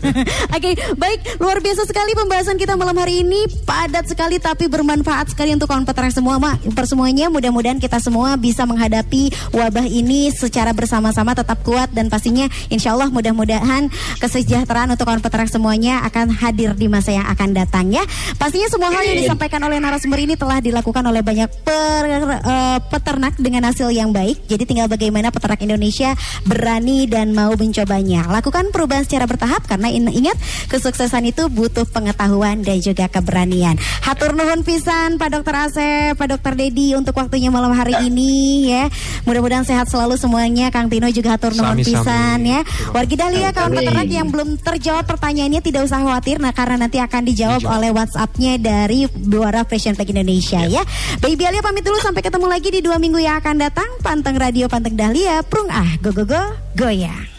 okay, 0.57 0.73
baik 0.97 1.37
luar 1.37 1.61
biasa 1.61 1.85
sekali 1.85 2.17
pembahasan 2.17 2.57
kita 2.57 2.73
malam 2.73 2.97
hari 2.97 3.21
ini. 3.21 3.45
Pada 3.69 3.92
padat 3.93 4.09
sekali 4.09 4.41
tapi 4.41 4.73
bermanfaat 4.73 5.37
sekali 5.37 5.53
untuk 5.53 5.69
kawan 5.69 5.85
peternak 5.85 6.17
semua 6.17 6.41
mak. 6.41 6.65
Persemuanya 6.73 7.29
mudah-mudahan 7.29 7.77
kita 7.77 8.01
semua 8.01 8.41
bisa 8.41 8.65
menghadapi 8.65 9.53
wabah 9.53 9.85
ini 9.85 10.33
secara 10.33 10.73
bersama-sama 10.73 11.37
tetap 11.37 11.61
kuat 11.61 11.93
dan 11.93 12.09
pastinya 12.09 12.49
insya 12.73 12.97
Allah 12.97 13.13
mudah-mudahan 13.13 13.93
kesejahteraan 14.17 14.97
untuk 14.97 15.05
kawan 15.05 15.21
peternak 15.21 15.53
semuanya 15.53 16.01
akan 16.09 16.33
hadir 16.33 16.73
di 16.73 16.89
masa 16.89 17.13
yang 17.13 17.29
akan 17.37 17.53
datang 17.53 17.93
ya. 17.93 18.01
Pastinya 18.41 18.73
semua 18.73 18.97
hal 18.97 19.05
yang 19.05 19.29
disampaikan 19.29 19.61
oleh 19.61 19.77
narasumber 19.77 20.25
ini 20.25 20.41
telah 20.41 20.65
dilakukan 20.65 21.05
oleh 21.05 21.21
banyak 21.21 21.53
per, 21.61 22.03
uh, 22.09 22.81
peternak 22.89 23.37
dengan 23.37 23.69
hasil 23.69 23.93
yang 23.93 24.09
baik. 24.09 24.41
Jadi 24.49 24.65
tinggal 24.65 24.89
bagaimana 24.89 25.29
peternak 25.29 25.61
Indonesia 25.61 26.17
berani 26.49 27.05
dan 27.05 27.37
mau 27.37 27.53
mencobanya. 27.61 28.25
Lakukan 28.25 28.73
perubahan 28.73 29.05
secara 29.05 29.29
bertahap 29.29 29.69
karena 29.69 29.93
ingat 29.93 30.41
kesuksesan 30.73 31.29
itu 31.29 31.53
butuh 31.53 31.85
pengetahuan 31.93 32.65
dan 32.65 32.81
juga 32.81 33.13
keberanian 33.13 33.82
Hatur 34.03 34.35
nuhun 34.35 34.67
pisan 34.67 35.21
Pak 35.21 35.29
Dokter 35.31 35.55
Asep, 35.55 36.19
Pak 36.19 36.27
Dokter 36.27 36.53
Dedi 36.59 36.95
untuk 36.99 37.15
waktunya 37.15 37.49
malam 37.53 37.71
hari 37.73 37.95
ini 38.07 38.69
ya. 38.71 38.91
Mudah-mudahan 39.29 39.63
sehat 39.63 39.87
selalu 39.89 40.19
semuanya. 40.19 40.73
Kang 40.75 40.91
Tino 40.91 41.07
juga 41.11 41.39
hatur 41.39 41.55
nuhun 41.55 41.81
pisan 41.81 42.43
ya. 42.43 42.67
Wargi 42.91 43.15
Dahlia 43.15 43.55
kawan 43.55 43.73
peternak 43.73 44.09
yang 44.11 44.29
belum 44.29 44.59
terjawab 44.59 45.05
pertanyaannya 45.07 45.61
tidak 45.63 45.87
usah 45.87 46.03
khawatir 46.03 46.43
nah 46.43 46.51
karena 46.51 46.87
nanti 46.87 46.99
akan 46.99 47.23
dijawab 47.27 47.63
oleh 47.67 47.91
WhatsApp-nya 47.95 48.59
dari 48.59 49.07
Buara 49.07 49.63
Fashion 49.63 49.95
Flag 49.95 50.11
Indonesia 50.11 50.65
ya. 50.67 50.83
Baby 51.23 51.47
Alia 51.47 51.63
pamit 51.63 51.87
dulu 51.87 52.01
sampai 52.03 52.25
ketemu 52.25 52.47
lagi 52.51 52.69
di 52.73 52.81
dua 52.83 52.99
minggu 52.99 53.21
yang 53.23 53.39
akan 53.39 53.57
datang. 53.63 53.89
Panteng 54.03 54.37
Radio 54.41 54.67
Panteng 54.67 54.99
Dahlia, 54.99 55.45
prung 55.47 55.71
ah 55.71 55.89
go 56.03 56.11
go 56.11 56.27
go 56.27 56.43
goyang. 56.75 57.33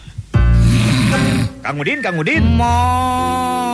Kang 1.64 1.80
Udin, 1.80 1.98
Kang 2.04 2.20
Udin. 2.20 2.44
Mo. 2.60 3.73